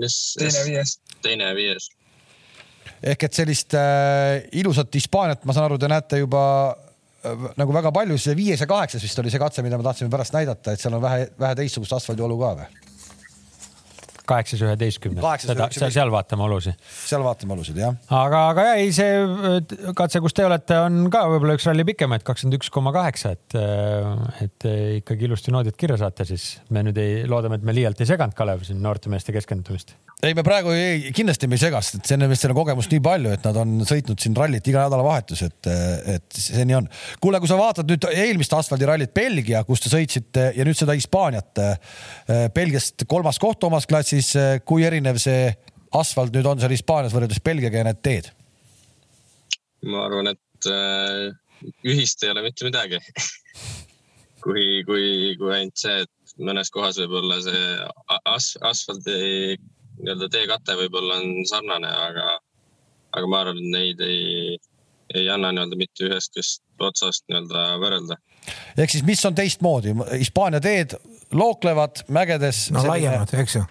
mis? 0.00 0.16
teine 0.40 0.64
viies. 0.70 0.98
teine 1.22 1.52
viies 1.58 1.90
ehk 3.04 3.26
et 3.28 3.38
sellist 3.38 3.74
äh, 3.76 4.46
ilusat 4.56 4.94
Hispaaniat, 4.96 5.44
ma 5.46 5.54
saan 5.56 5.68
aru, 5.68 5.78
te 5.80 5.90
näete 5.90 6.20
juba 6.22 6.42
äh, 6.72 6.85
nagu 7.56 7.74
väga 7.76 7.92
palju, 7.94 8.18
see 8.20 8.36
viies 8.38 8.62
ja 8.62 8.68
kaheksas 8.70 9.02
vist 9.02 9.22
oli 9.22 9.32
see 9.32 9.42
katse, 9.42 9.64
mida 9.66 9.78
me 9.78 9.86
tahtsime 9.86 10.12
pärast 10.12 10.36
näidata, 10.36 10.74
et 10.74 10.82
seal 10.82 10.96
on 10.98 11.02
vähe, 11.04 11.30
vähe 11.40 11.58
teistsugust 11.62 11.96
asfaldiolu 11.98 12.38
ka 12.40 12.52
või? 12.60 12.85
Kaheksas 14.28 14.62
üheteistkümnes, 14.66 15.46
seal 15.94 16.12
vaatame 16.12 16.46
olusid. 16.46 16.78
seal 17.06 17.24
vaatame 17.26 17.56
olusid, 17.56 17.80
jah. 17.80 17.96
aga, 18.10 18.42
aga 18.52 18.66
ja 18.70 18.74
ei, 18.82 18.92
see 18.96 19.92
katse, 19.98 20.22
kus 20.24 20.36
te 20.36 20.46
olete, 20.46 20.78
on 20.86 21.10
ka 21.12 21.26
võib-olla 21.30 21.56
üks 21.58 21.68
ralli 21.70 21.86
pikem, 21.88 22.16
et 22.16 22.26
kakskümmend 22.26 22.58
üks 22.60 22.72
koma 22.74 22.94
kaheksa, 22.96 23.36
et, 23.36 23.58
et 24.46 24.68
ikkagi 25.02 25.30
ilusti 25.30 25.54
noodid 25.54 25.78
kirja 25.78 26.00
saate, 26.02 26.28
siis 26.28 26.56
me 26.74 26.84
nüüd 26.86 26.98
ei, 27.02 27.22
loodame, 27.30 27.60
et 27.60 27.66
me 27.66 27.76
liialt 27.76 28.02
ei 28.02 28.10
seganud, 28.12 28.36
Kalev, 28.36 28.66
siin 28.66 28.82
noorte 28.82 29.12
meeste 29.12 29.34
keskendumist 29.36 29.96
ei, 30.24 30.32
me 30.32 30.40
praegu 30.40 30.72
ei, 30.72 31.10
kindlasti 31.12 31.48
me 31.48 31.58
ei 31.58 31.60
segast, 31.60 31.98
et 31.98 32.08
see 32.08 32.16
on 32.16 32.24
vist 32.30 32.46
selle 32.46 32.54
kogemust 32.56 32.92
nii 32.92 33.02
palju, 33.04 33.32
et 33.36 33.42
nad 33.44 33.58
on 33.60 33.74
sõitnud 33.84 34.20
siin 34.22 34.36
rallit 34.36 34.64
iga 34.70 34.86
nädalavahetus, 34.86 35.42
et, 35.44 35.68
et 36.14 36.38
see 36.40 36.64
nii 36.64 36.78
on. 36.78 36.86
kuule, 37.20 37.40
kui 37.42 37.50
sa 37.50 37.58
vaatad 37.60 37.90
nüüd 37.90 38.06
eelmist 38.08 38.54
asfaldirallit 38.56 39.12
Belgia, 39.16 39.60
kus 39.68 39.84
te 39.84 39.92
sõitsite 39.92 40.46
ja 40.56 40.64
nüüd 40.64 40.78
seda 40.78 40.96
Hispaaniat. 40.96 41.60
Belgiast 42.56 43.04
kolmas 43.10 43.36
koht 43.42 43.68
omas 43.68 43.84
klassis, 43.88 44.15
kui 44.64 44.84
erinev 44.86 45.20
see 45.22 45.50
asfalt 45.96 46.34
nüüd 46.34 46.46
on 46.48 46.60
seal 46.60 46.74
Hispaanias 46.74 47.14
võrreldes 47.14 47.42
Belgiaga 47.44 47.82
ja 47.82 47.88
need 47.88 48.02
teed? 48.04 48.30
ma 49.86 50.06
arvan, 50.06 50.32
et 50.32 50.68
äh, 50.70 51.30
ühist 51.86 52.24
ei 52.24 52.32
ole 52.32 52.42
mitte 52.46 52.66
midagi 52.66 53.00
kui, 54.44 54.82
kui, 54.88 55.34
kui 55.38 55.52
ainult 55.54 55.80
see, 55.80 56.02
et 56.06 56.36
mõnes 56.42 56.72
kohas 56.74 56.98
võib 57.02 57.18
olla 57.22 57.38
see 57.44 57.62
as, 58.32 58.52
asfaldi 58.66 59.18
nii-öelda 59.96 60.28
teekate 60.32 60.76
võib-olla 60.76 61.20
on 61.22 61.44
sarnane, 61.48 61.88
aga, 61.88 62.36
aga 63.16 63.30
ma 63.30 63.42
arvan, 63.44 63.60
et 63.62 63.72
neid 63.72 64.02
ei, 64.04 64.58
ei 65.14 65.30
anna 65.32 65.52
nii-öelda 65.54 65.78
mitte 65.80 66.08
ühest 66.08 66.36
otsast 66.82 67.24
nii-öelda 67.30 67.66
võrrelda. 67.82 68.18
ehk 68.76 68.92
siis, 68.92 69.06
mis 69.06 69.24
on 69.28 69.38
teistmoodi, 69.38 69.94
Hispaania 70.18 70.60
teed 70.60 70.98
looklevad 71.32 72.04
mägedes. 72.08 72.68
no 72.70 72.82
selline... 72.82 73.10
laiemad, 73.10 73.36
eks 73.44 73.60
ju 73.60 73.66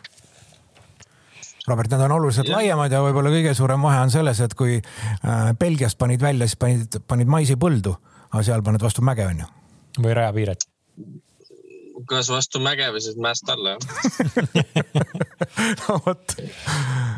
Robert, 1.67 1.89
need 1.91 2.05
on 2.05 2.15
oluliselt 2.19 2.49
ja. 2.49 2.59
laiemad 2.59 2.93
ja 2.93 3.01
võib-olla 3.01 3.33
kõige 3.33 3.55
suurem 3.57 3.81
vahe 3.85 4.03
on 4.05 4.13
selles, 4.13 4.41
et 4.45 4.53
kui 4.57 4.77
äh, 4.77 5.49
Belgiast 5.59 5.97
panid 6.01 6.21
välja, 6.21 6.47
siis 6.49 6.61
panid, 6.61 7.01
panid 7.09 7.31
maisipõldu, 7.31 7.95
aga 8.31 8.45
seal 8.45 8.63
paned 8.65 8.85
vastu 8.85 9.05
mäge, 9.05 9.25
on 9.25 9.43
ju. 9.45 9.51
või 10.01 10.17
rajapiiret 10.17 10.69
kas 12.09 12.29
vastu 12.29 12.59
mäge 12.61 12.85
või 12.91 13.01
siis 13.01 13.15
mäest 13.21 13.49
alla 13.49 13.75
no 15.79 15.95
vot. 16.05 16.35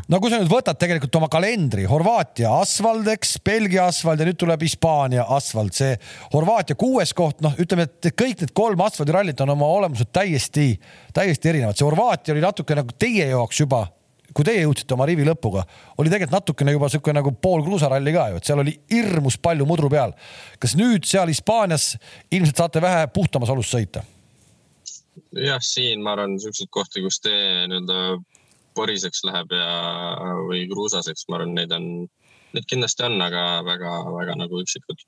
no 0.08 0.20
kui 0.22 0.32
sa 0.32 0.40
nüüd 0.40 0.52
võtad 0.52 0.80
tegelikult 0.80 1.18
oma 1.20 1.30
kalendri, 1.34 1.88
Horvaatia 1.90 2.52
asfalt, 2.62 3.10
eks, 3.12 3.38
Belgia 3.46 3.88
asfalt 3.90 4.22
ja 4.22 4.28
nüüd 4.30 4.40
tuleb 4.40 4.64
Hispaania 4.64 5.26
asfalt, 5.38 5.76
see 5.78 5.98
Horvaatia 6.34 6.78
kuues 6.80 7.14
koht, 7.18 7.42
noh, 7.46 7.58
ütleme, 7.60 7.88
et 7.90 8.12
kõik 8.14 8.46
need 8.46 8.56
kolm 8.58 8.86
asfaldirallit 8.86 9.42
on 9.44 9.56
oma 9.58 9.70
olemuselt 9.80 10.14
täiesti, 10.16 10.70
täiesti 11.14 11.54
erinevad. 11.54 11.78
see 11.78 11.88
Horvaatia 11.88 12.36
oli 12.38 12.46
natuke 12.46 12.78
nagu 12.78 12.96
teie 13.00 13.32
jaoks 13.34 13.66
juba 13.66 13.88
kui 14.36 14.46
teie 14.48 14.64
jõudsite 14.64 14.96
oma 14.96 15.08
rivi 15.08 15.26
lõpuga, 15.28 15.64
oli 16.02 16.12
tegelikult 16.12 16.36
natukene 16.40 16.76
juba 16.76 16.90
sihuke 16.92 17.16
nagu 17.16 17.32
pool 17.42 17.64
kruusaralli 17.66 18.14
ka 18.16 18.28
ju, 18.32 18.42
et 18.42 18.50
seal 18.50 18.62
oli 18.64 18.76
hirmus 18.92 19.40
palju 19.42 19.68
mudru 19.70 19.90
peal. 19.92 20.14
kas 20.60 20.76
nüüd 20.80 21.08
seal 21.08 21.32
Hispaanias 21.32 21.96
ilmselt 22.32 22.64
saate 22.64 22.84
vähe 22.84 23.08
puhtamas 23.14 23.52
olus 23.54 23.72
sõita? 23.74 24.04
jah, 25.34 25.62
siin 25.64 26.04
ma 26.04 26.14
arvan, 26.16 26.38
siukseid 26.42 26.70
kohti, 26.74 27.04
kus 27.06 27.22
tee 27.24 27.68
nii-öelda 27.70 28.18
poriseks 28.78 29.24
läheb 29.26 29.54
ja, 29.58 29.68
või 30.46 30.66
kruusaseks, 30.70 31.28
ma 31.30 31.40
arvan, 31.40 31.56
neid 31.58 31.74
on, 31.74 31.88
neid 32.54 32.68
kindlasti 32.70 33.08
on, 33.08 33.18
aga 33.26 33.46
väga-väga 33.66 34.38
nagu 34.38 34.62
üksikud. 34.62 35.02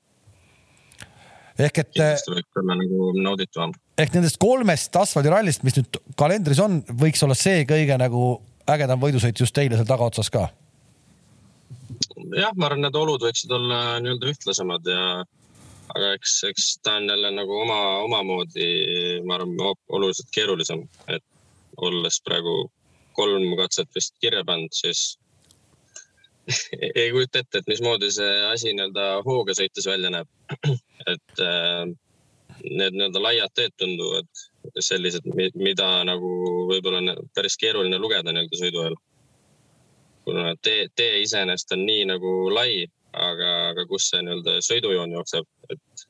ehk 1.60 1.82
et. 1.84 1.92
kindlasti 1.94 2.34
võiks 2.34 2.62
olla 2.62 2.78
nagu 2.82 3.10
nauditavam. 3.20 3.74
ehk 4.00 4.16
nendest 4.16 4.40
kolmest 4.42 4.96
asfaldirallist, 4.96 5.66
mis 5.66 5.78
nüüd 5.78 6.00
kalendris 6.18 6.62
on, 6.62 6.80
võiks 7.04 7.22
olla 7.26 7.38
see 7.38 7.66
kõige 7.68 7.98
nagu 8.00 8.30
ägedam 8.74 9.02
võidusõit 9.02 9.40
just 9.40 9.54
teile 9.56 9.78
seal 9.78 9.88
tagaotsas 9.88 10.30
ka? 10.32 10.48
jah, 12.36 12.52
ma 12.56 12.68
arvan, 12.68 12.84
need 12.84 12.96
olud 12.96 13.22
võiksid 13.24 13.52
olla 13.54 14.00
nii-öelda 14.02 14.32
ühtlasemad 14.32 14.88
ja 14.90 15.04
aga 15.90 16.12
eks, 16.16 16.36
eks 16.50 16.66
ta 16.84 16.98
on 17.00 17.08
jälle 17.10 17.32
nagu 17.34 17.56
oma, 17.64 17.78
omamoodi, 18.06 18.68
ma 19.26 19.38
arvan, 19.38 19.56
oluliselt 19.88 20.30
keerulisem, 20.34 20.84
et 21.08 21.24
olles 21.80 22.20
praegu 22.26 22.54
kolm 23.18 23.56
katset 23.58 23.90
vist 23.94 24.14
kirja 24.22 24.44
pannud, 24.46 24.72
siis 24.76 25.18
ei 27.00 27.10
kujuta 27.14 27.42
ette, 27.42 27.60
et 27.60 27.70
mismoodi 27.70 28.10
see 28.14 28.30
asi 28.50 28.74
nii-öelda 28.74 29.08
hooga 29.26 29.56
sõites 29.56 29.86
välja 29.90 30.12
näeb. 30.14 30.30
et 31.12 31.42
äh, 31.44 31.84
need 32.64 32.96
nii-öelda 32.96 33.22
laiad 33.22 33.54
teed 33.56 33.74
tunduvad 33.80 34.30
sellised, 34.78 35.26
mida 35.54 35.88
nagu 36.04 36.30
võib-olla 36.70 37.14
päris 37.34 37.56
keeruline 37.60 37.98
lugeda 37.98 38.32
nii-öelda 38.32 38.60
sõidu 38.60 38.84
ajal. 38.84 38.96
kuna 40.24 40.54
tee, 40.62 40.88
tee 40.96 41.20
iseenesest 41.22 41.72
on 41.74 41.84
nii 41.86 42.04
nagu 42.12 42.32
lai 42.54 42.84
aga, 43.12 43.50
aga 43.72 43.86
kus 43.90 44.10
see 44.10 44.22
nii-öelda 44.24 44.58
sõidujoon 44.64 45.14
jookseb, 45.16 45.48
et, 45.72 46.04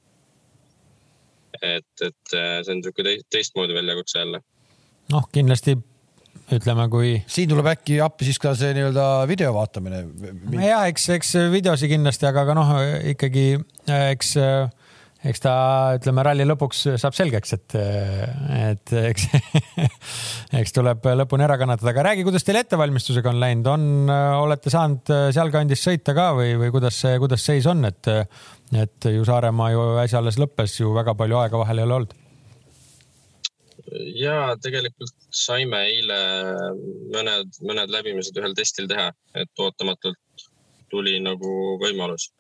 et, 1.61 1.93
et 2.09 2.35
äh, 2.37 2.59
see 2.65 2.75
on 2.75 2.83
niisugune 2.83 3.15
teistmoodi 3.33 3.77
väljakutse 3.77 4.19
jälle. 4.21 4.43
noh, 5.13 5.29
kindlasti 5.33 5.77
ütleme, 6.55 6.87
kui. 6.91 7.15
siin 7.31 7.51
tuleb 7.51 7.71
äkki 7.73 8.01
appi 8.05 8.27
siis 8.29 8.41
ka 8.43 8.53
see 8.59 8.75
nii-öelda 8.77 9.07
video 9.31 9.55
vaatamine. 9.57 10.05
ja 10.67 10.85
eks, 10.91 11.09
eks 11.17 11.35
videosi 11.53 11.91
kindlasti, 11.91 12.29
aga, 12.31 12.45
aga 12.47 12.59
noh, 12.59 12.75
ikkagi 13.15 13.47
eks 14.11 14.37
äh, 14.41 14.69
eks 15.29 15.43
ta, 15.45 15.53
ütleme 15.99 16.25
ralli 16.25 16.47
lõpuks 16.49 16.87
saab 17.01 17.17
selgeks, 17.17 17.53
et, 17.57 17.77
et 18.57 18.95
eks, 19.03 19.27
eks 20.61 20.77
tuleb 20.77 21.05
lõpuni 21.23 21.45
ära 21.45 21.59
kannatada, 21.61 21.93
aga 21.93 22.07
räägi, 22.11 22.25
kuidas 22.29 22.47
teil 22.47 22.61
ettevalmistusega 22.63 23.33
on 23.33 23.43
läinud, 23.43 23.69
on, 23.69 24.15
olete 24.41 24.73
saanud 24.73 25.13
sealkandis 25.37 25.85
sõita 25.85 26.17
ka 26.17 26.31
või, 26.39 26.55
või 26.61 26.73
kuidas 26.73 27.03
see, 27.05 27.19
kuidas 27.21 27.45
seis 27.45 27.69
on, 27.71 27.85
et, 27.91 28.13
et 28.73 29.13
ju 29.13 29.29
Saaremaa 29.29 29.71
ju 29.75 29.87
äsja 30.07 30.23
alles 30.23 30.41
lõppes, 30.41 30.81
ju 30.81 30.95
väga 30.97 31.17
palju 31.19 31.41
aega 31.43 31.63
vahel 31.65 31.83
ei 31.83 31.89
ole 31.89 32.01
olnud? 32.01 32.19
ja 34.15 34.55
tegelikult 34.63 35.15
saime 35.35 35.81
eile 35.91 36.19
mõned, 37.15 37.57
mõned 37.67 37.93
läbimised 37.93 38.37
ühel 38.39 38.55
testil 38.59 38.89
teha, 38.91 39.11
et 39.35 39.63
ootamatult 39.63 40.47
tuli 40.91 41.19
nagu 41.23 41.79
võimalus. 41.83 42.31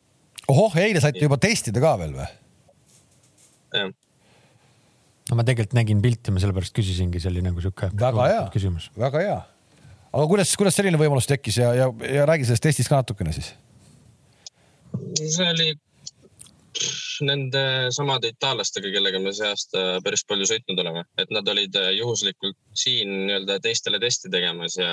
ohoh, 0.48 0.76
eile 0.80 1.02
saite 1.02 1.24
juba 1.26 1.38
testida 1.42 1.82
ka 1.82 1.96
veel 2.00 2.14
või? 2.18 2.28
Jah 3.74 3.90
no 5.30 5.38
ma 5.38 5.46
tegelikult 5.46 5.76
nägin 5.78 6.02
pilti, 6.02 6.35
ma 6.35 6.42
sellepärast 6.42 6.74
küsisingi, 6.76 7.22
see 7.22 7.30
oli 7.30 7.44
nagu 7.44 7.62
sihuke. 7.62 7.90
väga 8.00 8.28
hea, 8.33 8.72
väga 8.98 9.22
hea. 9.24 9.37
aga 10.11 10.24
kuidas, 10.33 10.54
kuidas 10.59 10.78
selline 10.78 10.98
võimalus 11.00 11.28
tekkis 11.30 11.61
ja, 11.62 11.70
ja, 11.78 11.90
ja 12.16 12.26
räägi 12.28 12.48
sellest 12.48 12.66
testist 12.66 12.90
ka 12.90 13.00
natukene 13.02 13.35
siis. 13.37 13.52
see 15.20 15.46
oli 15.46 15.70
nende 17.26 17.62
samade 17.92 18.30
itaallastega, 18.33 18.90
kellega 18.94 19.20
me 19.20 19.33
see 19.37 19.48
aasta 19.48 20.00
päris 20.04 20.22
palju 20.26 20.46
sõitnud 20.48 20.80
oleme, 20.80 21.04
et 21.20 21.33
nad 21.35 21.48
olid 21.52 21.76
juhuslikult 21.98 22.56
siin 22.72 23.12
nii-öelda 23.26 23.59
teistele 23.62 24.00
testi 24.02 24.33
tegemas 24.33 24.78
ja 24.80 24.92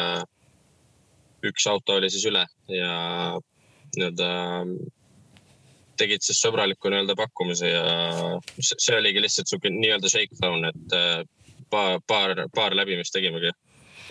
üks 1.47 1.67
auto 1.71 1.97
oli 2.01 2.09
siis 2.11 2.25
üle 2.27 2.43
ja 2.73 2.91
nii-öelda 3.95 4.29
tegid 5.99 6.25
siis 6.25 6.41
sõbraliku 6.43 6.91
nii-öelda 6.91 7.15
pakkumise 7.17 7.71
ja 7.71 7.85
see 8.61 8.97
oligi 8.97 9.23
lihtsalt 9.23 9.51
sihuke 9.51 9.71
nii-öelda 9.73 10.11
shakedown, 10.11 10.67
et 10.69 10.97
äh, 10.97 11.23
paar, 11.69 11.97
paar, 12.07 12.35
paar 12.55 12.75
läbimist 12.77 13.15
tegimegi, 13.15 13.53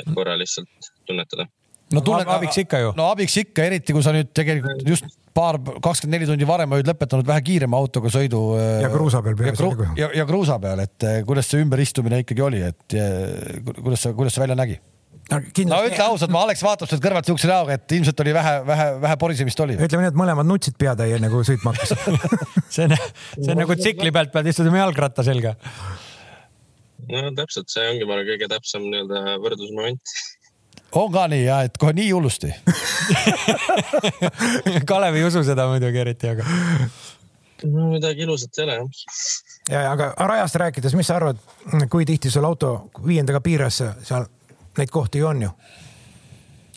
et 0.00 0.10
korra 0.14 0.36
lihtsalt 0.38 0.90
tunnetada 1.08 1.48
no 1.94 2.02
tunnen, 2.02 2.28
abiks 2.36 2.58
ikka 2.64 2.82
ju. 2.82 2.90
no 2.98 3.10
abiks 3.12 3.36
ikka, 3.44 3.68
eriti 3.70 3.94
kui 3.94 4.02
sa 4.04 4.14
nüüd 4.14 4.32
tegelikult 4.34 4.82
just 4.88 5.06
paar, 5.36 5.58
kakskümmend 5.60 6.16
neli 6.16 6.28
tundi 6.30 6.48
varem 6.48 6.74
olid 6.74 6.88
lõpetanud 6.90 7.28
vähe 7.28 7.44
kiirema 7.46 7.78
autoga 7.78 8.10
sõidu. 8.12 8.42
Äh, 8.58 8.82
ja 8.86 8.90
kruusa 8.90 9.22
peal 9.22 9.38
peale 9.38 9.54
kru, 9.54 9.70
sõidu. 9.74 9.88
ja, 10.00 10.10
ja 10.16 10.26
kruusa 10.28 10.58
peal, 10.62 10.82
et 10.86 11.06
äh, 11.06 11.22
kuidas 11.28 11.50
see 11.50 11.62
ümberistumine 11.62 12.22
ikkagi 12.24 12.44
oli, 12.46 12.62
et 12.66 12.98
kuidas 13.78 14.02
see, 14.02 14.16
kuidas 14.18 14.36
see 14.36 14.44
välja 14.46 14.58
nägi? 14.58 14.80
No, 15.32 15.40
no 15.40 15.78
ütle 15.88 16.04
ausalt, 16.06 16.32
ma 16.32 16.44
Alex 16.46 16.62
vaatab 16.64 16.90
sealt 16.90 17.02
kõrvalt 17.04 17.28
siukse 17.28 17.50
näoga, 17.50 17.76
et 17.78 17.96
ilmselt 17.98 18.20
oli 18.24 18.34
vähe, 18.36 18.54
vähe, 18.68 18.88
vähe 19.02 19.16
porisemist 19.20 19.62
oli. 19.64 19.78
ütleme 19.78 20.06
nii, 20.06 20.12
et 20.14 20.20
mõlemad 20.20 20.48
nutsid 20.48 20.78
peatäie 20.80 21.18
nagu 21.22 21.42
sõitma 21.46 21.74
hakkasid 21.74 21.98
see 22.74 22.86
on, 22.86 22.96
see 23.34 23.50
on 23.54 23.62
nagu 23.62 23.78
tsikli 23.78 24.12
pealt 24.14 24.34
pead 24.34 24.52
istuma 24.52 24.82
jalgratta 24.84 25.26
selga. 25.26 25.56
no 27.10 27.26
täpselt, 27.38 27.72
see 27.72 27.90
ongi, 27.90 28.06
ma 28.06 28.18
arvan, 28.18 28.30
kõige 28.30 28.50
täpsem 28.54 28.86
nii-öelda 28.86 29.38
võrdlusmoment 29.42 30.16
on 30.96 31.10
ka 31.12 31.26
nii 31.28 31.42
ja, 31.44 31.60
et 31.66 31.76
kohe 31.80 31.92
nii 31.96 32.12
hullusti 32.12 32.52
Kalev 34.88 35.18
ei 35.18 35.26
usu 35.26 35.42
seda 35.46 35.66
muidugi 35.70 36.00
eriti, 36.02 36.30
aga. 36.30 36.46
no 37.66 37.90
midagi 37.90 38.24
ilusat 38.26 38.62
ei 38.62 38.64
ole 38.64 38.78
jah. 38.78 39.10
ja, 39.74 39.82
aga 39.90 40.12
rajast 40.30 40.62
rääkides, 40.62 40.94
mis 40.98 41.10
sa 41.10 41.18
arvad, 41.18 41.42
kui 41.90 42.06
tihti 42.08 42.30
sul 42.30 42.46
auto 42.46 42.76
viiendaga 43.06 43.42
piires 43.44 43.82
seal 44.06 44.30
neid 44.78 44.92
kohti 44.92 45.22
ju 45.22 45.26
on 45.26 45.42
ju. 45.42 45.50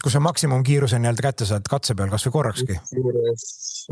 kus 0.03 0.13
sa 0.15 0.19
maksimumkiiruse 0.23 0.99
nii-öelda 0.99 1.23
kätte 1.23 1.45
saad 1.45 1.65
katse 1.69 1.95
peal 1.95 2.09
kasvõi 2.09 2.31
korrakski. 2.31 2.79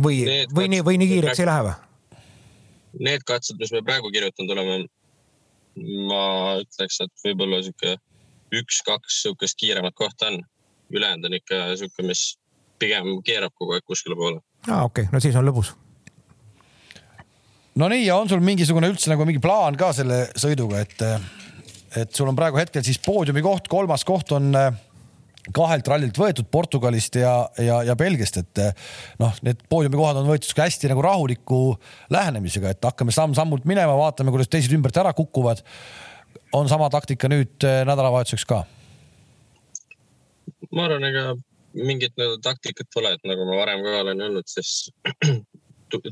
või, 0.04 0.22
või 0.56 0.67
nii, 0.72 0.84
või 0.88 1.00
nii 1.02 1.08
kiireks 1.13 1.41
ei 1.43 1.50
lähe 1.50 1.65
või? 1.67 1.74
Need 3.08 3.26
katsed, 3.28 3.60
mis 3.60 3.72
me 3.76 3.84
praegu 3.86 4.10
kirjutanud 4.12 4.54
oleme, 4.56 4.78
ma 6.10 6.22
ütleks, 6.62 7.02
et 7.04 7.26
võib-olla 7.26 7.60
sihuke 7.62 7.98
üks-kaks 8.56 9.22
sihukest 9.26 9.60
kiiremat 9.60 9.96
kohta 9.96 10.32
on. 10.32 10.39
ülejäänud 10.89 11.26
on 11.26 11.34
ikka 11.34 11.76
sihuke, 11.76 12.04
mis 12.08 12.38
pigem 12.80 13.10
keerab 13.26 13.52
kogu 13.58 13.76
aeg 13.76 13.84
kuskile 13.86 14.15
poole. 14.15 14.39
aa, 14.67 14.84
okei 14.84 15.04
okay., 15.04 15.12
no 15.12 15.20
siis 15.20 15.36
on 15.36 15.46
lõbus 15.46 15.74
no 17.78 17.89
nii, 17.91 18.06
ja 18.06 18.15
on 18.17 18.30
sul 18.30 18.41
mingisugune 18.43 18.89
üldse 18.91 19.12
nagu 19.12 19.26
mingi 19.28 19.41
plaan 19.43 19.78
ka 19.80 19.91
selle 19.96 20.24
sõiduga, 20.39 20.82
et 20.86 21.04
et 21.95 22.13
sul 22.15 22.28
on 22.28 22.36
praegu 22.36 22.60
hetkel 22.60 22.84
siis 22.86 23.00
poodiumi 23.04 23.43
koht, 23.45 23.69
kolmas 23.71 24.04
koht 24.08 24.32
on 24.36 24.52
äh, 24.58 24.71
kahelt 25.56 25.88
rallilt 25.88 26.17
võetud 26.19 26.50
Portugalist 26.52 27.15
ja, 27.19 27.34
ja, 27.62 27.80
ja 27.88 27.95
Belgiast, 28.00 28.39
et 28.41 28.62
äh, 28.63 28.88
noh, 29.21 29.36
need 29.45 29.62
poodiumikohad 29.71 30.19
on 30.21 30.30
võetud 30.30 30.63
hästi 30.63 30.91
nagu 30.91 31.04
rahuliku 31.06 31.62
lähenemisega, 32.13 32.73
et 32.73 32.89
hakkame 32.89 33.15
samm-sammult 33.15 33.67
minema, 33.69 33.95
vaatame, 34.00 34.34
kuidas 34.34 34.52
teised 34.52 34.73
ümbert 34.76 34.97
ära 35.00 35.13
kukuvad. 35.17 35.63
on 36.54 36.69
sama 36.69 36.89
taktika 36.89 37.28
nüüd 37.28 37.63
äh, 37.63 37.84
nädalavahetuseks 37.88 38.45
ka? 38.47 38.63
ma 40.71 40.88
arvan, 40.88 41.04
ega 41.08 41.36
mingit 41.78 42.15
nagu 42.17 42.39
taktikat 42.43 42.89
pole, 42.93 43.13
et 43.13 43.23
nagu 43.28 43.45
ma 43.47 43.60
varem 43.62 43.84
ka 43.86 44.00
olen 44.02 44.21
öelnud, 44.28 44.47
siis 44.50 44.89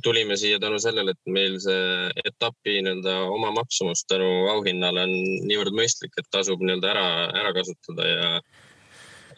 tulime 0.03 0.38
siia 0.39 0.59
tänu 0.59 0.79
sellele, 0.81 1.15
et 1.15 1.31
meil 1.31 1.57
see 1.63 2.11
etapi 2.25 2.77
nii-öelda 2.85 3.15
oma 3.33 3.51
maksumus 3.55 4.05
tänu 4.09 4.27
auhinnale 4.53 5.05
on 5.07 5.15
niivõrd 5.49 5.75
mõistlik, 5.77 6.13
et 6.19 6.29
tasub 6.31 6.63
nii-öelda 6.63 6.91
ära, 6.93 7.07
ära 7.41 7.53
kasutada 7.57 8.07
ja, 8.09 8.29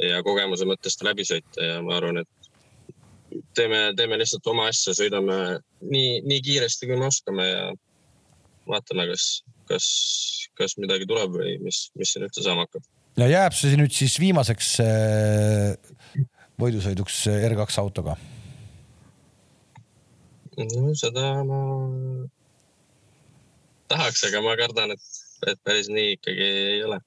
ja 0.10 0.22
kogemuse 0.26 0.68
mõttes 0.70 1.00
läbi 1.06 1.26
sõita 1.28 1.72
ja 1.72 1.80
ma 1.86 1.98
arvan, 1.98 2.22
et 2.24 3.42
teeme, 3.58 3.82
teeme 3.98 4.20
lihtsalt 4.22 4.48
oma 4.54 4.70
asja, 4.72 4.96
sõidame 4.98 5.40
nii, 5.82 6.22
nii 6.28 6.44
kiiresti, 6.46 6.90
kui 6.90 7.00
me 7.00 7.10
oskame 7.10 7.50
ja 7.50 7.66
vaatame, 8.68 9.08
kas, 9.14 9.28
kas, 9.72 9.90
kas 10.60 10.78
midagi 10.82 11.10
tuleb 11.10 11.34
või 11.40 11.58
mis, 11.64 11.88
mis 11.98 12.14
siin 12.14 12.28
üldse 12.28 12.46
saama 12.46 12.68
hakkab 12.68 12.86
ja 13.18 13.28
jääb 13.32 13.56
see 13.58 13.78
nüüd 13.80 13.94
siis 13.96 14.20
viimaseks 14.22 14.74
äh, 14.84 16.26
võidusõiduks 16.62 17.24
R2 17.34 17.82
autoga? 17.82 18.18
No 20.58 20.96
seda 20.98 21.28
ma 21.46 21.60
tahaks, 23.92 24.24
aga 24.30 24.42
ma 24.44 24.56
kardan, 24.60 24.96
et, 24.96 25.22
et 25.48 25.62
päris 25.66 25.92
nii 25.92 26.18
ikkagi 26.18 26.48
ei 26.48 26.82
ole. 26.88 27.00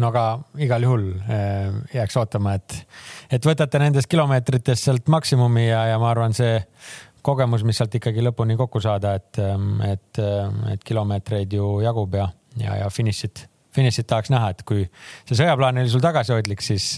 no 0.00 0.08
aga 0.08 0.24
igal 0.64 0.86
juhul 0.86 1.06
äh, 1.20 1.68
jääks 1.94 2.16
ootama, 2.16 2.56
et, 2.56 2.78
et 3.30 3.46
võtate 3.46 3.82
nendest 3.82 4.08
kilomeetritest 4.10 4.88
sealt 4.88 5.12
maksimumi 5.12 5.68
ja, 5.68 5.84
ja 5.92 6.00
ma 6.00 6.10
arvan, 6.14 6.34
see 6.36 6.56
kogemus, 7.22 7.66
mis 7.68 7.76
sealt 7.76 7.94
ikkagi 7.98 8.24
lõpuni 8.24 8.56
kokku 8.56 8.80
saada, 8.80 9.12
et, 9.20 9.40
et, 9.84 10.20
et 10.72 10.84
kilomeetreid 10.88 11.52
ju 11.52 11.74
jagub 11.84 12.16
ja, 12.16 12.30
ja, 12.56 12.78
ja 12.80 12.88
finišit, 12.88 13.44
finišit 13.74 14.08
tahaks 14.10 14.32
näha, 14.32 14.52
et 14.54 14.64
kui 14.66 14.84
see 15.28 15.38
sõjaplaan 15.38 15.80
oli 15.82 15.92
sul 15.92 16.02
tagasihoidlik, 16.04 16.62
siis, 16.64 16.92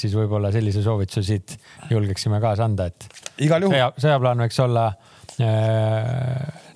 siis 0.00 0.14
võib-olla 0.16 0.52
sellise 0.54 0.84
soovituse 0.84 1.24
siit 1.26 1.56
julgeksime 1.90 2.40
kaasa 2.44 2.68
anda, 2.68 2.88
et 2.90 3.08
igal 3.44 3.66
juhul 3.66 3.76
sõja, 3.76 3.90
sõjaplaan 4.06 4.44
võiks 4.46 4.60
olla 4.64 4.86
äh, 4.88 5.14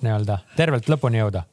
nii-öelda 0.03 0.35
tervelt 0.57 0.87
lõpuni 0.91 1.19
jõuda. 1.21 1.45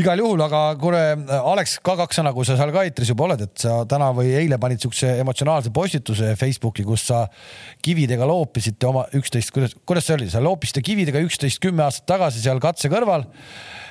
igal 0.00 0.20
juhul, 0.20 0.40
aga 0.40 0.60
kuule, 0.80 1.02
Alex, 1.36 1.76
ka 1.84 1.96
kaks 2.00 2.20
sõna, 2.20 2.32
kui 2.36 2.48
sa 2.48 2.56
seal 2.56 2.72
ka 2.72 2.84
eetris 2.86 3.12
juba 3.12 3.26
oled, 3.28 3.44
et 3.44 3.64
sa 3.66 3.78
täna 3.88 4.08
või 4.16 4.32
eile 4.38 4.58
panid 4.60 4.80
siukse 4.80 5.18
emotsionaalse 5.20 5.72
postituse 5.74 6.32
Facebooki, 6.40 6.84
kus 6.86 7.06
sa 7.10 7.26
kividega 7.84 8.28
loopisite 8.28 8.88
oma 8.88 9.04
üksteist, 9.16 9.52
kuidas, 9.52 9.76
kuidas 9.84 10.08
see 10.08 10.16
oli, 10.16 10.30
sa 10.32 10.40
loopisite 10.44 10.84
kividega 10.84 11.20
üksteist 11.26 11.60
kümme 11.62 11.84
aastat 11.86 12.08
tagasi 12.16 12.44
seal 12.44 12.60
katse 12.62 12.90
kõrval 12.92 13.26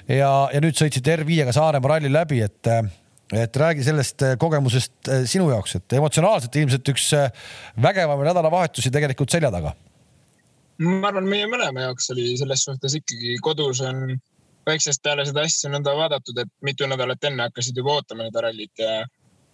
ja, 0.09 0.31
ja 0.49 0.61
nüüd 0.63 0.77
sõitsite 0.77 1.19
R5-ga 1.21 1.53
Saaremaa 1.55 1.95
ralli 1.95 2.13
läbi, 2.13 2.41
et 2.45 2.73
et 3.33 3.57
räägi 3.57 3.83
sellest 3.87 4.21
kogemusest 4.37 5.09
sinu 5.25 5.49
jaoks, 5.49 5.79
et 5.79 5.97
emotsionaalselt 5.97 6.55
ilmselt 6.61 6.93
üks 6.93 7.09
vägevamaid 7.81 8.29
nädalavahetusi 8.29 8.93
tegelikult 8.93 9.33
selja 9.33 9.49
taga 9.53 9.73
ma 10.83 11.09
arvan, 11.09 11.27
meie 11.29 11.47
mõlema 11.49 11.87
jaoks 11.87 12.09
oli 12.13 12.33
selles 12.39 12.65
suhtes 12.67 12.97
ikkagi 12.99 13.37
kodus 13.43 13.81
on 13.85 14.17
väiksest 14.67 15.03
peale 15.05 15.25
seda 15.27 15.45
asja 15.45 15.69
nõnda 15.71 15.93
vaadatud, 15.95 16.39
et 16.41 16.51
mitu 16.65 16.87
nädalat 16.89 17.23
enne 17.29 17.47
hakkasid 17.47 17.77
juba 17.77 17.99
ootama 17.99 18.27
seda 18.27 18.47
rallit 18.47 18.81
ja 18.81 19.05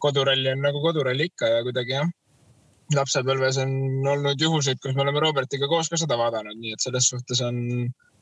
koduralli 0.01 0.53
on 0.55 0.63
nagu 0.65 0.81
koduralli 0.81 1.29
ikka 1.29 1.49
ja 1.51 1.63
kuidagi 1.67 1.97
jah. 1.97 2.09
lapsepõlves 2.95 3.57
on 3.61 3.73
olnud 4.13 4.41
juhuseid, 4.41 4.79
kus 4.83 4.95
me 4.95 5.05
oleme 5.05 5.21
Robertiga 5.23 5.67
koos 5.71 5.89
ka 5.89 5.99
seda 5.99 6.17
vaadanud, 6.19 6.57
nii 6.59 6.73
et 6.75 6.83
selles 6.83 7.07
suhtes 7.13 7.39
on 7.45 7.59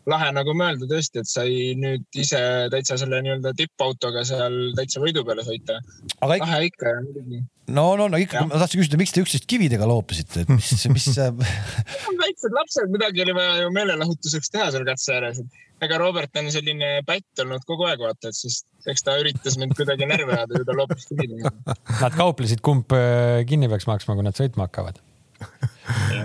lahe 0.10 0.32
nagu 0.36 0.54
mõelda 0.58 0.88
tõesti, 0.90 1.22
et 1.22 1.30
sai 1.30 1.54
nüüd 1.80 2.20
ise 2.20 2.40
täitsa 2.74 2.98
selle 3.00 3.22
nii-öelda 3.26 3.54
tippautoga 3.58 4.24
seal 4.28 4.74
täitsa 4.78 5.02
võidu 5.04 5.24
peale 5.28 5.46
sõita. 5.48 5.80
lahe 6.22 6.40
ikka, 6.40 6.60
ikka 6.70 6.94
ja 6.94 7.00
muidugi. 7.06 7.42
no, 7.76 7.86
no, 8.00 8.10
no 8.12 8.20
ikka, 8.22 8.46
ma 8.50 8.62
tahtsin 8.62 8.84
küsida, 8.84 9.00
miks 9.02 9.16
te 9.16 9.24
üksteist 9.24 9.48
kividega 9.50 9.88
loopisite, 9.90 10.44
et 10.46 10.54
mis, 10.54 10.86
mis 10.94 11.10
väiksed 12.24 12.56
lapsed, 12.56 12.94
midagi 12.94 13.26
oli 13.26 13.36
vaja 13.38 13.64
ju 13.64 13.74
meelelahutuseks 13.76 14.54
teha 14.56 14.70
seal 14.76 14.88
katse 14.88 15.18
ääres. 15.18 15.42
ega 15.86 16.00
Robert 16.02 16.42
on 16.42 16.52
selline 16.52 16.94
pätt 17.08 17.44
olnud 17.46 17.66
kogu 17.68 17.88
aeg, 17.90 18.02
vaata, 18.04 18.32
et 18.32 18.38
siis 18.38 18.62
eks 18.90 19.06
ta 19.06 19.18
üritas 19.22 19.60
mind 19.62 19.76
kuidagi 19.78 20.08
närvi 20.10 20.34
ajada 20.36 20.64
ja 20.64 20.68
ta 20.68 20.76
loopis 20.76 21.08
kividega. 21.12 21.54
Nad 22.00 22.16
kauplesid, 22.20 22.64
kumb 22.66 22.96
äh, 22.96 23.44
kinni 23.48 23.72
peaks 23.72 23.88
maksma, 23.90 24.18
kui 24.18 24.28
nad 24.28 24.40
sõitma 24.40 24.68
hakkavad. 24.68 25.04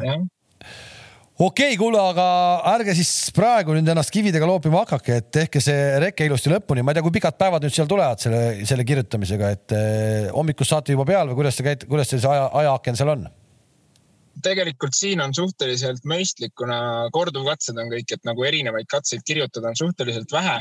jah 0.03 0.24
okei 1.39 1.72
okay,, 1.74 1.76
kuule, 1.78 1.99
aga 1.99 2.24
ärge 2.76 2.95
siis 2.95 3.11
praegu 3.35 3.74
nüüd 3.74 3.89
ennast 3.91 4.12
kividega 4.14 4.47
loopima 4.47 4.85
hakake, 4.85 5.18
et 5.18 5.30
tehke 5.35 5.62
see 5.62 5.97
reke 6.03 6.28
ilusti 6.28 6.53
lõpuni. 6.53 6.85
ma 6.85 6.93
ei 6.93 6.99
tea, 6.99 7.07
kui 7.07 7.14
pikad 7.16 7.39
päevad 7.41 7.64
nüüd 7.64 7.74
seal 7.74 7.91
tulevad 7.91 8.22
selle, 8.22 8.43
selle 8.68 8.87
kirjutamisega, 8.87 9.55
et 9.57 9.74
eh, 9.74 10.28
hommikust 10.35 10.70
saate 10.70 10.95
juba 10.95 11.07
peal 11.09 11.32
või 11.32 11.41
kuidas 11.43 11.59
te 11.59 11.66
käite, 11.66 11.91
kuidas 11.91 12.12
teil 12.12 12.22
see 12.22 12.30
aja, 12.30 12.47
ajaaken 12.62 13.01
seal 13.01 13.14
on? 13.16 13.26
tegelikult 14.45 14.97
siin 14.97 15.22
on 15.24 15.35
suhteliselt 15.35 16.07
mõistlik, 16.11 16.53
kuna 16.59 17.09
korduvkatsed 17.14 17.78
on 17.78 17.91
kõik, 17.93 18.14
et 18.14 18.24
nagu 18.26 18.47
erinevaid 18.47 18.89
katseid 18.91 19.22
kirjutada 19.26 19.70
on 19.70 19.78
suhteliselt 19.78 20.32
vähe. 20.32 20.61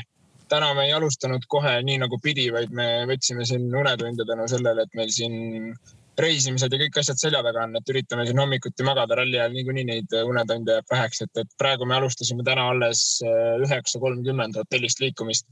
täna 0.49 0.73
me 0.77 0.83
ei 0.85 0.93
alustanud 0.93 1.45
kohe 1.49 1.81
nii 1.81 1.97
nagu 2.01 2.19
pidi, 2.21 2.51
vaid 2.53 2.69
me 2.69 3.05
võtsime 3.09 3.45
siin 3.45 3.73
unetunde 3.73 4.25
tänu 4.27 4.47
sellele, 4.47 4.83
et 4.83 4.97
meil 4.97 5.09
siin 5.09 5.73
reisimised 6.19 6.73
ja 6.73 6.79
kõik 6.81 6.99
asjad 7.01 7.19
selja 7.19 7.41
taga 7.45 7.63
on, 7.65 7.75
et 7.79 7.89
üritame 7.89 8.25
siin 8.27 8.39
hommikuti 8.41 8.85
magada 8.85 9.17
ralli 9.17 9.39
ajal 9.39 9.55
niikuinii 9.55 9.85
neid 9.89 10.15
unetunde 10.21 10.77
jääb 10.77 10.91
väheks, 10.91 11.23
et, 11.25 11.41
et 11.41 11.57
praegu 11.57 11.87
me 11.89 11.97
alustasime 11.97 12.45
täna 12.45 12.69
alles 12.73 13.03
äh, 13.25 13.55
üheksa 13.65 14.01
kolmkümmend 14.03 14.59
hotellist 14.61 15.01
liikumist 15.03 15.47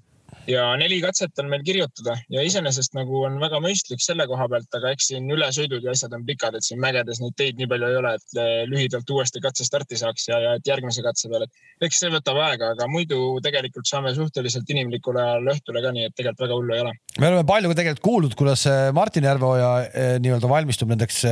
ja 0.50 0.64
neli 0.80 0.98
katset 1.02 1.40
on 1.42 1.50
meil 1.52 1.64
kirjutada 1.66 2.16
ja 2.32 2.44
iseenesest 2.46 2.96
nagu 2.98 3.24
on 3.26 3.38
väga 3.42 3.60
mõistlik 3.64 4.02
selle 4.04 4.26
koha 4.30 4.48
pealt, 4.52 4.70
aga 4.78 4.94
eks 4.96 5.12
siin 5.12 5.30
ülesõidud 5.34 5.86
ja 5.86 5.94
asjad 5.94 6.16
on 6.18 6.26
pikad, 6.28 6.58
et 6.58 6.66
siin 6.66 6.82
mägedes 6.82 7.22
neid 7.22 7.36
teid 7.38 7.60
nii 7.60 7.70
palju 7.72 7.90
ei 7.90 7.98
ole, 8.00 8.14
et 8.18 8.40
eh, 8.42 8.54
lühidalt 8.70 9.14
uuesti 9.14 9.42
katse 9.44 9.68
starti 9.68 10.00
saaks 10.00 10.28
ja, 10.32 10.40
ja 10.42 10.56
et 10.58 10.68
järgmise 10.68 11.04
katse 11.06 11.30
peale. 11.32 11.50
eks 11.82 12.02
see 12.04 12.14
võtab 12.14 12.40
aega, 12.46 12.72
aga 12.76 12.88
muidu 12.92 13.20
tegelikult 13.44 13.90
saame 13.90 14.14
suhteliselt 14.18 14.70
inimlikule 14.74 15.22
ajal 15.22 15.54
õhtule 15.56 15.86
ka, 15.86 15.94
nii 15.98 16.10
et 16.10 16.18
tegelikult 16.18 16.46
väga 16.48 16.60
hullu 16.60 16.78
ei 16.78 16.86
ole. 16.86 16.96
me 17.20 17.30
oleme 17.30 17.46
palju 17.54 17.76
tegelikult 17.78 18.06
kuulnud, 18.10 18.38
kuidas 18.40 18.66
eh, 18.72 18.90
Martin 18.96 19.30
Järveoja 19.30 19.72
eh, 19.86 20.16
nii-öelda 20.24 20.52
valmistub 20.52 20.92
nendeks 20.94 21.26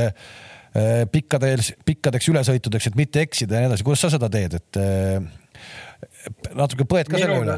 pikkadeks, 1.10 1.72
pikkadeks 1.82 2.28
ülesõitudeks, 2.30 2.86
et 2.86 2.98
mitte 2.98 3.24
eksida 3.24 3.56
ja 3.56 3.64
nii 3.64 3.72
edasi. 3.72 3.82
kuidas 3.82 4.04
sa 4.04 4.10
seda 4.12 4.28
teed, 4.30 4.54
et 4.54 4.78
natuke 6.54 6.86
põed 6.86 7.10
ka 7.10 7.18
selle 7.18 7.40
üle? 7.42 7.56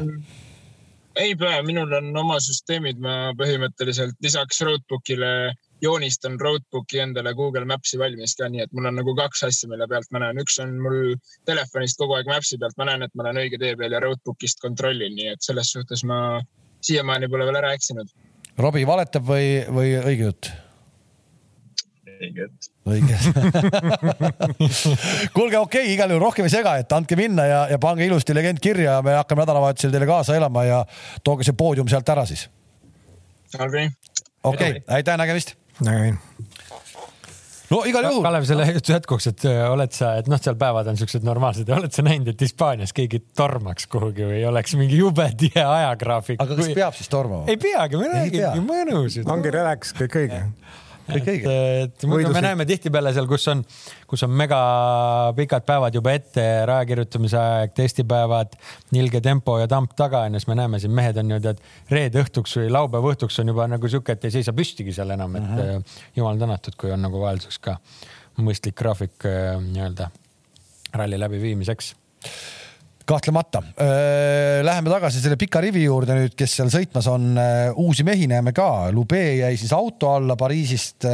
Ei 1.19 1.35
pea, 1.37 1.61
minul 1.65 1.91
on 1.93 2.09
oma 2.17 2.39
süsteemid, 2.41 2.99
ma 3.03 3.33
põhimõtteliselt 3.37 4.17
lisaks 4.23 4.61
Roadbookile 4.65 5.53
joonistan 5.83 6.39
Roadbooki 6.39 7.01
endale 7.03 7.33
Google 7.37 7.65
Maps'i 7.69 7.99
valmis 7.99 8.35
ka, 8.39 8.47
nii 8.49 8.63
et 8.65 8.73
mul 8.73 8.87
on 8.89 8.97
nagu 9.01 9.15
kaks 9.17 9.43
asja, 9.49 9.69
mille 9.71 9.87
pealt 9.91 10.09
ma 10.15 10.23
näen, 10.23 10.39
üks 10.41 10.57
on 10.63 10.75
mul 10.81 11.15
telefonist 11.49 11.99
kogu 11.99 12.17
aeg 12.17 12.29
Maps'i 12.31 12.59
pealt, 12.61 12.77
ma 12.79 12.87
näen, 12.89 13.05
et 13.05 13.13
ma 13.13 13.27
olen 13.27 13.41
õige 13.43 13.59
tee 13.61 13.75
peal 13.79 13.95
ja 13.95 14.01
Roadbookist 14.03 14.63
kontrollin, 14.63 15.15
nii 15.19 15.33
et 15.35 15.45
selles 15.45 15.73
suhtes 15.75 16.05
ma 16.07 16.19
siiamaani 16.83 17.29
pole 17.31 17.47
veel 17.49 17.61
ära 17.61 17.73
eksinud. 17.77 18.09
Robbie 18.59 18.87
valetab 18.87 19.27
või, 19.27 19.47
või 19.73 19.97
õige 19.99 20.29
jutt? 20.29 20.53
Õige 22.23 22.47
jutt. 22.47 22.69
õige 22.93 23.15
kuulge, 25.35 25.57
okei 25.59 25.83
okay,, 25.83 25.93
igal 25.93 26.13
juhul 26.13 26.23
rohkem 26.23 26.47
ei 26.49 26.53
sega, 26.53 26.75
et 26.81 26.95
andke 26.95 27.17
minna 27.19 27.47
ja, 27.49 27.61
ja 27.73 27.79
pange 27.81 28.05
ilusti 28.07 28.35
legend 28.35 28.61
kirja 28.63 28.97
ja 28.97 29.05
me 29.05 29.17
hakkame 29.19 29.45
nädalavahetusel 29.45 29.93
teile 29.93 30.09
kaasa 30.09 30.37
elama 30.39 30.65
ja 30.67 30.83
tooge 31.23 31.47
see 31.47 31.57
poodium 31.57 31.89
sealt 31.91 32.09
ära 32.15 32.25
siis. 32.29 32.47
okei. 33.59 33.89
okei, 34.43 34.83
aitäh, 34.87 35.19
nägemist. 35.19 35.55
nägemist 35.79 36.61
no 37.73 37.81
igal 37.89 38.05
juhul. 38.07 38.21
Kalev, 38.25 38.45
selle 38.47 38.67
jutu 38.69 38.93
jätkuks, 38.93 39.27
et 39.31 39.45
äh, 39.49 39.63
oled 39.71 39.95
sa, 39.95 40.13
et 40.21 40.29
noh, 40.31 40.39
seal 40.41 40.57
päevad 40.59 40.89
on 40.91 40.99
siuksed 40.99 41.25
normaalsed 41.25 41.69
ja 41.69 41.77
oled 41.79 41.95
sa 41.95 42.05
näinud, 42.05 42.29
et 42.33 42.45
Hispaanias 42.45 42.93
keegi 42.95 43.23
tormaks 43.37 43.87
kuhugi 43.91 44.27
või 44.29 44.43
oleks 44.49 44.75
mingi 44.79 44.99
jube 44.99 45.25
tihe 45.39 45.63
ajagraafik? 45.63 46.41
aga 46.43 46.57
kas 46.57 46.69
kui... 46.69 46.77
peab 46.77 46.97
siis 46.97 47.11
tormama? 47.11 47.47
ei 47.51 47.59
peagi, 47.61 47.99
me 47.99 48.11
räägime 48.11 48.63
mõnus. 48.67 49.19
ongi 49.25 49.53
relax, 49.53 49.95
kõik 49.97 50.19
õige 50.21 50.43
kõik 51.07 51.29
õige. 51.33 51.55
et 51.83 52.05
muidu 52.09 52.31
me 52.33 52.43
näeme 52.43 52.65
tihtipeale 52.69 53.13
seal, 53.15 53.27
kus 53.29 53.47
on, 53.51 53.63
kus 54.09 54.23
on 54.27 54.33
mega 54.39 54.59
pikad 55.37 55.65
päevad 55.67 55.95
juba 55.97 56.15
ette, 56.17 56.45
raja 56.69 56.87
kirjutamise 56.89 57.39
aeg, 57.39 57.75
testipäevad, 57.77 58.57
nilge 58.95 59.21
tempo 59.25 59.57
ja 59.61 59.67
tamp 59.71 59.95
taga 59.99 60.23
onju, 60.27 60.41
siis 60.41 60.49
me 60.51 60.57
näeme 60.59 60.81
siin 60.83 60.95
mehed 60.95 61.19
on 61.19 61.29
niimoodi, 61.29 61.53
et 61.53 61.93
reede 61.93 62.23
õhtuks 62.23 62.57
või 62.61 62.71
laupäeva 62.73 63.13
õhtuks 63.13 63.39
on 63.43 63.53
juba 63.53 63.67
nagu 63.71 63.91
sihuke, 63.91 64.17
et 64.17 64.27
ei 64.29 64.37
seisa 64.37 64.55
püstigi 64.55 64.95
seal 64.95 65.13
enam, 65.15 65.35
et 65.39 65.47
mm 65.47 65.61
-hmm. 65.61 66.01
jumal 66.15 66.39
tänatud, 66.39 66.77
kui 66.79 66.91
on 66.91 67.01
nagu 67.01 67.21
vahelduseks 67.21 67.59
ka 67.59 67.77
mõistlik 68.41 68.75
graafik 68.79 69.25
äh, 69.29 69.59
nii-öelda 69.61 70.09
ralli 70.93 71.19
läbiviimiseks 71.19 71.93
kahtlemata. 73.09 73.61
Läheme 74.63 74.91
tagasi 74.91 75.21
selle 75.23 75.37
pika 75.39 75.61
rivi 75.63 75.83
juurde 75.83 76.15
nüüd, 76.17 76.35
kes 76.39 76.57
seal 76.59 76.71
sõitmas 76.73 77.07
on. 77.11 77.33
uusi 77.81 78.05
mehi 78.07 78.29
näeme 78.31 78.53
ka, 78.55 78.89
Lube 78.95 79.21
jäi 79.41 79.57
siis 79.59 79.73
auto 79.75 80.13
alla 80.15 80.37
Pariisist 80.39 81.07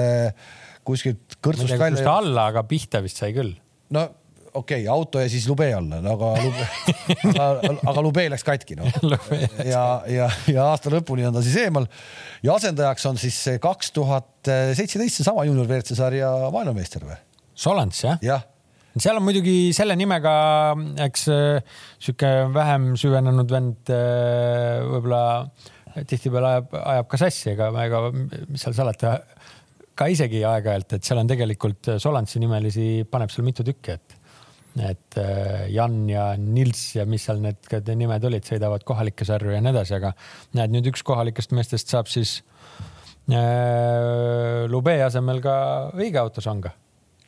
kuskilt 0.90 1.38
kõrtsust 1.44 1.78
välja. 1.78 2.04
ta 2.06 2.18
alla, 2.22 2.50
aga 2.54 2.64
pihta 2.68 3.04
vist 3.06 3.22
sai 3.22 3.34
küll. 3.36 3.54
no 3.96 4.06
okei 4.54 4.82
okay,, 4.82 4.88
auto 4.90 5.22
jäi 5.22 5.30
siis 5.32 5.48
Lube 5.50 5.70
alla, 5.74 6.00
aga 6.14 6.32
Lube, 6.44 6.68
aga 7.92 8.04
Lube 8.06 8.26
läks 8.34 8.46
katki 8.48 8.78
noh. 8.80 9.02
ja, 9.74 9.84
ja, 10.10 10.30
ja 10.50 10.70
aasta 10.72 10.94
lõpuni 10.94 11.28
on 11.30 11.36
ta 11.38 11.44
siis 11.46 11.58
eemal 11.66 11.88
ja 12.46 12.56
asendajaks 12.56 13.10
on 13.12 13.20
siis 13.22 13.40
kaks 13.62 13.94
tuhat 13.96 14.52
seitseteist 14.78 15.22
seesama 15.22 15.46
juunior 15.48 15.70
WRC 15.70 15.98
sarja 15.98 16.32
maailmameister 16.54 17.06
või? 17.06 17.20
Solants 17.60 18.06
jah? 18.06 18.22
jah 18.24 18.48
seal 19.04 19.20
on 19.20 19.26
muidugi 19.26 19.72
selle 19.76 19.96
nimega, 20.00 20.34
eks 21.06 21.28
äh, 21.34 21.82
sihuke 22.02 22.30
vähem 22.56 22.92
süvenenud 23.00 23.52
vend 23.52 23.92
äh, 23.94 24.80
võib-olla 24.88 25.24
tihtipeale 26.10 26.54
ajab, 26.54 26.78
ajab 26.80 27.10
ka 27.12 27.20
sassi, 27.24 27.54
ega, 27.54 27.70
ega 27.84 28.04
mis 28.14 28.62
seal 28.62 28.76
salata, 28.78 29.18
ka 29.98 30.08
isegi 30.12 30.44
aeg-ajalt, 30.48 30.96
et 30.96 31.08
seal 31.08 31.20
on 31.22 31.30
tegelikult 31.30 31.92
Solansi 32.00 32.42
nimelisi, 32.44 32.88
paneb 33.10 33.34
seal 33.34 33.48
mitu 33.48 33.66
tükki, 33.68 33.98
et 33.98 34.20
et 34.80 35.18
äh, 35.18 35.66
Jan 35.74 36.04
ja 36.08 36.36
Nils 36.38 36.84
ja 36.96 37.04
mis 37.10 37.24
seal 37.26 37.42
need 37.44 37.90
nimed 37.98 38.24
olid, 38.30 38.46
sõidavad 38.48 38.86
kohalikke 38.88 39.26
sarju 39.28 39.56
ja 39.56 39.62
nii 39.64 39.74
edasi, 39.74 39.96
aga 39.98 40.14
näed 40.56 40.76
nüüd 40.76 40.92
üks 40.92 41.04
kohalikest 41.04 41.56
meestest 41.58 41.92
saab 41.92 42.08
siis 42.12 42.38
äh, 43.34 44.70
Lube 44.70 44.96
asemel 45.04 45.42
ka 45.44 45.56
õige 45.98 46.22
autosonga 46.22 46.76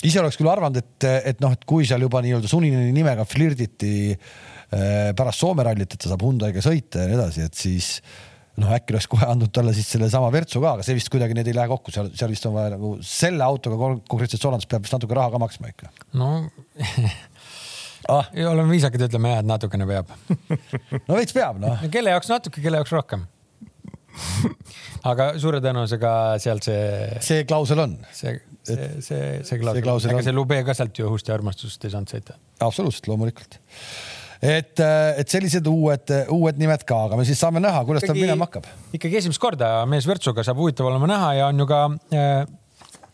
ise 0.08 0.22
oleks 0.22 0.39
küll 0.39 0.49
arvanud, 0.52 0.82
et, 0.82 1.08
et 1.32 1.43
noh, 1.43 1.54
et 1.54 1.64
kui 1.70 1.86
seal 1.88 2.04
juba 2.06 2.22
nii-öelda 2.24 2.49
sunnini 2.49 2.89
nimega 2.95 3.26
flirditi 3.28 3.93
äh, 4.12 5.12
pärast 5.18 5.43
Soome 5.43 5.66
rallit, 5.68 5.93
et 5.93 6.02
ta 6.02 6.12
saab 6.12 6.26
Hyundai'ga 6.26 6.64
sõita 6.66 7.04
ja 7.04 7.12
nii 7.12 7.18
edasi, 7.20 7.47
et 7.47 7.58
siis 7.58 7.93
noh, 8.62 8.72
äkki 8.76 8.95
oleks 8.95 9.08
kohe 9.12 9.28
andnud 9.30 9.52
talle 9.56 9.74
siis 9.76 9.89
sellesama 9.93 10.32
Virtsu 10.34 10.62
ka, 10.64 10.76
aga 10.78 10.86
see 10.86 10.97
vist 10.97 11.12
kuidagi 11.14 11.38
need 11.38 11.49
ei 11.52 11.58
lähe 11.58 11.72
kokku, 11.72 11.93
seal, 11.93 12.12
seal 12.18 12.32
vist 12.34 12.47
on 12.49 12.56
vaja 12.58 12.74
nagu 12.76 12.93
selle 13.06 13.45
autoga 13.45 13.78
konkreetselt 14.10 14.43
Solandas 14.43 14.70
peab 14.70 14.86
vist 14.86 14.95
natuke 14.95 15.18
raha 15.18 15.34
ka 15.34 15.41
maksma 15.41 15.72
ikka. 15.72 15.91
no 16.20 16.32
ah. 18.16 18.32
oleme 18.52 18.70
viisakad, 18.74 19.06
ütleme 19.08 19.36
jah, 19.36 19.43
et 19.45 19.52
natukene 19.52 19.88
peab 19.89 20.12
no 21.08 21.20
veits 21.20 21.36
peab 21.38 21.62
noh. 21.64 21.86
kelle 21.93 22.16
jaoks 22.16 22.32
natuke, 22.34 22.64
kelle 22.64 22.82
jaoks 22.82 22.95
rohkem 22.97 23.28
aga 25.12 25.32
suure 25.41 25.62
tõenäosusega 25.64 26.14
seal 26.43 26.62
see. 26.66 26.82
see 27.24 27.45
klausel 27.47 27.86
on. 27.86 27.95
see, 28.16 28.36
see, 28.68 28.88
see, 29.01 29.28
see 29.47 29.59
klausel, 29.62 30.14
ega 30.14 30.24
see 30.26 30.36
Lube 30.36 30.62
ka 30.68 30.76
sealt 30.78 30.97
ju 30.97 31.07
õhust 31.09 31.30
ja 31.30 31.36
armastusest 31.38 31.88
ei 31.88 31.93
saanud 31.93 32.14
sõita. 32.14 32.38
absoluutselt, 32.62 33.09
loomulikult. 33.12 33.57
et, 34.41 34.82
et 34.82 35.34
sellised 35.36 35.68
uued, 35.72 36.16
uued 36.34 36.62
nimed 36.62 36.86
ka, 36.88 37.03
aga 37.09 37.20
me 37.20 37.28
siis 37.28 37.41
saame 37.41 37.64
näha, 37.64 37.84
kuidas 37.88 38.07
ta 38.07 38.16
minema 38.18 38.49
hakkab. 38.49 38.70
ikkagi 38.97 39.22
esimest 39.22 39.41
korda 39.41 39.74
mees 39.89 40.07
Virtsuga 40.09 40.45
saab 40.47 40.62
huvitav 40.62 40.89
olema 40.91 41.09
näha 41.14 41.34
ja 41.41 41.49
on 41.51 41.64
ju 41.64 41.70
ka 41.70 41.84
äh, 42.18 42.32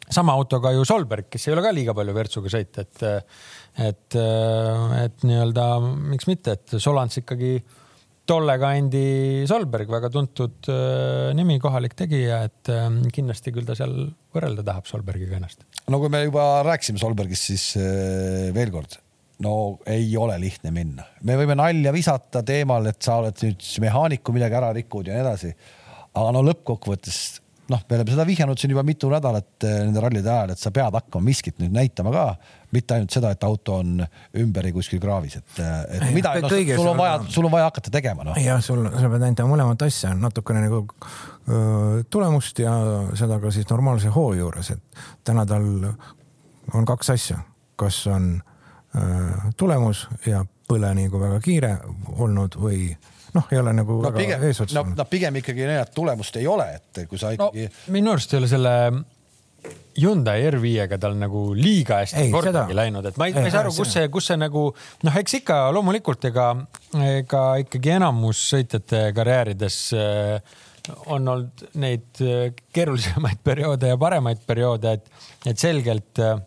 sama 0.10 0.38
autoga 0.40 0.72
ju 0.76 0.86
Solberg, 0.88 1.32
kes 1.32 1.48
ei 1.48 1.56
ole 1.56 1.66
ka 1.66 1.74
liiga 1.76 1.96
palju 1.98 2.16
Virtsuga 2.16 2.54
sõita, 2.54 2.86
et, 2.86 3.26
et, 3.90 4.22
et 5.04 5.28
nii-öelda 5.28 5.68
miks 6.14 6.30
mitte, 6.30 6.56
et 6.56 6.80
Solans 6.80 7.20
ikkagi 7.24 7.58
äh, 7.60 7.77
tolle 8.28 8.58
kandi 8.62 9.02
Solberg, 9.50 9.90
väga 9.92 10.10
tuntud 10.14 10.70
äh, 10.72 11.32
nimi, 11.38 11.58
kohalik 11.64 11.96
tegija, 11.98 12.42
et 12.48 12.72
äh, 12.74 12.88
kindlasti 13.14 13.54
küll 13.56 13.68
ta 13.68 13.76
seal 13.78 13.96
võrrelda 14.36 14.66
tahab 14.68 14.90
Solbergiga 14.90 15.40
ennast. 15.40 15.64
no 15.92 16.02
kui 16.02 16.12
me 16.14 16.26
juba 16.26 16.48
rääkisime 16.68 17.02
Solbergist, 17.02 17.50
siis 17.52 17.70
äh, 17.80 18.50
veel 18.56 18.74
kord, 18.74 19.00
no 19.46 19.56
ei 19.90 20.10
ole 20.20 20.38
lihtne 20.42 20.74
minna, 20.76 21.08
me 21.28 21.40
võime 21.40 21.58
nalja 21.60 21.96
visata 21.96 22.44
teemal, 22.46 22.92
et 22.92 23.02
sa 23.06 23.20
oled 23.22 23.44
nüüd 23.46 23.68
mehaaniku 23.84 24.36
midagi 24.36 24.60
ära 24.60 24.72
rikkunud 24.78 25.12
ja 25.12 25.18
nii 25.18 25.26
edasi. 25.26 25.54
aga 26.18 26.32
no 26.36 26.44
lõppkokkuvõttes 26.48 27.22
noh, 27.72 27.84
me 27.84 28.00
oleme 28.00 28.14
seda 28.16 28.28
vihjanud 28.28 28.60
siin 28.60 28.76
juba 28.76 28.86
mitu 28.88 29.12
nädalat 29.12 29.68
nende 29.68 30.04
rallide 30.04 30.32
ajal, 30.32 30.54
et 30.56 30.62
sa 30.62 30.74
pead 30.76 31.00
hakkama 31.00 31.30
miskit 31.32 31.60
nüüd 31.64 31.76
näitama 31.76 32.14
ka, 32.16 32.30
mitte 32.76 32.98
ainult 32.98 33.14
seda, 33.16 33.32
et 33.32 33.44
auto 33.48 33.78
on 33.82 34.02
ümberi 34.38 34.74
kuskil 34.76 35.00
kraavis, 35.04 35.38
et, 35.40 35.60
et 35.62 36.02
ja, 36.02 36.10
mida 36.16 36.34
no, 36.44 36.50
sul 36.52 36.92
on 36.92 37.00
vaja, 37.00 37.20
sul 37.32 37.48
on 37.48 37.54
vaja 37.54 37.70
hakata 37.70 37.94
tegema 37.94 38.26
noh. 38.28 38.40
jah, 38.42 38.60
sul, 38.64 38.84
sa 38.92 39.12
pead 39.14 39.24
näitama 39.24 39.54
mõlemat 39.54 39.88
asja, 39.88 40.12
natukene 40.18 40.66
nagu 40.66 40.84
öö, 40.84 42.04
tulemust 42.12 42.60
ja 42.60 42.76
seda 43.20 43.40
ka 43.44 43.54
siis 43.56 43.70
normaalse 43.72 44.12
hoo 44.14 44.34
juures, 44.36 44.74
et 44.76 45.04
täna 45.28 45.48
tal 45.48 45.68
on 46.76 46.88
kaks 46.88 47.14
asja, 47.16 47.40
kas 47.80 48.04
on 48.12 48.34
öö, 48.36 49.52
tulemus 49.58 50.08
ja 50.28 50.44
põle 50.68 50.92
nagu 50.98 51.22
väga 51.24 51.40
kiire 51.44 51.76
olnud 52.18 52.60
või 52.60 52.90
noh, 53.38 53.48
ei 53.52 53.62
ole 53.62 53.74
nagu 53.78 54.02
no, 54.04 54.12
pigem, 54.16 54.44
no, 54.76 54.88
no 54.98 55.06
pigem 55.08 55.40
ikkagi 55.40 55.64
nii, 55.64 55.84
et 55.86 55.94
tulemust 55.96 56.40
ei 56.42 56.48
ole, 56.52 56.68
et 56.82 57.06
kui 57.08 57.20
sa 57.22 57.32
ikkagi 57.36 57.70
no,. 57.70 57.86
minu 57.96 58.12
arust 58.12 58.34
ei 58.34 58.42
ole 58.42 58.52
selle 58.52 58.74
Hyundai 59.98 60.44
R5-ga 60.52 61.00
tal 61.02 61.16
nagu 61.18 61.42
liiga 61.58 62.04
hästi 62.04 62.28
kordagi 62.34 62.76
läinud, 62.78 63.08
et 63.10 63.18
ma 63.18 63.30
ei, 63.30 63.34
ma 63.34 63.48
ei 63.48 63.54
saa 63.54 63.64
aru, 63.66 63.74
kus 63.74 63.96
see, 63.96 64.06
kus 64.14 64.30
see 64.30 64.38
nagu 64.38 64.68
noh, 65.08 65.18
eks 65.24 65.40
ikka 65.40 65.58
loomulikult 65.74 66.30
ega, 66.30 66.52
ega 67.02 67.44
ikkagi 67.64 67.96
enamus 67.96 68.44
sõitjate 68.54 69.08
karjäärides 69.18 69.80
äh, 69.98 70.58
on 71.10 71.28
olnud 71.34 71.66
neid 71.82 72.22
äh, 72.22 72.52
keerulisemaid 72.74 73.42
perioode 73.50 73.90
ja 73.90 73.98
paremaid 74.00 74.44
perioode, 74.48 74.98
et, 75.00 75.26
et 75.50 75.66
selgelt 75.66 76.22
äh, 76.22 76.38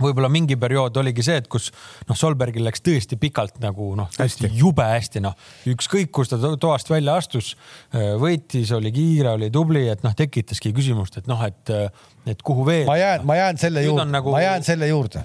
võib-olla 0.00 0.28
mingi 0.32 0.56
periood 0.58 0.96
oligi 0.98 1.22
see, 1.22 1.38
et 1.38 1.46
kus 1.50 1.68
noh, 2.08 2.18
Solbergil 2.18 2.64
läks 2.66 2.82
tõesti 2.84 3.18
pikalt 3.20 3.60
nagu 3.62 3.92
noh, 3.98 4.10
tõesti 4.14 4.48
hästi. 4.48 4.58
jube 4.58 4.86
hästi, 4.88 5.22
noh 5.22 5.36
ükskõik, 5.70 6.10
kus 6.14 6.32
ta 6.32 6.38
toast 6.60 6.90
välja 6.90 7.16
astus, 7.20 7.52
äh, 7.94 8.14
võitis, 8.20 8.72
oli 8.74 8.90
kiire, 8.94 9.34
oli 9.38 9.50
tubli, 9.54 9.86
et 9.92 10.02
noh, 10.06 10.14
tekitaski 10.18 10.74
küsimust, 10.74 11.20
et 11.22 11.30
noh, 11.30 11.40
et, 11.46 11.70
äh, 11.70 12.06
et 12.34 12.42
kuhu 12.42 12.66
veel. 12.66 12.86
ma 12.90 12.98
jään, 12.98 13.26
ma 13.26 13.38
jään 13.38 13.60
selle 13.62 13.86
juurde, 13.86 14.08
nagu... 14.10 14.34
ma 14.34 14.42
jään 14.42 14.66
selle 14.66 14.90
juurde. 14.90 15.24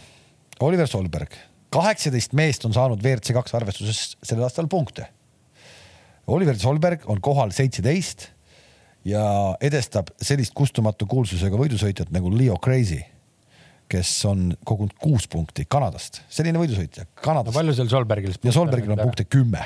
Oliver 0.66 0.90
Solberg, 0.92 1.38
kaheksateist 1.74 2.36
meest 2.38 2.66
on 2.68 2.76
saanud 2.76 3.02
WRC 3.02 3.34
kaks 3.34 3.56
arvestuses 3.58 4.18
sellel 4.22 4.46
aastal 4.46 4.70
punkte. 4.70 5.08
Oliver 6.30 6.58
Solberg 6.62 7.08
on 7.10 7.22
kohal 7.26 7.50
seitseteist 7.56 8.28
ja 9.08 9.24
edestab 9.66 10.12
sellist 10.22 10.54
kustumatu 10.54 11.08
kuulsusega 11.10 11.58
võidusõitjat 11.58 12.12
nagu 12.14 12.30
Leo 12.30 12.60
Crazy 12.62 13.00
kes 13.90 14.14
on 14.30 14.50
kogunud 14.66 14.96
kuus 15.02 15.28
punkti 15.32 15.66
Kanadast, 15.70 16.22
selline 16.30 16.62
võidusõitja 16.62 17.08
Kanadast 17.20 17.54
no,. 17.54 17.60
palju 17.60 17.76
seal 17.78 17.92
Solbergil? 17.92 18.36
ja 18.46 18.54
Solbergil 18.56 18.94
on 18.96 19.02
punkte 19.02 19.26
kümme. 19.30 19.66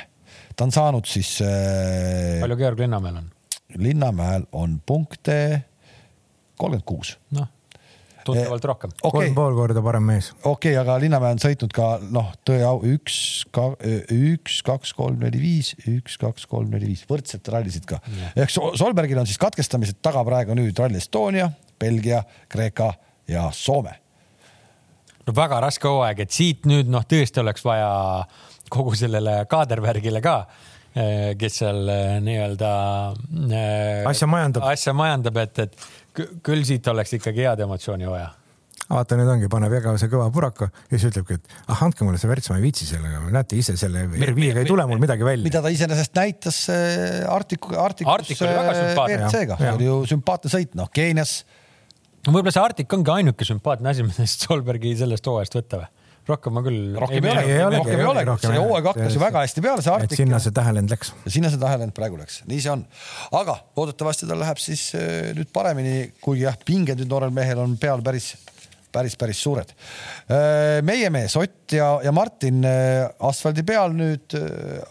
ta 0.56 0.66
on 0.66 0.74
saanud 0.74 1.08
siis 1.08 1.36
äh,. 1.44 2.40
palju 2.42 2.58
Georg 2.60 2.80
Linnamäel 2.84 3.20
on? 3.20 3.30
Linnamäel 3.74 4.46
on 4.52 4.78
punkte 4.86 5.36
kolmkümmend 6.56 6.86
kuus. 6.88 7.16
noh, 7.36 7.48
tunduvalt 8.24 8.64
rohkem 8.70 8.94
okay.. 9.02 9.10
kolm 9.10 9.36
pool 9.36 9.58
korda 9.58 9.82
parem 9.84 10.06
mees. 10.08 10.30
okei 10.42 10.72
okay,, 10.72 10.78
aga 10.80 10.96
Linnamäe 11.02 11.36
on 11.36 11.42
sõitnud 11.44 11.74
ka 11.76 11.88
noh, 12.14 12.30
tõe 12.48 12.62
üks, 12.94 13.18
üks, 14.14 14.60
kaks, 14.66 14.94
kolm, 14.96 15.18
neli, 15.20 15.42
viis, 15.42 15.74
üks, 15.90 16.16
kaks, 16.20 16.48
kolm, 16.50 16.70
neli, 16.72 16.94
viis, 16.94 17.04
võrdselt 17.10 17.50
rallisid 17.52 17.88
ka. 17.90 18.00
ehk 18.32 18.54
Solbergil 18.54 19.20
on 19.20 19.28
siis 19.28 19.40
katkestamised 19.42 20.00
taga 20.04 20.24
praegu 20.26 20.56
nüüd 20.56 20.80
Rally 20.80 21.02
Estonia, 21.02 21.50
Belgia, 21.80 22.22
Kreeka 22.48 22.94
ja 23.28 23.50
Soome 23.52 23.98
no 25.28 25.34
väga 25.36 25.62
raske 25.64 25.90
hooaeg, 25.90 26.24
et 26.26 26.34
siit 26.34 26.68
nüüd 26.70 26.90
noh, 26.92 27.04
tõesti 27.08 27.42
oleks 27.42 27.64
vaja 27.66 27.90
kogu 28.72 28.94
sellele 28.98 29.42
kaadervärgile 29.50 30.22
ka, 30.24 30.36
eh, 30.94 31.34
kes 31.40 31.60
seal 31.62 31.82
eh, 31.88 32.14
nii-öelda 32.24 32.70
äh,. 33.50 34.06
asja 34.10 34.30
majandab. 34.30 34.70
asja 34.70 34.96
majandab, 34.96 35.42
et, 35.44 35.66
et 35.66 36.32
küll 36.44 36.64
siit 36.66 36.88
oleks 36.92 37.16
ikkagi 37.18 37.46
head 37.46 37.64
emotsiooni 37.66 38.08
vaja 38.10 38.32
vaata, 38.84 39.16
nüüd 39.16 39.30
ongi, 39.32 39.48
paneb 39.48 39.72
Jegavase 39.72 40.10
kõva 40.12 40.26
puraka 40.32 40.68
ja 40.68 40.98
siis 40.98 41.08
ütlebki, 41.08 41.38
et 41.40 41.54
ah, 41.72 41.86
andke 41.86 42.04
mulle 42.04 42.18
see 42.20 42.28
värts, 42.28 42.50
ma 42.52 42.58
ei 42.60 42.66
viitsi 42.66 42.86
sellega, 42.86 43.22
näete 43.32 43.56
ise 43.56 43.78
selle 43.80 44.04
R5-ga 44.12 44.60
ei 44.60 44.68
tule 44.68 44.84
mul 44.90 45.00
midagi 45.00 45.24
välja. 45.24 45.44
mida 45.46 45.62
ta 45.64 45.72
iseenesest 45.72 46.12
näitas 46.18 46.58
Arctic, 47.32 47.64
Arcticus 47.72 48.44
WRC-ga, 48.44 49.56
see 49.56 49.72
oli 49.72 49.88
ju 49.88 50.00
sümpaatne 50.12 50.52
sõit, 50.52 50.76
noh, 50.76 50.92
Keenias 50.92 51.38
võib-olla 52.30 52.54
see 52.54 52.64
Arctic 52.64 52.96
ongi 52.96 53.12
ainuke 53.18 53.46
sümpaatne 53.48 53.92
asi, 53.92 54.04
millest 54.08 54.46
Solbergi 54.46 54.94
sellest 54.98 55.28
hooajast 55.30 55.60
võtta 55.60 55.84
või? 55.84 55.92
rohkem 56.28 56.54
ma 56.56 56.62
küll. 56.64 56.94
rohkem 56.96 57.26
ei 57.26 57.32
olegi, 57.34 57.56
rohkem 57.74 58.00
ei 58.00 58.08
olegi, 58.08 58.36
see 58.46 58.60
hooaeg 58.60 58.86
hakkas 58.88 59.16
ju 59.16 59.20
väga 59.20 59.42
hästi 59.44 59.64
peale, 59.64 59.84
see 59.84 59.92
Arctic. 59.92 60.20
sinna 60.22 60.40
see 60.40 60.54
tähelend 60.56 60.94
läks. 60.94 61.12
sinna 61.26 61.50
see 61.52 61.60
tähelend 61.60 61.92
praegu 61.96 62.16
läks, 62.20 62.40
nii 62.48 62.62
see 62.64 62.72
on. 62.72 62.84
aga 63.40 63.58
loodetavasti 63.76 64.28
tal 64.30 64.40
läheb 64.40 64.62
siis 64.62 64.86
äh, 64.96 65.34
nüüd 65.36 65.50
paremini, 65.52 65.98
kuigi 66.24 66.46
jah, 66.46 66.56
pinged 66.64 67.02
nüüd 67.02 67.12
noorel 67.12 67.34
mehel 67.34 67.60
on 67.60 67.76
peal 67.80 68.00
päris, 68.04 68.30
päris, 68.94 69.18
päris 69.20 69.42
suured. 69.44 69.74
Äh, 70.24 70.80
meie 70.86 71.12
mees 71.12 71.36
Ott 71.40 71.76
ja, 71.76 71.90
ja 72.04 72.14
Martin 72.16 72.64
äh, 72.68 73.04
asfaldi 73.28 73.66
peal 73.68 73.92
nüüd 73.92 74.38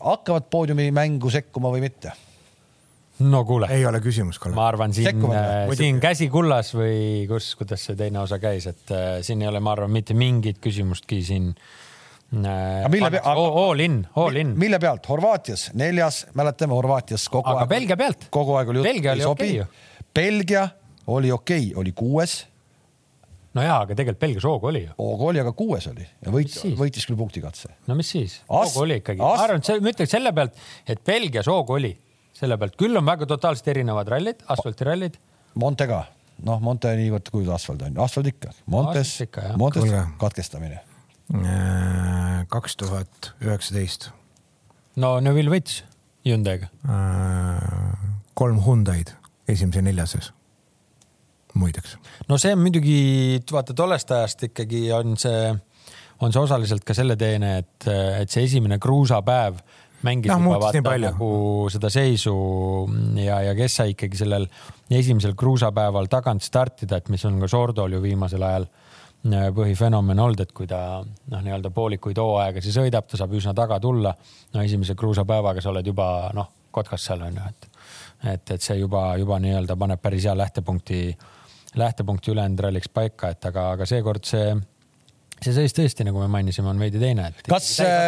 hakkavad 0.04 0.52
poodiumimängu 0.54 1.34
sekkuma 1.34 1.74
või 1.74 1.88
mitte 1.88 2.14
no 3.20 3.44
kuule. 3.46 3.68
ei 3.72 3.86
ole 3.86 4.00
küsimus, 4.04 4.40
Kalle. 4.42 4.56
ma 4.56 4.68
arvan 4.72 4.94
siin, 4.94 5.24
äh, 5.30 5.70
siin 5.78 6.00
käsi 6.04 6.30
kullas 6.34 6.74
või 6.76 7.26
kus, 7.30 7.54
kuidas 7.60 7.86
see 7.88 7.98
teine 8.00 8.24
osa 8.24 8.40
käis, 8.42 8.68
et 8.72 8.94
äh, 8.94 9.18
siin 9.26 9.42
ei 9.44 9.50
ole, 9.52 9.62
ma 9.64 9.76
arvan, 9.76 9.92
mitte 9.94 10.18
mingit 10.18 10.62
küsimustki 10.64 11.22
siin 11.26 11.52
äh,. 11.54 12.88
All 13.24 13.80
in, 13.80 14.00
all 14.18 14.40
in. 14.42 14.56
mille 14.58 14.80
pealt? 14.82 15.06
Horvaatias 15.10 15.68
neljas, 15.78 16.24
mäletame 16.34 16.74
Horvaatias 16.74 17.28
kogu 17.30 17.46
aga 17.46 17.60
aeg. 17.60 17.68
aga 17.68 17.76
Belgia 17.76 18.00
pealt? 18.00 18.26
kogu 18.34 18.58
aeg 18.58 18.74
oli 18.74 18.82
jutt. 18.82 18.90
Belgia 18.90 19.14
oli 19.14 19.28
okei 19.30 19.52
okay 19.52 19.60
ju. 19.60 20.08
Belgia 20.14 20.64
oli 21.14 21.32
okei 21.32 21.68
okay,, 21.68 21.80
oli 21.82 21.94
kuues 21.98 22.40
no 23.54 23.66
jaa, 23.66 23.82
aga 23.86 23.96
tegelikult 23.98 24.22
Belgias 24.24 24.48
hoogu 24.50 24.70
oli 24.72 24.84
ju. 24.86 24.96
hoogu 24.98 25.28
oli, 25.30 25.42
aga 25.44 25.54
kuues 25.58 25.88
oli 25.92 26.06
ja 26.06 26.34
võit, 26.34 26.56
võitis 26.80 27.06
küll 27.10 27.20
punktikatse. 27.20 27.70
no 27.90 27.98
mis 28.00 28.10
siis? 28.16 28.40
hoogu 28.50 28.86
oli 28.86 29.00
ikkagi 29.02 29.22
As..., 29.22 29.38
ma 29.38 29.46
arvan, 29.48 29.62
et 29.62 29.86
ma 29.86 29.94
ütleks 29.94 30.16
selle 30.16 30.34
pealt, 30.36 30.66
et 30.90 31.04
Belgias 31.06 31.50
hoogu 31.52 31.78
oli 31.78 31.94
selle 32.44 32.58
pealt, 32.60 32.76
küll 32.80 33.00
on 33.00 33.08
väga 33.08 33.28
totaalselt 33.30 33.70
erinevad 33.74 34.12
rallid, 34.12 34.44
asfaltirallid. 34.54 35.16
Monte 35.62 35.88
ka, 35.90 36.04
noh, 36.48 36.60
Monte 36.64 36.92
niivõrd 37.00 37.32
kui 37.34 37.48
asfalt 37.54 37.86
on, 37.88 37.98
asfalt 38.04 38.30
ikka, 38.34 38.54
Montes, 38.74 39.16
Montes 39.60 39.96
katkestamine. 40.22 40.82
Äh, 41.34 42.44
kaks 42.52 42.76
tuhat 42.78 43.34
üheksateist. 43.42 44.12
no 45.00 45.16
Neville 45.24 45.54
võitis 45.54 45.82
Hyundai'ga. 46.28 46.70
Äh, 46.84 48.08
kolm 48.38 48.60
Hyundai'd 48.66 49.14
esimese 49.50 49.82
neljases 49.86 50.32
muideks. 51.54 51.98
no 52.28 52.38
see 52.42 52.54
on 52.56 52.64
muidugi, 52.64 52.98
vaata 53.52 53.76
tollest 53.78 54.12
ajast 54.12 54.50
ikkagi 54.50 54.88
on 54.96 55.16
see 55.22 55.54
on 56.24 56.34
see 56.34 56.44
osaliselt 56.44 56.86
ka 56.88 56.96
selle 56.96 57.16
teene, 57.20 57.58
et, 57.64 57.88
et 58.22 58.32
see 58.32 58.46
esimene 58.48 58.80
kruusapäev 58.82 59.60
mängis 60.04 60.32
Noh, 60.32 60.42
juba 60.46 60.60
vaata 60.68 60.96
nagu 61.02 61.32
seda 61.74 61.90
seisu 61.94 62.34
ja, 63.22 63.42
ja 63.48 63.54
kes 63.58 63.78
sai 63.80 63.94
ikkagi 63.94 64.20
sellel 64.20 64.48
esimesel 64.94 65.36
kruusapäeval 65.40 66.10
tagant 66.12 66.46
startida, 66.46 67.00
et 67.00 67.12
mis 67.14 67.24
on 67.30 67.40
ka 67.42 67.50
Sordol 67.52 67.96
ju 67.98 68.02
viimasel 68.04 68.44
ajal 68.46 68.68
äh, 68.68 69.48
põhifenomen 69.56 70.20
olnud, 70.20 70.44
et 70.44 70.52
kui 70.56 70.68
ta 70.70 71.04
noh, 71.04 71.46
nii-öelda 71.46 71.72
poolikuid 71.76 72.20
hooaegasi 72.20 72.74
sõidab, 72.76 73.08
ta 73.10 73.20
saab 73.20 73.36
üsna 73.40 73.56
taga 73.58 73.80
tulla. 73.84 74.14
no 74.54 74.66
esimese 74.66 74.96
kruusapäevaga 74.96 75.62
sa 75.62 75.72
oled 75.74 75.88
juba 75.88 76.10
noh, 76.34 76.52
kotkas 76.72 77.06
seal 77.10 77.24
on 77.24 77.40
ju, 77.40 77.48
et, 77.50 77.72
et, 78.34 78.52
et 78.58 78.62
see 78.62 78.78
juba, 78.82 79.14
juba 79.22 79.40
nii-öelda 79.40 79.78
paneb 79.80 80.02
päris 80.02 80.28
hea 80.30 80.38
lähtepunkti, 80.38 81.02
lähtepunkti 81.76 82.32
ülejäänud 82.32 82.68
ralliks 82.68 82.90
paika, 82.94 83.34
et 83.34 83.52
aga, 83.52 83.72
aga 83.78 83.90
seekord 83.90 84.24
see 84.28 84.54
see 84.54 84.62
seis 85.52 85.76
tõesti, 85.76 86.06
nagu 86.08 86.22
me 86.22 86.30
mainisime, 86.32 86.70
on 86.72 86.80
veidi 86.80 87.02
teine, 87.02 87.28
Kas, 87.50 87.68
äh. 87.84 88.08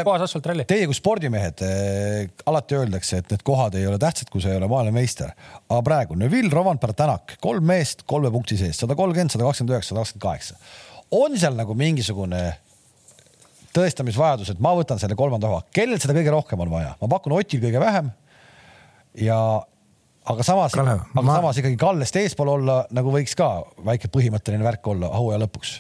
Teie 0.69 0.87
kui 0.87 0.95
spordimehed 0.95 1.63
eh, 1.65 2.29
alati 2.47 2.77
öeldakse, 2.79 3.19
et 3.19 3.33
need 3.33 3.43
kohad 3.45 3.75
ei 3.75 3.87
ole 3.89 3.99
tähtsad, 4.01 4.31
kui 4.31 4.43
sa 4.43 4.53
ei 4.53 4.59
ole 4.61 4.69
maailmameister. 4.71 5.33
aga 5.67 5.81
praegu 5.83 6.15
Neville, 6.19 6.53
Rovanpera, 6.53 6.95
Tänak, 6.95 7.35
kolm 7.43 7.67
meest 7.67 8.05
kolme 8.07 8.31
punkti 8.31 8.57
sees, 8.59 8.79
sada 8.79 8.95
kolmkümmend, 8.95 9.33
sada 9.33 9.47
kakskümmend 9.49 9.75
üheksa, 9.75 9.91
sada 9.91 10.05
kakskümmend 10.05 10.27
kaheksa. 10.29 10.55
on 11.11 11.37
seal 11.39 11.59
nagu 11.59 11.75
mingisugune 11.75 12.43
tõestamisvajadus, 13.75 14.53
et 14.53 14.63
ma 14.63 14.71
võtan 14.77 15.01
selle 15.01 15.17
kolmanda 15.19 15.51
koha, 15.51 15.65
kellel 15.75 15.99
seda 15.99 16.15
kõige 16.15 16.31
rohkem 16.31 16.61
on 16.63 16.71
vaja, 16.71 16.95
ma 17.01 17.11
pakun 17.11 17.35
Otil 17.35 17.63
kõige 17.63 17.81
vähem. 17.83 18.11
ja 19.19 19.39
aga 20.31 20.43
samas, 20.45 20.73
aga 20.77 20.95
ma- 21.13 21.35
samas 21.37 21.59
ikkagi 21.61 21.77
Kallest 21.79 22.15
eespool 22.17 22.49
olla 22.55 22.79
nagu 22.95 23.11
võiks 23.13 23.35
ka 23.37 23.49
väike 23.85 24.09
põhimõtteline 24.13 24.65
värk 24.65 24.87
olla 24.89 25.11
hooaja 25.13 25.41
lõpuks. 25.43 25.73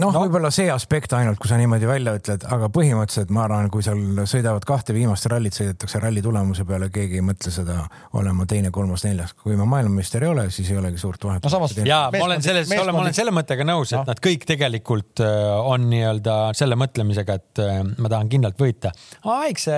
noh 0.00 0.08
no., 0.08 0.22
võib-olla 0.24 0.50
see 0.54 0.70
aspekt 0.72 1.12
ainult, 1.16 1.40
kui 1.42 1.50
sa 1.50 1.58
niimoodi 1.60 1.88
välja 1.88 2.14
ütled, 2.16 2.46
aga 2.48 2.70
põhimõtteliselt 2.72 3.32
ma 3.34 3.44
arvan, 3.46 3.68
kui 3.72 3.84
seal 3.84 4.24
sõidavad 4.28 4.64
kahte 4.68 4.96
viimast 4.96 5.28
rallit, 5.30 5.56
sõidetakse 5.58 6.00
ralli 6.02 6.22
tulemuse 6.24 6.64
peale, 6.68 6.88
keegi 6.94 7.20
ei 7.20 7.26
mõtle 7.26 7.52
seda 7.52 7.82
olema 8.18 8.46
teine, 8.48 8.72
kolmas, 8.74 9.04
neljas. 9.04 9.34
kui 9.42 9.58
ma 9.60 9.66
maailmameister 9.68 10.24
ei 10.24 10.32
ole, 10.32 10.48
siis 10.54 10.70
ei 10.72 10.80
olegi 10.80 11.00
suurt 11.02 11.28
vahet. 11.28 11.44
no 11.44 11.86
ja 11.88 12.02
ma 12.12 12.24
olen 12.24 12.44
selles, 12.44 12.72
ma 12.72 13.00
olen 13.02 13.16
selle 13.16 13.34
mõttega 13.34 13.66
nõus, 13.68 13.92
et 13.92 14.00
Noh. 14.00 14.08
nad 14.08 14.22
kõik 14.24 14.46
tegelikult 14.48 15.20
äh, 15.24 15.42
on 15.68 15.88
nii-öelda 15.92 16.38
selle 16.56 16.78
mõtlemisega, 16.80 17.38
et 17.40 17.62
äh, 17.62 17.82
ma 17.98 18.12
tahan 18.12 18.32
kindlalt 18.32 18.60
võita. 18.60 18.94
väikse 19.26 19.76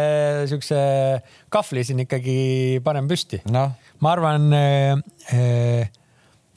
siukse 0.50 0.78
kahvli 1.54 1.84
siin 1.86 2.04
ikkagi 2.04 2.36
panen 2.84 3.08
püsti. 3.10 3.40
noh, 3.50 3.74
ma 4.02 4.14
arvan 4.14 4.48
äh, 4.56 4.96
äh, 5.34 5.92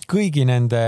kõigi 0.10 0.46
nende, 0.48 0.82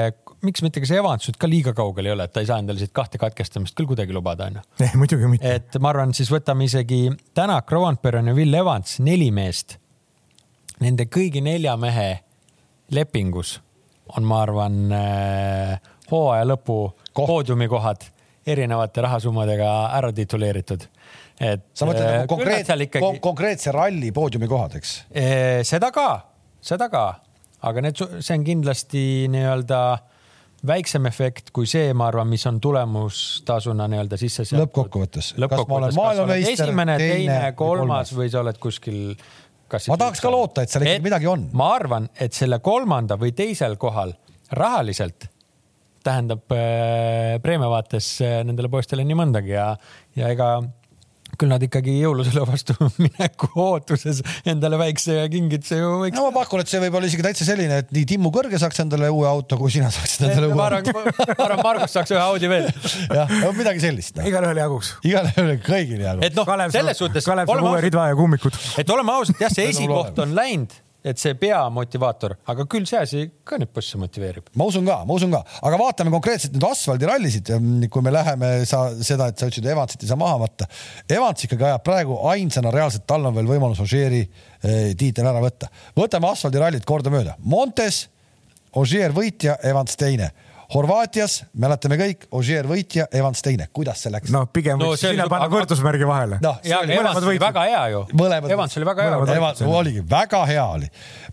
miks 0.46 0.64
mitte, 0.66 0.82
kas 0.84 0.94
Evans 0.96 1.28
nüüd 1.30 1.40
ka 1.42 1.50
liiga 1.52 1.74
kaugel 1.78 2.10
ei 2.10 2.16
ole, 2.16 2.30
et 2.30 2.34
ta 2.36 2.44
ei 2.44 2.50
saa 2.50 2.60
endale 2.64 2.82
siit 2.82 2.94
kahte 2.96 3.22
katkestamist 3.22 3.78
küll 3.78 3.90
kuidagi 3.92 4.16
lubada, 4.16 4.50
onju. 4.50 4.66
ei, 4.86 4.94
muidugi 5.00 5.32
mitte. 5.32 5.56
et 5.60 5.80
ma 5.84 5.94
arvan, 5.94 6.16
siis 6.18 6.32
võtame 6.34 6.70
isegi 6.70 7.06
Tänak, 7.38 7.72
Rovanpera 7.72 8.24
ja 8.26 8.36
Will 8.38 8.56
Evans, 8.62 8.98
neli 9.06 9.30
meest. 9.36 9.78
Nende 10.80 11.10
kõigi 11.12 11.42
nelja 11.44 11.76
mehe 11.76 12.12
lepingus 12.96 13.58
on, 14.16 14.24
ma 14.26 14.40
arvan 14.46 14.78
hooaja 16.10 16.48
lõpu 16.48 16.78
Koht. 17.12 17.28
poodiumikohad 17.28 18.08
erinevate 18.50 19.04
rahasummadega 19.06 19.70
ära 19.98 20.12
tituleeritud. 20.16 20.86
et 21.40 21.62
sa 21.74 21.88
mõtled 21.88 22.04
nagu 22.04 22.12
küll 22.12 22.20
nad 22.20 22.32
konkreet, 22.34 22.66
seal 22.68 22.84
ikkagi 22.84 23.06
kon 23.06 23.20
konkreetse 23.24 23.72
ralli 23.72 24.12
poodiumikohad, 24.16 24.76
eks? 24.80 24.96
Eh, 25.12 25.62
seda 25.68 25.92
ka, 25.96 26.08
seda 26.62 26.90
ka, 26.92 27.04
aga 27.68 27.84
need, 27.84 28.00
see 28.20 28.38
on 28.38 28.46
kindlasti 28.48 29.04
nii-öelda 29.32 29.82
väiksem 30.68 31.08
efekt 31.08 31.54
kui 31.56 31.68
see, 31.70 31.94
ma 31.96 32.10
arvan, 32.10 32.28
mis 32.32 32.44
on 32.50 32.60
tulemustasuna 32.64 33.88
nii-öelda 33.92 34.20
sisse. 34.20 34.46
Lõppkokkuvõttes. 34.60 35.34
Olen 35.40 35.96
maailmameister, 35.96 36.66
esimene, 36.68 36.98
teine 37.00 37.36
teine 37.38 37.52
kolmas? 37.60 38.14
või 38.16 38.32
sa 38.32 38.44
oled 38.44 38.60
kuskil. 38.62 39.02
Ma 39.70 40.00
tahaks 40.02 40.22
ka 40.24 40.32
loota, 40.34 40.64
et 40.66 40.74
seal 40.74 40.88
ikkagi 40.88 41.06
midagi 41.06 41.30
on. 41.30 41.46
ma 41.54 41.74
arvan, 41.76 42.10
et 42.20 42.34
selle 42.34 42.58
kolmanda 42.66 43.20
või 43.22 43.36
teisel 43.38 43.78
kohal 43.82 44.16
rahaliselt 44.58 45.30
tähendab 46.04 46.52
äh, 46.56 47.38
preemia 47.44 47.70
vaates 47.70 48.08
äh, 48.24 48.40
nendele 48.48 48.72
poistele 48.72 49.04
nii 49.06 49.18
mõndagi 49.20 49.54
ja, 49.54 49.68
ja 50.18 50.30
ega 50.34 50.56
küll 51.40 51.52
nad 51.52 51.64
ikkagi 51.64 51.96
jõulusele 52.02 52.44
vastu 52.48 52.76
mineku 53.04 53.50
ootuses 53.60 54.22
endale 54.50 54.80
väikse 54.82 55.22
kingituse 55.32 55.80
ju 55.80 55.92
võiks 56.04 56.18
no 56.18 56.28
ma 56.28 56.34
pakun, 56.42 56.64
et 56.64 56.72
see 56.72 56.82
võib 56.84 56.98
olla 57.00 57.10
isegi 57.10 57.26
täitsa 57.26 57.48
selline, 57.48 57.82
et 57.84 57.94
nii 57.96 58.08
Timmu 58.14 58.34
Kõrge 58.36 58.60
saaks 58.62 58.84
endale 58.84 59.12
uue 59.14 59.28
auto, 59.30 59.60
kui 59.60 59.74
sina 59.74 59.92
saaksid 59.94 60.28
endale 60.30 60.52
uue 60.52 60.60
ma 60.60 60.68
auto. 60.70 60.94
arvan, 60.96 61.32
ma 61.32 61.48
arvan, 61.48 61.64
Margus 61.66 61.96
saaks 61.96 62.14
ühe 62.16 62.22
Audi 62.24 62.52
veel. 62.52 62.68
jah, 63.20 63.34
midagi 63.58 63.84
sellist. 63.84 64.20
igalühel 64.26 64.62
jaguks. 64.64 64.94
igale 65.08 65.58
kõigile 65.66 66.06
jääb. 66.08 66.28
et 66.28 66.38
noh, 66.38 66.54
selles 66.74 67.02
suhtes, 67.02 67.26
Kalev 67.26 67.48
saab 67.48 67.56
oleme 67.56 67.74
uue 67.74 67.82
rida 67.88 68.10
ja 68.12 68.20
kummikud. 68.20 68.60
et 68.82 68.96
oleme 68.96 69.16
ausad, 69.16 69.40
jah, 69.42 69.54
see 69.54 69.70
esikoht 69.74 70.20
on 70.24 70.36
läinud, 70.38 70.76
et 71.04 71.20
see 71.20 71.36
peamotivaator, 71.40 72.36
aga 72.52 72.66
küll 72.70 72.88
see 72.90 73.00
asi 73.00 73.22
ka 73.48 73.58
neid 73.60 73.72
bosse 73.76 74.00
motiveerib. 74.02 74.50
ma 74.60 74.68
usun 74.68 74.88
ka, 74.88 74.98
ma 75.08 75.16
usun 75.16 75.32
ka, 75.32 75.42
aga 75.70 75.80
vaatame 75.80 76.12
konkreetselt 76.12 76.56
nüüd 76.56 76.66
asfaldirallisid, 76.68 77.54
kui 77.94 78.04
me 78.06 78.14
läheme 78.14 78.52
sa 78.70 78.82
seda, 78.96 79.30
et 79.30 79.40
sa 79.40 79.48
ütlesid 79.48 79.70
Evansit 79.72 80.04
ei 80.04 80.12
saa 80.12 80.20
maha 80.20 80.42
matta. 80.44 80.68
Evans 81.08 81.46
ikkagi 81.48 81.68
ajab 81.70 81.86
praegu 81.88 82.20
ainsana 82.32 82.74
reaalselt, 82.76 83.08
tal 83.08 83.30
on 83.30 83.38
veel 83.38 83.48
võimalus 83.48 83.80
Ožeeri 83.86 84.26
eh, 84.26 84.92
tiitel 85.00 85.30
ära 85.30 85.44
võtta. 85.44 85.72
võtame 85.98 86.34
asfaldirallid 86.34 86.88
kordamööda. 86.88 87.38
Montes, 87.48 88.08
Ožeer 88.80 89.16
võitja, 89.16 89.56
Evans 89.66 89.96
teine. 89.98 90.34
Horvaatias 90.74 91.40
mäletame 91.58 91.98
kõik, 91.98 92.28
Ožeer 92.38 92.68
võitja, 92.70 93.08
Evans 93.16 93.42
teine. 93.42 93.66
kuidas 93.74 94.04
see 94.04 94.12
läks? 94.14 94.30
no 94.34 94.44
pigem 94.54 94.78
No 94.78 94.92
võiks 94.92 95.02
sinna 95.02 95.26
panna 95.32 95.48
võrdusmärgi 95.50 96.06
vahele. 96.08 96.38
noh, 96.44 96.60
Evans 96.64 97.18
oli 97.18 97.26
võitsid. 97.32 97.42
väga 97.48 97.64
hea 97.66 97.84
ju. 97.96 98.04
Evans 98.54 98.78
oli 98.78 98.86
väga 98.86 99.08
hea. 99.08 99.20
Evans 99.36 99.62
oligi 99.66 100.04
väga 100.10 100.46
hea 100.46 100.66
oli. 100.66 100.90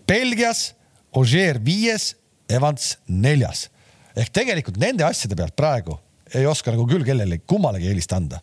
Belgias 0.08 0.72
Ožeer 1.16 1.60
viies, 1.64 2.14
Evans 2.48 2.96
neljas 3.08 3.68
ehk 4.16 4.32
tegelikult 4.32 4.78
nende 4.80 5.04
asjade 5.04 5.36
pealt 5.36 5.56
praegu 5.56 5.98
ei 6.34 6.46
oska 6.48 6.72
nagu 6.74 6.86
küll 6.88 7.04
kellelegi, 7.06 7.44
kummalegi 7.46 7.90
eelist 7.90 8.12
anda. 8.16 8.40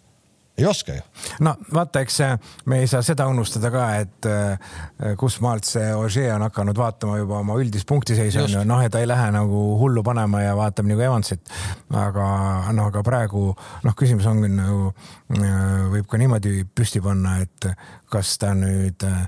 Ei 0.57 0.65
oska 0.65 0.93
ju. 0.93 1.01
no 1.39 1.55
vaata, 1.73 2.03
eks 2.05 2.19
äh, 2.21 2.33
me 2.65 2.79
ei 2.83 2.87
saa 2.87 3.01
seda 3.05 3.25
unustada 3.27 3.71
ka, 3.73 3.85
et 4.03 4.27
äh, 4.29 5.13
kus 5.17 5.39
maalt 5.41 5.65
see 5.65 5.87
Ogier 5.97 6.35
on 6.35 6.45
hakanud 6.45 6.77
vaatama 6.77 7.17
juba 7.17 7.39
oma 7.41 7.57
üldist 7.61 7.87
punktiseisu 7.89 8.43
on 8.43 8.53
ju, 8.57 8.65
noh, 8.69 8.83
et 8.85 8.93
ta 8.93 9.01
ei 9.01 9.09
lähe 9.09 9.31
nagu 9.33 9.63
hullu 9.81 10.03
panema 10.05 10.43
ja 10.43 10.53
vaatab 10.57 10.89
nagu 10.89 11.01
Evansit. 11.01 11.41
aga 11.89 12.27
noh, 12.71 12.91
aga 12.91 13.03
praegu 13.05 13.47
noh, 13.55 13.95
küsimus 13.97 14.29
ongi 14.29 14.51
nagu 14.53 14.91
äh, 14.91 15.87
võib 15.95 16.09
ka 16.11 16.21
niimoodi 16.21 16.67
püsti 16.75 17.01
panna, 17.01 17.39
et 17.41 17.69
kas 18.13 18.35
ta 18.37 18.53
nüüd 18.57 19.07
äh, 19.09 19.23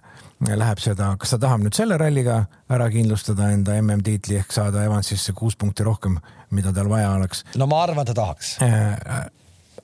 läheb 0.46 0.82
seda, 0.84 1.10
kas 1.18 1.34
ta 1.34 1.40
tahab 1.42 1.64
nüüd 1.66 1.78
selle 1.78 1.98
ralliga 1.98 2.44
ära 2.70 2.90
kindlustada 2.94 3.50
enda 3.56 3.80
MM-tiitli 3.82 4.38
ehk 4.44 4.54
saada 4.54 4.86
Evansisse 4.86 5.34
kuus 5.34 5.58
punkti 5.58 5.88
rohkem, 5.88 6.20
mida 6.54 6.74
tal 6.76 6.92
vaja 6.92 7.16
oleks 7.18 7.42
no 7.58 7.66
ma 7.72 7.82
arvan, 7.88 8.06
ta 8.06 8.14
tahaks. 8.14 8.60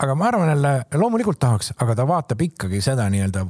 Äh, 0.02 0.06
aga 0.06 0.16
ma 0.16 0.28
arvan 0.28 0.50
jälle, 0.50 0.86
loomulikult 0.94 1.40
tahaks, 1.40 1.74
aga 1.82 1.96
ta 1.96 2.06
vaatab 2.08 2.42
ikkagi 2.42 2.82
seda 2.82 3.06
nii-öelda 3.12 3.46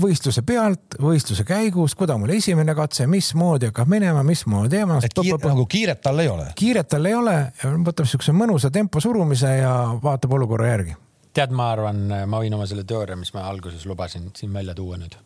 võistluse 0.00 0.42
pealt, 0.46 0.96
võistluse 1.00 1.44
käigus, 1.44 1.94
kui 1.94 2.08
ta 2.08 2.16
mul 2.18 2.32
esimene 2.36 2.74
katse, 2.74 3.06
mismoodi 3.10 3.68
hakkab 3.70 3.90
minema, 3.92 4.22
mismoodi 4.24 4.72
teema. 4.76 4.98
et 5.04 5.14
kiire, 5.14 5.38
nagu 5.44 5.66
kiiret 5.66 6.00
tal 6.02 6.22
ei 6.24 6.28
ole. 6.28 6.48
kiiret 6.56 6.88
tal 6.88 7.10
ei 7.10 7.14
ole, 7.14 7.36
võtab 7.84 8.08
siukse 8.08 8.32
mõnusa 8.32 8.70
tempo 8.72 9.00
surumise 9.00 9.56
ja 9.60 9.74
vaatab 10.02 10.32
olukorra 10.38 10.72
järgi. 10.72 10.96
tead, 11.34 11.52
ma 11.52 11.70
arvan, 11.74 12.02
ma 12.26 12.40
võin 12.40 12.56
oma 12.56 12.66
selle 12.70 12.84
teooria, 12.88 13.16
mis 13.20 13.34
ma 13.36 13.48
alguses 13.50 13.86
lubasin 13.86 14.30
siin 14.36 14.52
välja 14.54 14.74
tuua 14.74 14.98
nüüd, 15.00 15.18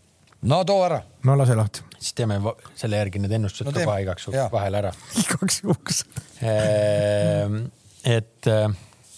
no 0.43 0.65
too 0.65 0.83
ära. 0.85 1.03
no 1.25 1.39
lase 1.39 1.55
lahti. 1.55 1.87
siis 1.99 2.19
teeme 2.19 2.41
selle 2.75 2.99
järgi 2.99 3.23
need 3.23 3.39
ennustused 3.39 3.71
No 3.71 3.79
ka 3.79 3.87
kohe 3.87 4.03
igaks 4.03 4.27
juhuks 4.27 4.53
vahele 4.53 4.83
ära. 4.83 4.93
igaks 5.23 5.63
juhuks. 5.63 6.05
Ehm, 6.43 7.65
et, 8.05 8.47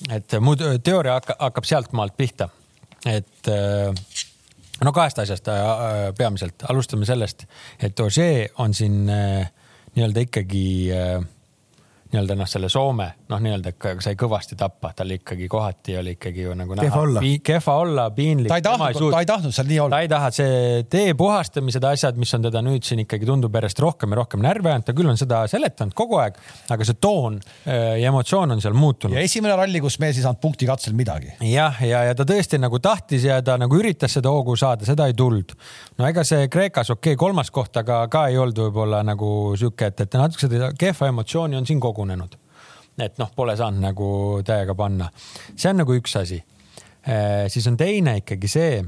et 0.08 0.36
mu 0.40 0.56
teooria 0.56 1.18
hakkab, 1.18 1.38
hakkab 1.40 1.68
sealt 1.68 1.92
maalt 1.96 2.16
pihta, 2.16 2.48
et 3.06 3.50
äh, 3.50 3.90
no 4.84 4.92
kahest 4.96 5.20
asjast 5.22 5.48
äh, 5.52 6.10
peamiselt, 6.16 6.64
alustame 6.68 7.08
sellest, 7.08 7.46
et 7.82 8.00
Ožee 8.00 8.48
on 8.58 8.74
siin 8.74 9.02
äh, 9.12 9.50
nii-öelda 9.96 10.26
ikkagi 10.28 10.64
äh, 10.94 11.20
nii-öelda 12.12 12.36
noh, 12.38 12.48
selle 12.50 12.68
Soome 12.72 13.06
noh, 13.30 13.40
nii-öelda 13.42 13.72
sai 14.02 14.16
kõvasti 14.18 14.56
tappa, 14.58 14.92
tal 14.96 15.12
ikkagi 15.14 15.48
kohati 15.50 15.96
oli 16.00 16.16
ikkagi 16.16 16.46
ju 16.46 16.54
nagu 16.58 16.76
Kehva 16.80 17.02
olla. 17.04 17.22
kehva 17.44 17.76
olla, 17.82 18.06
piinlik. 18.14 18.48
ta 18.50 18.58
ei 18.60 18.64
tahtnud, 18.66 19.10
ta 19.12 19.20
ei 19.22 19.28
tahtnud 19.28 19.54
seal 19.54 19.68
nii 19.70 19.78
ta 19.78 19.84
olla. 19.84 20.00
ei 20.04 20.10
taha, 20.10 20.30
see 20.34 20.84
tee 20.90 21.14
puhastamised, 21.18 21.86
asjad, 21.92 22.18
mis 22.20 22.34
on 22.34 22.46
teda 22.48 22.62
nüüd 22.66 22.86
siin 22.86 23.04
ikkagi 23.04 23.28
tundub 23.28 23.54
järjest 23.58 23.82
rohkem 23.84 24.14
ja 24.14 24.20
rohkem 24.22 24.42
närvi 24.44 24.72
ajanud, 24.72 24.88
ta 24.88 24.96
küll 24.96 25.12
on 25.12 25.20
seda 25.20 25.42
seletanud 25.50 25.94
kogu 25.98 26.18
aeg, 26.22 26.38
aga 26.70 26.88
see 26.88 26.98
toon 27.00 27.38
äh, 27.40 28.00
ja 28.00 28.10
emotsioon 28.10 28.56
on 28.56 28.64
seal 28.64 28.76
muutunud 28.78 29.18
ja. 29.18 29.24
esimene 29.26 29.56
ralli, 29.58 29.82
kus 29.84 30.00
mees 30.02 30.18
ei 30.18 30.26
saanud 30.26 30.42
punkti 30.42 30.68
katsel 30.70 30.96
midagi. 30.98 31.34
jah, 31.46 31.78
ja, 31.84 31.90
ja, 31.90 32.02
ja 32.10 32.16
ta 32.18 32.26
tõesti 32.28 32.60
nagu 32.60 32.80
tahtis 32.82 33.26
ja 33.28 33.40
ta 33.44 33.56
nagu 33.60 33.78
üritas 33.78 34.14
seda 34.18 34.32
hoogu 34.32 34.56
saada, 34.58 34.86
seda 34.88 35.06
ei 35.10 35.16
tulnud. 35.18 35.54
no 35.98 36.08
ega 36.08 36.24
see 36.26 36.48
Kreekas 36.52 36.90
okei 36.90 37.14
okay,, 37.14 37.20
kolmas 37.20 37.50
koht, 37.54 37.76
aga 37.80 38.02
ka 38.12 38.26
ei 38.30 38.38
olnud 38.40 38.58
võib-olla 38.66 39.02
nagu 39.06 39.30
sihuke, 39.60 39.90
et, 39.92 40.04
et 40.06 40.18
natuke 40.18 40.46
seda 40.46 40.72
kehva 40.78 41.10
emotsiooni 41.12 41.58
on 41.58 41.68
siin 41.68 41.80
kogunenud. 42.00 42.38
et 43.00 43.18
noh, 43.18 43.30
pole 43.32 43.54
saanud 43.56 43.80
nagu 43.80 44.06
täiega 44.44 44.74
panna. 44.76 45.10
see 45.56 45.70
on 45.70 45.82
nagu 45.82 45.94
üks 45.96 46.16
asi. 46.20 46.42
siis 47.48 47.66
on 47.66 47.76
teine 47.76 48.18
ikkagi 48.20 48.48
see, 48.48 48.80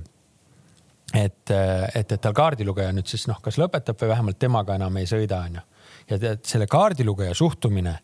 et, 1.15 1.51
et, 1.51 2.13
et 2.13 2.21
tal 2.21 2.35
kaardilugeja 2.37 2.93
nüüd 2.93 3.09
siis 3.09 3.27
noh, 3.29 3.41
kas 3.41 3.59
lõpetab 3.61 4.01
või 4.01 4.13
vähemalt 4.13 4.39
temaga 4.39 4.77
enam 4.77 4.97
ei 4.97 5.09
sõida, 5.09 5.45
onju. 5.47 5.63
ja 6.11 6.19
tead, 6.19 6.45
selle 6.45 6.67
kaardilugeja 6.67 7.35
suhtumine 7.35 7.99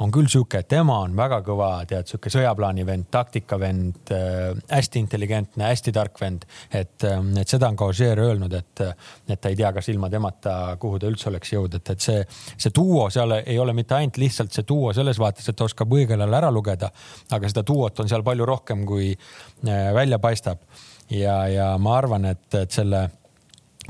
on 0.00 0.10
küll 0.12 0.28
sihuke, 0.30 0.62
tema 0.68 0.96
on 1.04 1.12
väga 1.16 1.42
kõva, 1.44 1.68
tead, 1.88 2.08
sihuke 2.08 2.30
sõjaplaani 2.32 2.84
vend, 2.88 3.06
taktika 3.12 3.58
vend 3.60 4.12
äh,, 4.14 4.54
hästi 4.70 5.02
intelligentne, 5.02 5.66
hästi 5.68 5.92
tark 5.92 6.16
vend. 6.20 6.46
et, 6.72 7.04
et 7.04 7.48
seda 7.48 7.68
on 7.68 7.76
ka 7.76 7.90
Ožeer 7.92 8.22
öelnud, 8.24 8.54
et, 8.56 8.84
et 9.28 9.40
ta 9.40 9.52
ei 9.52 9.58
tea, 9.58 9.72
kas 9.76 9.90
ilma 9.92 10.08
temata, 10.12 10.54
kuhu 10.80 10.98
ta 10.98 11.10
üldse 11.12 11.28
oleks 11.28 11.52
jõudnud, 11.52 11.76
et, 11.82 11.92
et 11.92 12.06
see, 12.08 12.24
see 12.56 12.72
duo 12.74 13.08
seal 13.12 13.36
ei 13.42 13.58
ole 13.60 13.76
mitte 13.76 13.98
ainult 13.98 14.20
lihtsalt 14.22 14.56
see 14.56 14.66
duo 14.68 14.94
selles 14.96 15.20
vaates, 15.20 15.48
et 15.48 15.58
ta 15.58 15.68
oskab 15.68 15.92
õigel 15.92 16.24
ajal 16.24 16.40
ära 16.40 16.52
lugeda, 16.54 16.88
aga 17.30 17.52
seda 17.52 17.66
duot 17.68 18.00
on 18.00 18.08
seal 18.08 18.24
palju 18.24 18.48
rohkem, 18.48 18.86
kui 18.88 19.12
äh, 19.12 19.88
välja 19.94 20.18
paistab. 20.22 20.64
ja, 21.10 21.42
ja 21.52 21.72
ma 21.78 21.98
arvan, 22.00 22.30
et, 22.32 22.48
et 22.56 22.72
selle 22.72 23.10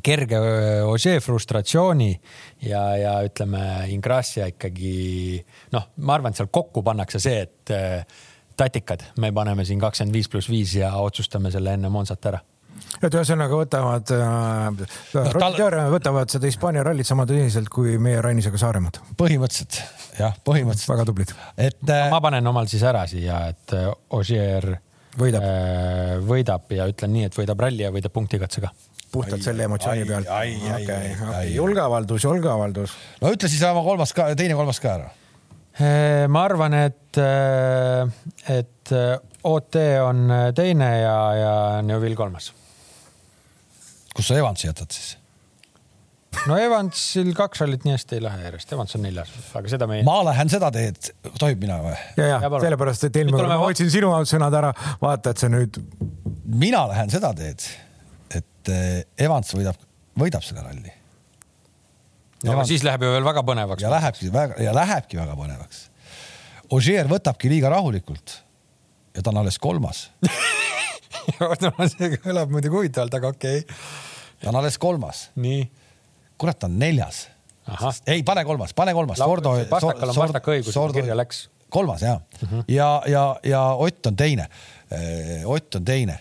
kerge 0.04 0.38
Ožee 0.88 1.20
frustratsiooni 1.22 2.10
ja, 2.66 2.82
ja 2.98 3.16
ütleme, 3.26 3.62
Ingrassia 3.94 4.48
ikkagi 4.52 5.40
noh, 5.74 5.90
ma 6.02 6.18
arvan, 6.18 6.34
et 6.34 6.42
seal 6.42 6.52
kokku 6.52 6.84
pannakse 6.86 7.22
see, 7.22 7.46
et 7.46 7.74
tatikad, 8.58 9.04
me 9.22 9.32
paneme 9.34 9.64
siin 9.66 9.80
kakskümmend 9.82 10.16
viis 10.16 10.30
pluss 10.30 10.50
viis 10.52 10.76
ja 10.78 10.92
otsustame 11.00 11.52
selle 11.54 11.76
enne 11.78 11.90
Monsat 11.92 12.32
ära 12.32 12.42
et 13.02 13.14
ühesõnaga 13.14 13.56
võtavad 13.56 14.12
äh,, 14.14 14.84
tal... 15.12 15.58
võtavad 15.92 16.32
seda 16.32 16.48
Hispaania 16.48 16.84
rallit 16.86 17.08
sama 17.08 17.26
tõsiselt 17.28 17.70
kui 17.72 17.96
meie 18.02 18.20
Rainisega 18.24 18.60
Saaremaad. 18.60 19.00
põhimõtteliselt 19.18 19.80
jah, 20.18 20.36
põhimõtteliselt. 20.46 20.92
väga 20.94 21.06
tublid. 21.08 21.34
et 21.56 21.82
äh.... 21.88 22.08
ma 22.12 22.20
panen 22.24 22.52
omal 22.52 22.70
siis 22.70 22.84
ära 22.88 23.04
siia, 23.10 23.44
et 23.52 23.76
Ožeer 24.18 24.68
võidab 25.18 25.46
äh,, 25.46 26.16
võidab 26.28 26.72
ja 26.76 26.88
ütlen 26.90 27.14
nii, 27.16 27.28
et 27.30 27.38
võidab 27.38 27.66
ralli 27.66 27.86
ja 27.86 27.92
võidab 27.94 28.14
punktikatse 28.14 28.64
puhtalt 29.12 29.44
selle 29.44 29.66
emotsiooni 29.68 30.06
pealt. 30.08 30.30
okei, 30.30 31.10
okei, 31.28 31.54
julgeavaldus, 31.54 32.24
julgeavaldus. 32.24 32.94
no 33.20 33.32
ütle 33.34 33.50
siis 33.50 33.62
oma 33.68 33.84
kolmas 33.84 34.14
ka, 34.16 34.30
teine 34.38 34.56
kolmas 34.58 34.80
ka 34.82 34.96
ära. 34.96 35.10
ma 36.32 36.44
arvan, 36.48 36.76
et, 36.88 37.22
et 38.56 38.94
OT 39.52 39.80
on 40.04 40.36
teine 40.56 40.92
ja, 41.02 41.16
ja 41.38 41.56
Neuvill 41.86 42.16
kolmas. 42.18 42.52
kus 44.14 44.32
sa 44.32 44.38
Evansi 44.40 44.68
jätad 44.70 44.92
siis? 44.92 45.18
no 46.48 46.56
Evansil 46.58 47.32
kaks 47.36 47.62
rallit 47.62 47.84
nii 47.86 47.94
hästi 47.94 48.18
ei 48.18 48.24
lähe 48.24 48.44
järjest, 48.46 48.72
Evans 48.72 48.96
on 48.96 49.04
neljas, 49.04 49.32
aga 49.58 49.76
seda 49.76 49.88
me 49.90 50.00
ei. 50.00 50.08
ma 50.08 50.18
lähen 50.26 50.50
seda 50.52 50.72
teed, 50.74 51.12
tohib 51.38 51.60
mina 51.62 51.78
või? 51.84 51.94
ja, 52.16 52.34
ja, 52.34 52.42
ja 52.42 52.64
sellepärast, 52.66 53.08
et 53.08 53.20
eelmine 53.20 53.36
kord 53.38 53.52
ma 53.52 53.60
võtsin 53.62 53.92
sinu 53.92 54.12
sõnad 54.28 54.60
ära, 54.62 54.72
vaata, 55.02 55.34
et 55.34 55.44
see 55.44 55.52
nüüd. 55.52 55.80
mina 56.48 56.86
lähen 56.90 57.12
seda 57.12 57.34
teed 57.36 57.68
et 58.62 58.72
eh, 58.72 59.24
Evans 59.26 59.54
võidab, 59.56 59.78
võidab 60.18 60.44
selle 60.46 60.62
ralli. 60.62 60.92
no 62.44 62.54
Evans... 62.54 62.70
siis 62.70 62.84
läheb 62.86 63.02
ju 63.06 63.10
veel 63.14 63.26
väga 63.26 63.42
põnevaks. 63.46 63.82
ja 63.82 63.90
lähebki 63.92 64.30
väga 64.32 64.62
ja 64.62 64.74
lähebki 64.76 65.20
väga 65.20 65.36
põnevaks. 65.38 65.88
Ogier 66.72 67.10
võtabki 67.10 67.50
liiga 67.52 67.72
rahulikult 67.72 68.38
ja 69.12 69.22
ta 69.22 69.32
on 69.32 69.42
alles 69.42 69.58
kolmas 69.60 70.06
no 71.42 71.86
see 71.90 72.16
kõlab 72.22 72.52
muidugi 72.52 72.74
huvitavalt, 72.74 73.14
aga 73.18 73.32
okei 73.34 73.62
okay.. 73.62 73.78
ta 74.42 74.50
on 74.52 74.60
alles 74.62 74.78
kolmas. 74.80 75.28
nii. 75.34 75.66
kurat, 76.38 76.58
ta 76.58 76.70
on 76.70 76.78
neljas. 76.78 77.26
ei, 78.06 78.22
pane 78.26 78.44
kolmas, 78.44 78.72
pane 78.74 78.94
kolmas. 78.94 79.20
Sordo. 79.20 79.54
Pastakal 79.70 80.10
on 80.10 80.22
pastaka 80.24 80.54
õigus, 80.56 80.78
kirja 80.94 81.18
läks. 81.18 81.46
kolmas 81.70 82.02
ja 82.02 82.16
uh, 82.16 82.42
mhm. 82.42 82.58
-huh. 82.58 82.64
ja, 82.68 82.90
ja, 83.06 83.24
ja 83.44 83.62
Ott 83.74 84.06
on 84.06 84.16
teine. 84.16 84.48
Eh, 84.90 85.48
Ott 85.48 85.74
on 85.74 85.84
teine 85.84 86.20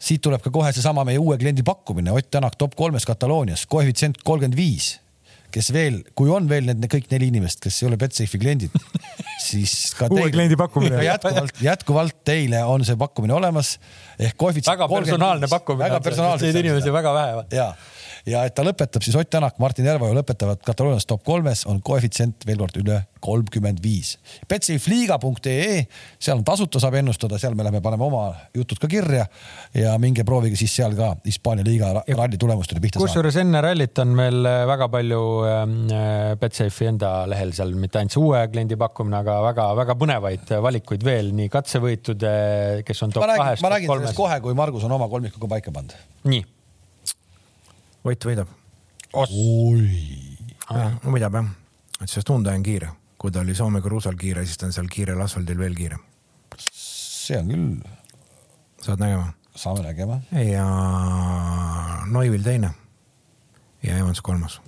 siit 0.00 0.22
tuleb 0.24 0.42
ka 0.42 0.52
kohe 0.54 0.72
seesama 0.72 1.04
meie 1.04 1.20
uue 1.20 1.38
kliendi 1.38 1.64
pakkumine, 1.66 2.12
Ott 2.16 2.30
Tänak 2.30 2.56
top 2.58 2.74
kolmes 2.78 3.06
Kataloonias, 3.06 3.66
koefitsient 3.68 4.22
kolmkümmend 4.24 4.56
viis 4.56 4.96
kes 5.54 5.70
veel, 5.74 6.00
kui 6.16 6.30
on 6.32 6.46
veel 6.50 6.68
need 6.68 6.86
kõik 6.90 7.08
neli 7.10 7.30
inimest, 7.30 7.60
kes 7.64 7.80
ei 7.82 7.88
ole 7.88 7.98
Betsafe'i 8.00 8.40
kliendid, 8.40 8.74
siis 9.48 9.92
ka 9.98 10.08
uue 10.10 10.22
teil, 10.26 10.34
kliendi 10.36 10.58
pakkumine. 10.58 11.00
jätkuvalt, 11.04 11.62
jätkuvalt 11.64 12.18
teile 12.26 12.62
on 12.70 12.84
see 12.86 12.98
pakkumine 13.00 13.34
olemas 13.36 13.74
ehk 14.18 14.36
koefitsient. 14.40 14.72
väga 14.76 14.90
personaalne 14.92 15.50
pakkumine. 15.50 15.88
väga 15.88 16.02
personaalne. 16.04 16.46
Neid 16.46 16.60
inimesi 16.62 16.94
väga 16.94 17.14
vähe. 17.16 17.44
ja 17.56 17.72
ja 18.28 18.44
et 18.48 18.54
ta 18.56 18.64
lõpetab 18.66 19.04
siis 19.04 19.16
Ott 19.16 19.30
Tänak, 19.30 19.58
Martin 19.62 19.86
Järveoja 19.86 20.16
lõpetavad 20.20 20.62
Kataloonias 20.66 21.06
top 21.08 21.22
kolmes, 21.24 21.64
on 21.70 21.80
koefitsient 21.84 22.46
veel 22.48 22.60
kord 22.60 22.76
üle 22.80 22.98
kolmkümmend 23.20 23.80
viis. 23.84 24.14
Betsafeliiga.ee, 24.48 25.84
seal 26.18 26.38
on 26.38 26.44
tasuta, 26.44 26.80
saab 26.82 26.96
ennustada, 27.00 27.38
seal 27.40 27.54
me 27.56 27.66
läheme, 27.66 27.82
paneme 27.84 28.06
oma 28.06 28.24
jutud 28.56 28.80
ka 28.80 28.88
kirja 28.90 29.26
ja 29.76 29.94
minge 30.02 30.24
proovige 30.26 30.58
siis 30.58 30.74
seal 30.80 30.96
ka 30.98 31.12
Hispaania 31.26 31.66
liiga 31.66 31.92
ralli 32.00 32.40
tulemustele 32.40 32.80
pihta 32.82 32.98
saada. 32.98 33.06
kusjuures 33.06 33.40
enne 33.42 33.60
rallit 33.64 34.00
on 34.02 34.14
meil 34.16 34.40
äh, 34.48 34.62
väga 34.70 34.88
palju 34.92 35.22
ähm, 35.48 35.74
äh, 35.92 36.36
Betsafe'i 36.40 36.90
enda 36.94 37.12
lehel 37.30 37.52
seal 37.56 37.74
mitte 37.76 38.00
ainult 38.00 38.16
see 38.16 38.22
uue 38.22 38.40
kliendi 38.52 38.78
pakkumine, 38.80 39.20
aga 39.20 39.40
väga-väga 39.50 39.98
põnevaid 40.00 40.54
valikuid 40.68 41.04
veel, 41.06 41.34
nii 41.36 41.52
katsevõitude, 41.52 42.32
kes 42.88 43.04
on 43.06 43.12
top 43.16 43.28
kahest. 43.28 43.64
ma 43.64 43.74
räägin 43.76 43.92
sellest 43.92 44.18
kohe, 44.18 44.40
kui 44.44 44.56
Margus 44.56 44.88
on 44.88 44.96
oma 44.96 45.10
kolmikuga 45.12 45.52
paika 45.56 45.74
pannud. 45.74 45.94
nii 46.30 46.59
Ott 48.04 48.24
võidab. 48.24 48.48
oi. 49.12 50.38
võidab 51.04 51.34
jah, 51.36 51.50
et 52.00 52.08
sest 52.08 52.30
Hyundai 52.32 52.56
on 52.56 52.62
kiire, 52.64 52.92
kui 53.20 53.32
ta 53.34 53.42
oli 53.44 53.54
Soome 53.54 53.82
kruusal 53.84 54.16
kiire, 54.16 54.46
siis 54.46 54.56
ta 54.60 54.68
on 54.68 54.72
seal 54.72 54.88
kiirel 54.88 55.20
asfaldil 55.20 55.58
veel 55.60 55.76
kiirem. 55.76 56.00
see 56.72 57.38
on 57.38 57.52
küll. 57.52 57.82
saad 58.80 59.02
nägema? 59.02 59.32
saame 59.54 59.82
nägema. 59.84 60.20
ja 60.32 60.66
Neuvill 62.06 62.42
teine 62.42 62.70
ja 63.82 63.98
Evans 63.98 64.20
kolmas 64.20 64.60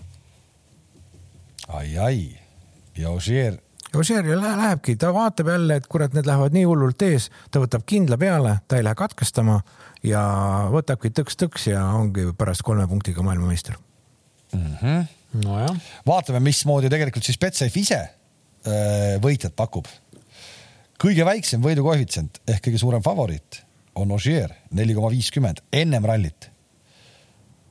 ai,. 1.69 1.97
ai-ai 1.97 2.39
ja 2.97 3.11
Ožeer 3.97 4.25
Ožeer 4.25 4.41
lähebki, 4.41 4.97
ta 4.97 5.13
vaatab 5.15 5.51
jälle, 5.53 5.77
et 5.77 5.87
kurat, 5.87 6.15
need 6.17 6.27
lähevad 6.29 6.55
nii 6.57 6.65
hullult 6.65 7.03
ees, 7.05 7.29
ta 7.53 7.61
võtab 7.61 7.85
kindla 7.89 8.17
peale, 8.21 8.57
ta 8.69 8.79
ei 8.79 8.87
lähe 8.87 8.97
katkestama 8.97 9.59
ja 10.07 10.23
võtabki 10.73 11.13
tõks-tõks 11.13 11.69
ja 11.71 11.85
ongi 11.99 12.31
pärast 12.39 12.65
kolme 12.67 12.87
punktiga 12.89 13.23
maailmameister 13.23 13.77
mm. 14.53 14.77
-hmm. 14.81 15.05
nojah. 15.45 15.77
vaatame, 16.07 16.41
mismoodi 16.41 16.91
tegelikult 16.91 17.25
siis 17.25 17.39
Betsafe 17.39 17.81
ise 17.81 18.01
äh, 18.01 19.21
võitjat 19.23 19.57
pakub. 19.57 19.87
kõige 21.03 21.25
väiksem 21.25 21.63
võidukoefitsient 21.63 22.41
ehk 22.49 22.65
kõige 22.67 22.79
suurem 22.79 23.03
favoriit 23.03 23.63
on 23.95 24.11
Ogier 24.11 24.51
neli 24.71 24.95
koma 24.95 25.11
viiskümmend 25.11 25.61
ennem 25.73 26.05
rallit. 26.05 26.51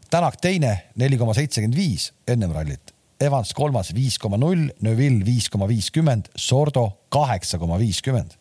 Tänak 0.10 0.38
teine 0.42 0.92
neli 0.96 1.18
koma 1.18 1.34
seitsekümmend 1.34 1.78
viis 1.78 2.12
ennem 2.28 2.52
rallit. 2.52 2.91
Evans 3.22 3.54
kolmas 3.58 3.92
viis 3.96 4.18
koma 4.22 4.40
null, 4.42 4.70
Neville 4.86 5.26
viis 5.26 5.50
koma 5.52 5.68
viiskümmend, 5.70 6.32
Sordo 6.36 6.88
kaheksa 7.14 7.60
koma 7.62 7.80
viiskümmend. 7.82 8.38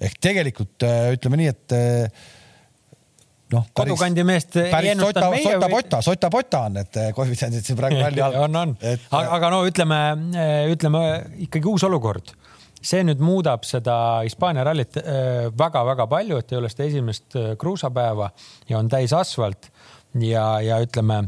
ehk 0.00 0.14
tegelikult 0.20 0.84
äh, 0.86 1.10
ütleme 1.14 1.36
nii, 1.36 1.48
et 1.52 1.74
äh, 1.76 2.28
noh. 3.52 3.66
kodukandi 3.76 4.24
meest 4.24 4.56
ei 4.62 4.92
ennustanud 4.94 5.34
meie. 5.34 5.44
sota-pota, 5.44 6.02
sota-pota 6.04 6.62
on 6.68 6.78
need 6.78 7.00
eh, 7.02 7.10
koefitsiendid 7.16 7.66
siin 7.66 7.78
praegu 7.78 8.00
ralli 8.00 8.22
all. 8.26 8.38
on, 8.46 8.60
on, 8.62 8.76
aga, 8.80 9.26
aga 9.36 9.50
no 9.52 9.64
ütleme, 9.68 10.00
ütleme 10.72 11.02
ikkagi 11.46 11.68
uus 11.68 11.84
olukord 11.88 12.32
see 12.80 13.02
nüüd 13.04 13.20
muudab 13.20 13.66
seda 13.68 13.94
Hispaania 14.24 14.64
rallit 14.64 14.96
väga-väga 15.52 16.06
palju, 16.08 16.38
et 16.40 16.54
ei 16.54 16.56
ole 16.62 16.70
seda 16.72 16.86
esimest 16.88 17.36
kruusapäeva 17.60 18.30
ja 18.70 18.78
on 18.80 18.88
täis 18.88 19.12
asfalt 19.12 19.68
ja, 20.16 20.46
ja 20.64 20.80
ütleme 20.80 21.26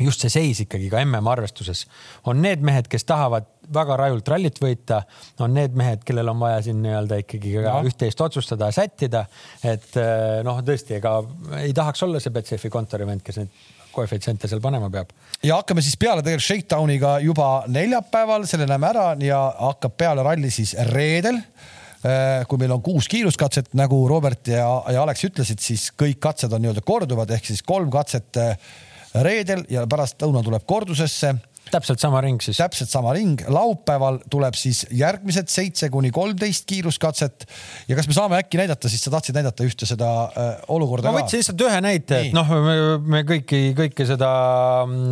just 0.00 0.24
see 0.24 0.32
seis 0.32 0.60
ikkagi 0.66 0.90
ka 0.92 1.00
mm 1.04 1.28
arvestuses 1.30 1.86
on 2.26 2.42
need 2.42 2.64
mehed, 2.64 2.88
kes 2.92 3.04
tahavad 3.08 3.46
väga 3.72 3.96
rajult 3.98 4.28
rallit 4.30 4.58
võita, 4.62 5.00
on 5.42 5.54
need 5.56 5.74
mehed, 5.78 6.02
kellel 6.06 6.30
on 6.30 6.42
vaja 6.42 6.60
siin 6.66 6.82
nii-öelda 6.84 7.20
ikkagi 7.22 7.54
ka 7.64 7.78
üht-teist 7.88 8.20
otsustada, 8.22 8.70
sättida. 8.74 9.24
et 9.64 9.96
eh, 9.98 10.42
noh, 10.46 10.60
tõesti, 10.66 10.98
ega 11.00 11.18
ei 11.62 11.72
tahaks 11.76 12.04
olla 12.06 12.20
see 12.22 12.34
Betsafe'i 12.34 12.70
kontorivend, 12.72 13.24
kes 13.26 13.40
neid 13.42 13.64
koefitsiente 13.96 14.48
seal 14.50 14.60
panema 14.60 14.90
peab. 14.92 15.14
ja 15.42 15.60
hakkame 15.60 15.82
siis 15.84 15.96
peale 16.00 16.22
tegelikult 16.22 16.46
Shakedowniga 16.46 17.16
juba 17.24 17.48
neljapäeval, 17.72 18.46
selle 18.48 18.68
näeme 18.68 18.92
ära 18.92 19.08
ja 19.24 19.40
hakkab 19.70 19.96
peale 19.98 20.26
ralli 20.26 20.52
siis 20.52 20.76
reedel 20.92 21.40
eh, 21.40 22.44
kui 22.48 22.60
meil 22.60 22.76
on 22.76 22.84
kuus 22.84 23.08
kiiruskatset, 23.12 23.72
nagu 23.78 24.02
Robert 24.08 24.52
ja, 24.52 24.68
ja 24.92 25.02
Alex 25.02 25.26
ütlesid, 25.30 25.62
siis 25.64 25.88
kõik 25.96 26.20
katsed 26.22 26.52
on 26.52 26.62
nii-öelda 26.64 26.84
korduvad 26.86 27.32
ehk 27.34 27.50
siis 27.50 27.64
kolm 27.66 27.90
katset 27.92 28.42
eh, 28.42 28.76
reedel 29.24 29.66
ja 29.72 29.86
pärast 29.90 30.22
lõuna 30.22 30.44
tuleb 30.44 30.66
kordusesse. 30.68 31.36
Täpselt 31.66 31.98
sama 31.98 32.20
ring 32.22 32.38
siis. 32.42 32.60
täpselt 32.60 32.90
sama 32.92 33.10
ring, 33.16 33.40
laupäeval 33.50 34.20
tuleb 34.30 34.54
siis 34.54 34.84
järgmised 34.94 35.50
seitse 35.50 35.88
kuni 35.90 36.12
kolmteist 36.14 36.62
kiiruskatset. 36.70 37.46
Ja 37.88 37.96
kas 37.98 38.06
me 38.06 38.14
saame 38.14 38.38
äkki 38.38 38.60
näidata, 38.60 38.90
siis 38.90 39.02
sa 39.02 39.10
tahtsid 39.10 39.34
näidata 39.34 39.66
ühte 39.66 39.88
seda 39.88 40.10
äh, 40.28 40.52
olukorda 40.70 41.10
ma 41.10 41.24
võtsin 41.24 41.42
lihtsalt 41.42 41.66
ühe 41.66 41.82
näite, 41.82 42.20
et 42.28 42.36
noh, 42.36 42.54
me 43.02 43.24
kõiki, 43.26 43.60
kõike 43.78 44.06
seda. 44.06 44.30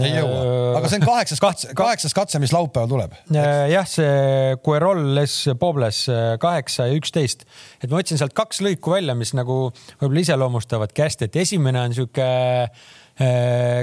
ei 0.06 0.14
jõua, 0.14 0.46
aga 0.78 0.92
see 0.92 1.02
on 1.02 1.08
kaheksas 1.08 1.42
katse, 1.42 1.74
kaheksas 1.74 2.14
katse, 2.14 2.42
mis 2.42 2.54
laupäeval 2.54 2.92
tuleb. 2.94 3.18
jah, 3.34 3.90
see 3.90 4.54
Guerrol 4.62 5.02
Les 5.18 5.38
Pobles 5.58 6.04
kaheksa 6.42 6.86
ja 6.86 7.00
üksteist, 7.02 7.48
et 7.82 7.90
ma 7.90 7.98
võtsin 7.98 8.20
sealt 8.20 8.36
kaks 8.36 8.62
lõiku 8.62 8.94
välja, 8.94 9.18
mis 9.18 9.34
nagu 9.34 9.64
võib-olla 9.98 10.22
iseloomustavadki 10.22 11.08
hästi, 11.08 11.32
et 11.32 11.42
esimene 11.48 11.82
on 11.82 11.98
sihuke 11.98 12.30
Äh, 12.30 12.94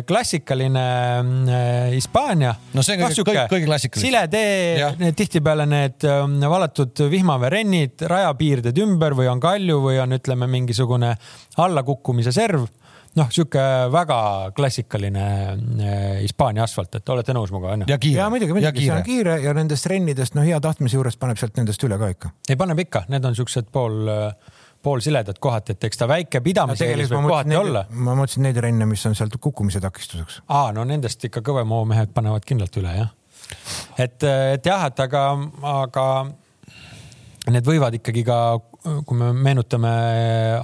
klassikaline 0.07 0.85
äh, 1.19 1.91
Hispaania. 1.93 2.51
no 2.73 2.83
see 2.83 2.97
on 2.97 3.05
kõige, 3.05 3.23
kõige, 3.23 3.45
kõige 3.53 3.69
klassikalisem. 3.69 4.09
sile 4.09 4.25
tee, 4.27 5.13
tihtipeale 5.15 5.65
need 5.71 6.03
ähm, 6.03 6.35
valatud 6.51 7.05
vihmaveerennid, 7.13 8.03
rajapiirded 8.11 8.83
ümber 8.83 9.15
või 9.15 9.31
on 9.31 9.39
kalju 9.39 9.79
või 9.85 10.01
on, 10.03 10.17
ütleme, 10.19 10.51
mingisugune 10.51 11.13
allakukkumise 11.63 12.35
serv 12.35 12.67
noh, 13.17 13.27
sihuke 13.31 13.63
väga 13.91 14.19
klassikaline 14.55 15.25
äh, 15.51 16.21
Hispaania 16.21 16.65
asfalt, 16.67 16.95
et 16.99 17.11
olete 17.11 17.35
nõus 17.35 17.51
minuga 17.51 17.75
onju? 17.75 17.89
ja 17.91 17.97
kiire. 18.01 18.19
ja 18.19 18.29
muidugi, 18.31 18.55
muidugi, 18.55 18.87
see 18.87 18.95
on 18.95 19.05
kiire 19.07 19.37
ja 19.43 19.55
nendest 19.57 19.87
rennidest, 19.91 20.35
no 20.37 20.45
hea 20.47 20.59
tahtmise 20.63 20.99
juures 20.99 21.19
paneb 21.19 21.39
sealt 21.39 21.59
nendest 21.59 21.83
üle 21.87 21.99
ka 22.01 22.11
ikka. 22.13 22.33
ei, 22.49 22.59
paneb 22.59 22.83
ikka, 22.83 23.05
need 23.11 23.27
on 23.27 23.37
siuksed 23.37 23.71
pool 23.71 24.11
äh, 24.11 24.59
poolsiledad 24.83 25.39
kohad, 25.39 25.73
et 25.73 25.83
eks 25.89 26.01
ta 26.01 26.07
väike 26.09 26.41
pidamise 26.45 26.87
eelis 26.89 27.11
võib 27.11 27.29
kohati 27.29 27.51
neid, 27.51 27.61
olla. 27.61 27.85
ma 27.91 28.15
mõtlesin 28.17 28.45
neid 28.47 28.59
renne, 28.63 28.87
mis 28.89 29.05
on 29.09 29.17
sealt 29.17 29.37
kukkumise 29.41 29.81
takistuseks. 29.83 30.41
aa, 30.49 30.71
no 30.75 30.85
nendest 30.87 31.23
ikka 31.29 31.43
kõvema 31.45 31.83
mehed 31.89 32.13
panevad 32.15 32.45
kindlalt 32.47 32.77
üle 32.81 32.93
jah. 32.97 33.13
et, 33.97 34.17
et 34.23 34.71
jah, 34.71 34.87
et 34.89 35.05
aga, 35.05 35.25
aga 35.75 36.05
need 37.51 37.65
võivad 37.65 37.97
ikkagi 37.97 38.23
ka, 38.25 38.37
kui 38.81 39.17
me 39.17 39.31
meenutame 39.33 39.91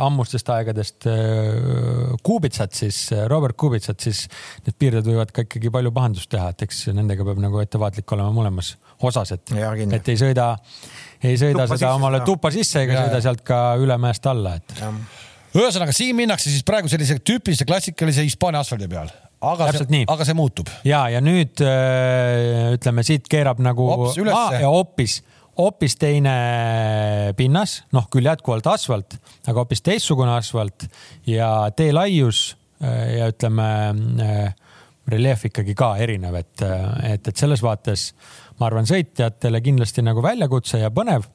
ammustest 0.03 0.49
aegadest 0.53 1.07
äh, 1.09 2.13
Kubitsat, 2.25 2.73
siis 2.77 2.99
Robert 3.29 3.57
Kubitsat, 3.57 4.01
siis 4.01 4.25
need 4.65 4.77
piirded 4.77 5.07
võivad 5.09 5.33
ka 5.33 5.45
ikkagi 5.45 5.73
palju 5.73 5.93
pahandust 5.93 6.31
teha, 6.33 6.51
et 6.53 6.65
eks 6.67 6.87
nendega 6.97 7.25
peab 7.27 7.41
nagu 7.41 7.61
ettevaatlik 7.61 8.17
olema 8.17 8.33
mõlemas 8.33 8.75
osas, 9.05 9.35
et, 9.37 9.53
et 9.53 10.13
ei 10.13 10.17
sõida 10.17 10.55
ei 11.23 11.37
sõida 11.39 11.63
tuppa 11.65 11.77
seda 11.77 11.93
omale 11.97 12.21
tuppa 12.25 12.51
sisse 12.53 12.83
ega 12.85 13.05
sõida 13.05 13.21
sealt 13.23 13.45
ka 13.47 13.61
üle 13.81 13.97
mäest 14.01 14.27
alla, 14.29 14.57
et. 14.59 14.75
ühesõnaga 15.57 15.95
siin 15.95 16.17
minnakse 16.17 16.51
siis 16.51 16.65
praegu 16.67 16.91
sellise 16.91 17.19
tüüpilise 17.25 17.65
klassikalise 17.67 18.25
Hispaania 18.27 18.61
asfaldi 18.65 18.89
peal. 18.91 19.09
Aga 19.37 19.67
Täpselt 19.69 19.91
see, 19.93 20.05
aga 20.09 20.25
see 20.25 20.33
muutub. 20.37 20.69
ja, 20.87 21.03
ja 21.13 21.19
nüüd 21.21 21.61
äh, 21.61 22.73
ütleme, 22.73 23.03
siit 23.05 23.27
keerab 23.29 23.59
nagu 23.61 23.85
hoopis, 23.85 24.17
ja 24.25 24.71
hoopis, 24.71 25.19
hoopis 25.59 25.95
teine 26.01 26.33
pinnas, 27.37 27.83
noh 27.93 28.07
küll 28.13 28.25
jätkuvalt 28.25 28.65
asfalt, 28.73 29.19
aga 29.45 29.59
hoopis 29.59 29.85
teistsugune 29.85 30.33
asfalt 30.33 30.87
ja 31.29 31.51
tee 31.77 31.93
laius 31.93 32.47
äh, 32.81 33.19
ja 33.19 33.29
ütleme 33.29 33.67
äh, 34.25 34.55
reljeef 35.07 35.45
ikkagi 35.51 35.77
ka 35.77 35.93
erinev, 36.01 36.35
et, 36.41 36.65
et, 37.07 37.29
et 37.29 37.37
selles 37.37 37.61
vaates 37.63 38.09
ma 38.59 38.69
arvan, 38.69 38.87
sõitjatele 38.89 39.61
kindlasti 39.65 40.05
nagu 40.05 40.23
väljakutse 40.25 40.81
ja 40.81 40.93
põnev. 40.93 41.27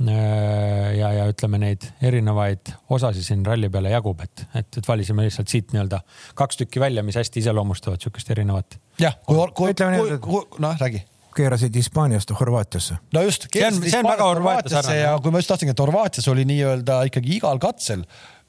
ja, 0.00 1.08
ja 1.12 1.26
ütleme 1.28 1.58
neid 1.60 1.84
erinevaid 2.00 2.70
osasid 2.88 3.26
siin 3.26 3.42
ralli 3.44 3.68
peale 3.68 3.90
jagub, 3.92 4.22
et, 4.24 4.46
et, 4.56 4.78
et 4.80 4.88
valisime 4.88 5.26
lihtsalt 5.26 5.52
siit 5.52 5.74
nii-öelda 5.74 5.98
kaks 6.38 6.62
tükki 6.62 6.80
välja, 6.80 7.04
mis 7.04 7.18
hästi 7.20 7.42
iseloomustavad 7.42 8.00
sihukest 8.00 8.32
erinevat. 8.32 8.78
jah, 9.00 9.18
kui, 9.26 9.36
kui, 9.52 9.74
kui, 9.76 10.18
kui, 10.24 10.46
noh, 10.64 10.78
räägi 10.80 11.04
keerasid 11.36 11.74
Hispaaniast 11.76 12.32
Horvaatiasse. 12.40 12.96
no 13.12 13.22
just, 13.22 13.46
keerasid 13.52 13.84
Hispaaniast 13.84 14.24
Horvaatiasse 14.24 14.96
ja 14.96 15.18
kui 15.22 15.32
ma 15.32 15.38
just 15.38 15.52
tahtsingi, 15.52 15.76
et 15.76 15.84
Horvaatias 15.84 16.28
oli 16.32 16.48
nii-öelda 16.48 17.02
ikkagi 17.10 17.36
igal 17.36 17.60
katsel 17.62 18.06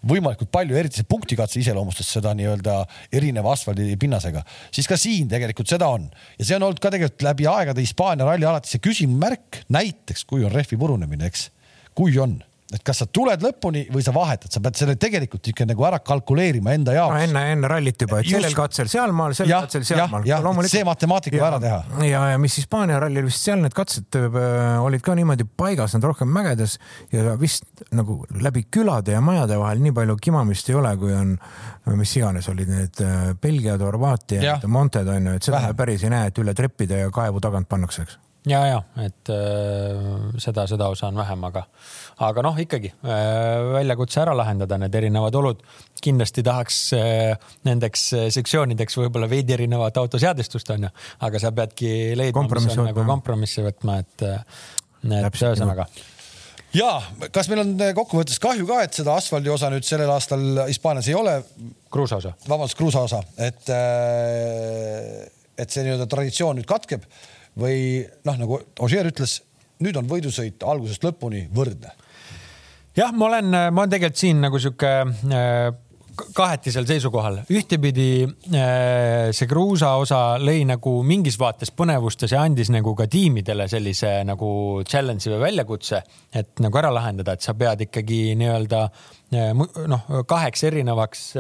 võimalikult 0.08 0.52
palju, 0.54 0.78
eriti 0.78 1.02
see 1.02 1.10
punktikatse 1.10 1.60
iseloomustas 1.62 2.10
seda 2.18 2.34
nii-öelda 2.38 2.78
erineva 3.14 3.54
asfaldipinnasega, 3.56 4.44
siis 4.74 4.90
ka 4.90 4.98
siin 5.00 5.30
tegelikult 5.32 5.70
seda 5.70 5.92
on. 5.94 6.08
Ja 6.40 6.48
see 6.48 6.58
on 6.58 6.68
olnud 6.68 6.82
ka 6.82 6.94
tegelikult 6.94 7.26
läbi 7.28 7.50
aegade 7.50 7.84
Hispaania 7.84 8.28
ralli 8.28 8.48
alati 8.50 8.74
see 8.74 8.84
küsimärk, 8.84 9.64
näiteks 9.74 10.26
kui 10.30 10.46
on 10.48 10.54
rehvi 10.54 10.80
purunemine, 10.80 11.30
eks, 11.30 11.50
kui 11.98 12.18
on 12.22 12.40
et 12.76 12.84
kas 12.88 13.02
sa 13.04 13.08
tuled 13.12 13.44
lõpuni 13.44 13.84
või 13.92 14.04
sa 14.06 14.14
vahetad, 14.16 14.52
sa 14.54 14.62
pead 14.64 14.78
selle 14.80 14.96
tegelikult 15.00 15.52
ikka 15.52 15.68
nagu 15.68 15.86
ära 15.88 16.00
kalkuleerima 16.06 16.76
enda 16.78 16.96
jaoks 16.96 17.16
no,. 17.18 17.24
enne, 17.28 17.44
enne 17.56 17.72
rallit 17.72 18.06
juba, 18.06 18.22
et 18.22 18.30
Just. 18.30 18.38
sellel 18.38 18.56
katsel 18.58 18.92
sealmaal, 18.92 19.36
sellel 19.38 19.66
katsel 19.66 19.86
sealmaal. 19.88 20.28
Loomulikult... 20.46 20.72
see 20.72 20.86
matemaatika 20.88 21.36
peab 21.38 21.48
ära 21.50 21.60
teha. 21.66 22.08
ja, 22.08 22.24
ja 22.34 22.40
mis 22.42 22.56
Hispaania 22.62 23.02
rallil 23.04 23.28
vist 23.28 23.44
seal 23.44 23.60
need 23.64 23.76
katsed 23.76 24.20
äh, 24.20 24.32
olid 24.84 25.04
ka 25.06 25.18
niimoodi 25.20 25.48
paigas, 25.64 25.98
nad 25.98 26.08
rohkem 26.08 26.32
mägedes 26.32 26.78
ja 27.12 27.36
vist 27.42 27.86
nagu 27.92 28.22
läbi 28.40 28.66
külade 28.72 29.18
ja 29.18 29.22
majade 29.26 29.60
vahel 29.60 29.84
nii 29.84 29.96
palju 30.00 30.18
kimamist 30.22 30.72
ei 30.72 30.80
ole, 30.80 30.96
kui 31.02 31.14
on 31.18 31.36
mis 32.00 32.16
iganes 32.18 32.48
olid 32.52 32.72
need 32.72 33.04
äh, 33.04 33.32
Belgiad, 33.42 33.84
Horvaatia, 33.84 34.60
Monted 34.72 35.08
on 35.12 35.32
ju, 35.32 35.38
et 35.38 35.48
seda 35.48 35.60
Vähem. 35.60 35.80
päris 35.84 36.08
ei 36.08 36.14
näe, 36.14 36.32
et 36.32 36.44
üle 36.44 36.56
treppide 36.56 37.04
ja 37.06 37.14
kaevu 37.14 37.44
tagant 37.44 37.70
pannakse, 37.70 38.08
eks 38.08 38.20
ja, 38.50 38.62
ja 38.66 38.80
et 39.06 39.30
äh, 39.30 40.38
seda, 40.42 40.66
seda 40.70 40.90
osa 40.94 41.10
on 41.12 41.20
vähem, 41.22 41.44
aga, 41.46 41.64
aga 42.26 42.44
noh, 42.46 42.58
ikkagi 42.64 42.90
äh, 42.90 43.74
väljakutse 43.78 44.22
ära 44.24 44.34
lahendada, 44.38 44.80
need 44.82 44.96
erinevad 44.98 45.36
olud. 45.38 45.62
kindlasti 46.02 46.44
tahaks 46.46 46.78
äh, 46.98 47.50
nendeks 47.68 48.08
äh, 48.18 48.30
sektsioonideks 48.34 48.98
võib-olla 48.98 49.30
veidi 49.30 49.54
erinevat 49.54 49.98
autoseadistust 50.02 50.72
on 50.74 50.88
ju, 50.88 50.94
aga 51.28 51.42
sa 51.42 51.52
peadki 51.54 51.92
leidma, 52.18 52.48
mis 52.58 52.78
on 52.78 52.90
nagu 52.90 53.06
kompromissi 53.06 53.66
võtma, 53.66 54.00
et, 54.02 54.26
äh, 54.26 54.64
et 55.22 55.38
ühesõnaga 55.44 55.86
ja 56.74 56.96
kas 57.36 57.52
meil 57.52 57.62
on 57.66 57.76
äh, 57.78 57.94
kokkuvõttes 57.98 58.42
kahju 58.42 58.66
ka, 58.70 58.80
et 58.88 58.98
seda 58.98 59.20
asfaldi 59.22 59.54
osa 59.54 59.70
nüüd 59.74 59.86
sellel 59.86 60.10
aastal 60.16 60.64
Hispaanias 60.64 61.12
ei 61.12 61.20
ole? 61.20 61.36
kruusa 61.94 62.18
osa. 62.18 62.34
vabandust, 62.48 62.80
kruusa 62.80 63.06
osa, 63.06 63.22
et, 63.38 63.70
et 65.62 65.70
see 65.70 65.86
nii-öelda 65.86 66.10
traditsioon 66.10 66.58
nüüd 66.58 66.70
katkeb 66.70 67.06
või 67.60 68.02
noh, 68.28 68.40
nagu 68.40 68.60
Ožeer 68.80 69.10
ütles, 69.12 69.42
nüüd 69.84 69.98
on 70.00 70.10
võidusõit 70.10 70.64
algusest 70.64 71.04
lõpuni 71.06 71.48
võrdne. 71.54 71.94
jah, 72.96 73.14
ma 73.14 73.28
olen, 73.28 73.50
ma 73.52 73.84
olen 73.84 73.96
tegelikult 73.96 74.22
siin 74.22 74.42
nagu 74.44 74.60
sihuke 74.60 74.92
äh, 75.02 75.72
kahetisel 76.36 76.86
seisukohal, 76.88 77.42
ühtepidi 77.52 78.24
äh, 78.24 79.32
see 79.36 79.48
kruusa 79.50 79.94
osa 80.00 80.22
lõi 80.42 80.64
nagu 80.68 80.98
mingis 81.08 81.40
vaates 81.40 81.72
põnevust 81.76 82.26
ja 82.26 82.32
see 82.32 82.40
andis 82.40 82.72
nagu 82.74 82.94
ka 82.96 83.08
tiimidele 83.12 83.68
sellise 83.72 84.20
nagu 84.28 84.50
challenge'i 84.88 85.34
või 85.36 85.46
väljakutse, 85.48 86.02
et 86.36 86.64
nagu 86.64 86.82
ära 86.82 86.92
lahendada, 86.94 87.36
et 87.36 87.48
sa 87.48 87.56
pead 87.58 87.88
ikkagi 87.88 88.36
nii-öelda 88.40 88.84
äh, 88.88 89.64
noh, 89.92 90.12
kaheks 90.28 90.68
erinevaks 90.72 91.32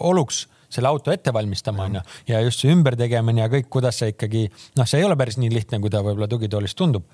oluks 0.00 0.46
selle 0.76 0.92
auto 0.92 1.14
ette 1.14 1.32
valmistama, 1.34 1.88
onju. 1.88 2.04
ja 2.30 2.42
just 2.44 2.62
see 2.62 2.74
ümbertegemine 2.74 3.44
ja 3.44 3.48
kõik, 3.52 3.70
kuidas 3.78 4.02
see 4.02 4.12
ikkagi, 4.14 4.46
noh, 4.78 4.88
see 4.88 5.02
ei 5.02 5.08
ole 5.08 5.18
päris 5.18 5.40
nii 5.40 5.52
lihtne, 5.52 5.80
kui 5.82 5.92
ta 5.92 6.04
võib-olla 6.04 6.30
tugitoolist 6.30 6.78
tundub 6.78 7.08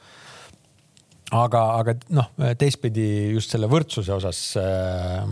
aga, 1.33 1.63
aga 1.81 1.95
noh, 2.15 2.29
teistpidi 2.61 3.07
just 3.33 3.53
selle 3.55 3.69
võrdsuse 3.71 4.13
osas 4.15 4.41
äh,. 4.61 5.25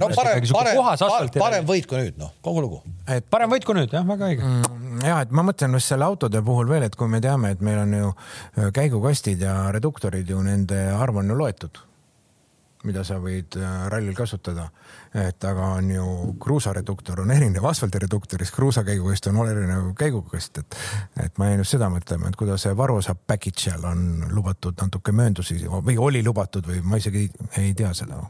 no 0.00 0.10
parem, 0.14 0.42
parem, 0.50 0.80
parem, 0.98 1.32
parem 1.36 1.68
võit 1.68 1.88
kui 1.88 2.00
nüüd, 2.00 2.18
noh, 2.20 2.32
kogu 2.44 2.64
lugu. 2.64 2.80
et 3.10 3.26
parem 3.30 3.52
võit 3.52 3.66
kui 3.66 3.76
nüüd, 3.78 3.92
jah, 3.94 4.06
väga 4.08 4.30
õige 4.32 4.46
mm,. 4.46 5.02
ja 5.06 5.20
et 5.24 5.34
ma 5.34 5.46
mõtlen 5.46 5.78
just 5.78 5.92
selle 5.92 6.08
autode 6.08 6.42
puhul 6.46 6.70
veel, 6.70 6.86
et 6.88 6.98
kui 6.98 7.10
me 7.10 7.22
teame, 7.24 7.54
et 7.54 7.64
meil 7.64 7.82
on 7.84 7.98
ju 8.00 8.12
äh, 8.12 8.70
käigukastid 8.76 9.44
ja 9.46 9.58
reduktorid 9.76 10.30
ju 10.30 10.42
nende 10.44 10.88
arv 10.96 11.22
on 11.22 11.30
ju 11.30 11.38
loetud 11.38 11.82
mida 12.86 13.04
sa 13.04 13.18
võid 13.22 13.58
äh, 13.60 13.74
rallil 13.92 14.14
kasutada. 14.16 14.70
et 15.16 15.44
aga 15.48 15.66
on 15.78 15.90
ju 15.90 16.06
kruusareduktor 16.40 17.22
on 17.22 17.30
erinev 17.32 17.64
asfaldireduktorist, 17.64 18.52
kruusakäigukast 18.54 19.26
on 19.30 19.38
erinev 19.48 19.94
käigukast, 19.96 20.58
et, 20.58 20.76
et 21.24 21.38
ma 21.38 21.48
jäin 21.50 21.62
just 21.62 21.72
seda 21.76 21.88
mõtlema, 21.92 22.28
et 22.28 22.36
kuidas 22.36 22.66
see 22.66 22.76
varuosa 22.76 23.14
package 23.14 23.68
seal 23.68 23.84
on 23.88 24.26
lubatud 24.30 24.76
natuke 24.82 25.12
mööndusi 25.12 25.62
või 25.70 25.96
oli 25.98 26.24
lubatud 26.24 26.68
või 26.68 26.82
ma 26.84 27.00
isegi 27.00 27.24
ei, 27.24 27.30
ei 27.62 27.74
tea 27.74 27.94
seda 27.96 28.20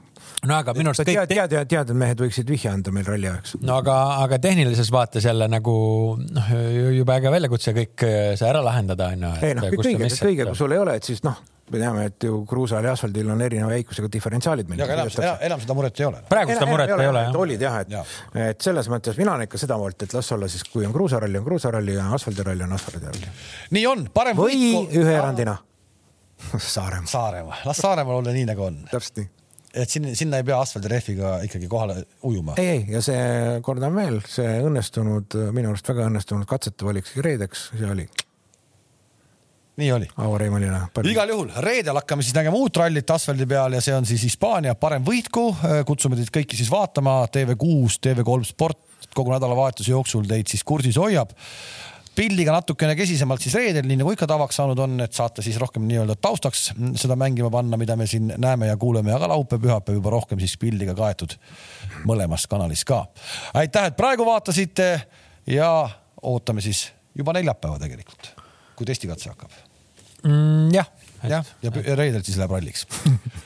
no 0.44 0.58
aga 0.58 0.76
minu 0.76 0.92
arust 0.92 1.02
kõik. 1.02 1.14
tead, 1.14 1.32
tead, 1.32 1.50
tead, 1.54 1.72
tead, 1.72 1.90
et 1.90 2.00
mehed 2.04 2.22
võiksid 2.26 2.52
vihje 2.52 2.70
anda 2.70 2.92
meil 2.94 3.08
ralli 3.08 3.30
ajaks. 3.30 3.56
no 3.64 3.80
aga, 3.80 3.96
aga 4.26 4.38
tehnilises 4.42 4.92
vaates 4.94 5.26
jälle 5.28 5.48
nagu 5.50 5.74
noh, 6.20 6.54
jube 6.98 7.16
äge 7.16 7.32
väljakutse 7.32 7.76
kõik 7.76 8.08
see 8.36 8.48
ära 8.48 8.62
lahendada 8.64 9.12
on 9.14 9.28
ju. 9.28 9.34
ei 9.42 9.58
noh, 9.58 9.68
kõik 9.72 9.92
õige, 9.92 10.08
kõik 10.08 10.32
õige, 10.32 10.48
kui 10.50 10.64
sul 10.64 10.76
ei 10.76 10.82
ole, 10.84 10.96
et 11.00 11.08
siis 11.08 11.24
noh 11.26 11.40
me 11.66 11.80
teame, 11.80 12.04
et 12.06 12.24
ju 12.28 12.40
kruusal 12.46 12.84
ja 12.86 12.92
asfaldil 12.94 13.30
on 13.34 13.40
erineva 13.42 13.72
jäikusega 13.74 14.08
diferentsiaalid. 14.12 14.68
ja, 14.76 14.84
aga 14.84 14.98
enam, 15.00 15.10
enam, 15.18 15.38
enam 15.48 15.62
seda 15.64 15.74
muret 15.74 16.00
ei 16.00 16.06
ole. 16.06 16.20
praegu 16.28 16.54
seda 16.54 16.68
muret 16.70 16.92
ei 16.94 17.08
ole, 17.10 17.22
jah. 17.26 17.38
olid 17.42 17.64
jah, 17.66 17.78
et 17.82 17.94
ja., 17.94 18.02
et 18.46 18.66
selles 18.68 18.90
mõttes 18.92 19.18
mina 19.18 19.34
olen 19.34 19.48
ikka 19.48 19.60
seda 19.60 19.78
poolt, 19.80 20.06
et 20.06 20.14
las 20.14 20.30
olla 20.36 20.50
siis, 20.52 20.62
kui 20.70 20.86
on 20.86 20.94
kruusaralli, 20.94 21.40
on 21.40 21.46
kruusaralli 21.48 21.96
ja 21.96 22.06
asfaldiralli 22.14 22.66
on 22.66 22.76
asfaldiralli. 22.76 23.32
nii 23.74 23.86
on, 23.90 24.04
parem 24.14 24.38
või 24.38 24.60
ühe 24.86 25.16
erandina 25.16 25.56
Saaremaa. 26.76 27.10
Saaremaa, 27.10 27.62
las 27.64 27.82
Saaremaal 27.82 28.20
olla 28.20 28.36
nii 28.36 28.46
nagu 28.52 28.68
on. 28.68 28.78
täpselt 28.92 29.24
nii 29.24 29.32
et 29.76 29.92
sinna, 29.92 30.14
sinna 30.18 30.40
ei 30.40 30.46
pea 30.46 30.60
asfaldirehviga 30.60 31.32
ikkagi 31.48 31.68
kohale 31.70 31.98
ujuma. 32.26 32.56
ei, 32.60 32.78
ei 32.78 32.96
ja 32.96 33.02
see, 33.04 33.26
kordan 33.66 33.94
veel, 33.96 34.20
see 34.30 34.60
õnnestunud, 34.64 35.36
minu 35.56 35.72
arust 35.72 35.92
väga 35.92 36.08
õnnestunud 36.10 36.48
katsete 36.48 36.88
valik 36.88 37.10
reedeks, 37.16 37.70
see 37.76 37.90
oli 37.90 38.08
nii 39.76 39.92
oli. 39.92 40.08
avareimaline. 40.16 40.80
igal 41.10 41.28
juhul 41.28 41.50
reedel 41.64 42.00
hakkame 42.00 42.24
siis 42.24 42.36
nägema 42.36 42.56
uut 42.56 42.80
rallit 42.80 43.10
asfaldi 43.12 43.46
peal 43.48 43.76
ja 43.76 43.82
see 43.84 43.94
on 43.96 44.08
siis 44.08 44.24
Hispaania 44.24 44.74
parem 44.74 45.04
võitku. 45.04 45.50
kutsume 45.88 46.16
teid 46.16 46.32
kõiki 46.32 46.56
siis 46.56 46.70
vaatama 46.72 47.18
TV6, 47.32 48.00
TV3 48.08 48.48
Sport 48.48 49.12
kogu 49.16 49.34
nädalavahetuse 49.34 49.92
jooksul 49.92 50.24
teid 50.28 50.48
siis 50.48 50.64
kursis 50.64 50.96
hoiab 51.00 51.34
pildiga 52.16 52.54
natukene 52.54 52.96
kesisemalt 52.96 53.44
siis 53.44 53.54
reedel, 53.58 53.86
nii 53.88 54.00
nagu 54.00 54.12
ikka 54.14 54.28
tavaks 54.30 54.58
saanud 54.60 54.80
on, 54.82 54.96
et 55.04 55.16
saate 55.16 55.44
siis 55.44 55.58
rohkem 55.60 55.84
nii-öelda 55.88 56.16
taustaks 56.20 56.70
seda 57.00 57.16
mängima 57.18 57.50
panna, 57.52 57.78
mida 57.80 57.96
me 57.98 58.08
siin 58.10 58.32
näeme 58.42 58.70
ja 58.70 58.76
kuuleme, 58.80 59.12
aga 59.14 59.28
laupäev, 59.32 59.62
pühapäev 59.62 60.00
juba 60.00 60.12
rohkem 60.16 60.40
siis 60.42 60.56
pildiga 60.60 60.96
kaetud 60.96 61.36
mõlemas 62.08 62.46
kanalis 62.50 62.84
ka. 62.88 63.04
aitäh, 63.54 63.90
et 63.90 63.98
praegu 63.98 64.26
vaatasite 64.26 64.88
ja 65.52 65.70
ootame 66.22 66.64
siis 66.64 66.86
juba 67.16 67.36
neljapäeva 67.36 67.78
tegelikult, 67.82 68.32
kui 68.76 68.88
testikatse 68.88 69.32
hakkab 69.32 69.52
mm,. 70.24 70.72
jah. 70.74 70.90
jah, 71.28 71.54
ja 71.62 71.74
reedel 72.00 72.24
siis 72.24 72.40
läheb 72.40 72.56
ralliks 72.56 72.86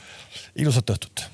ilusat 0.61 0.95
õhtut 0.95 1.27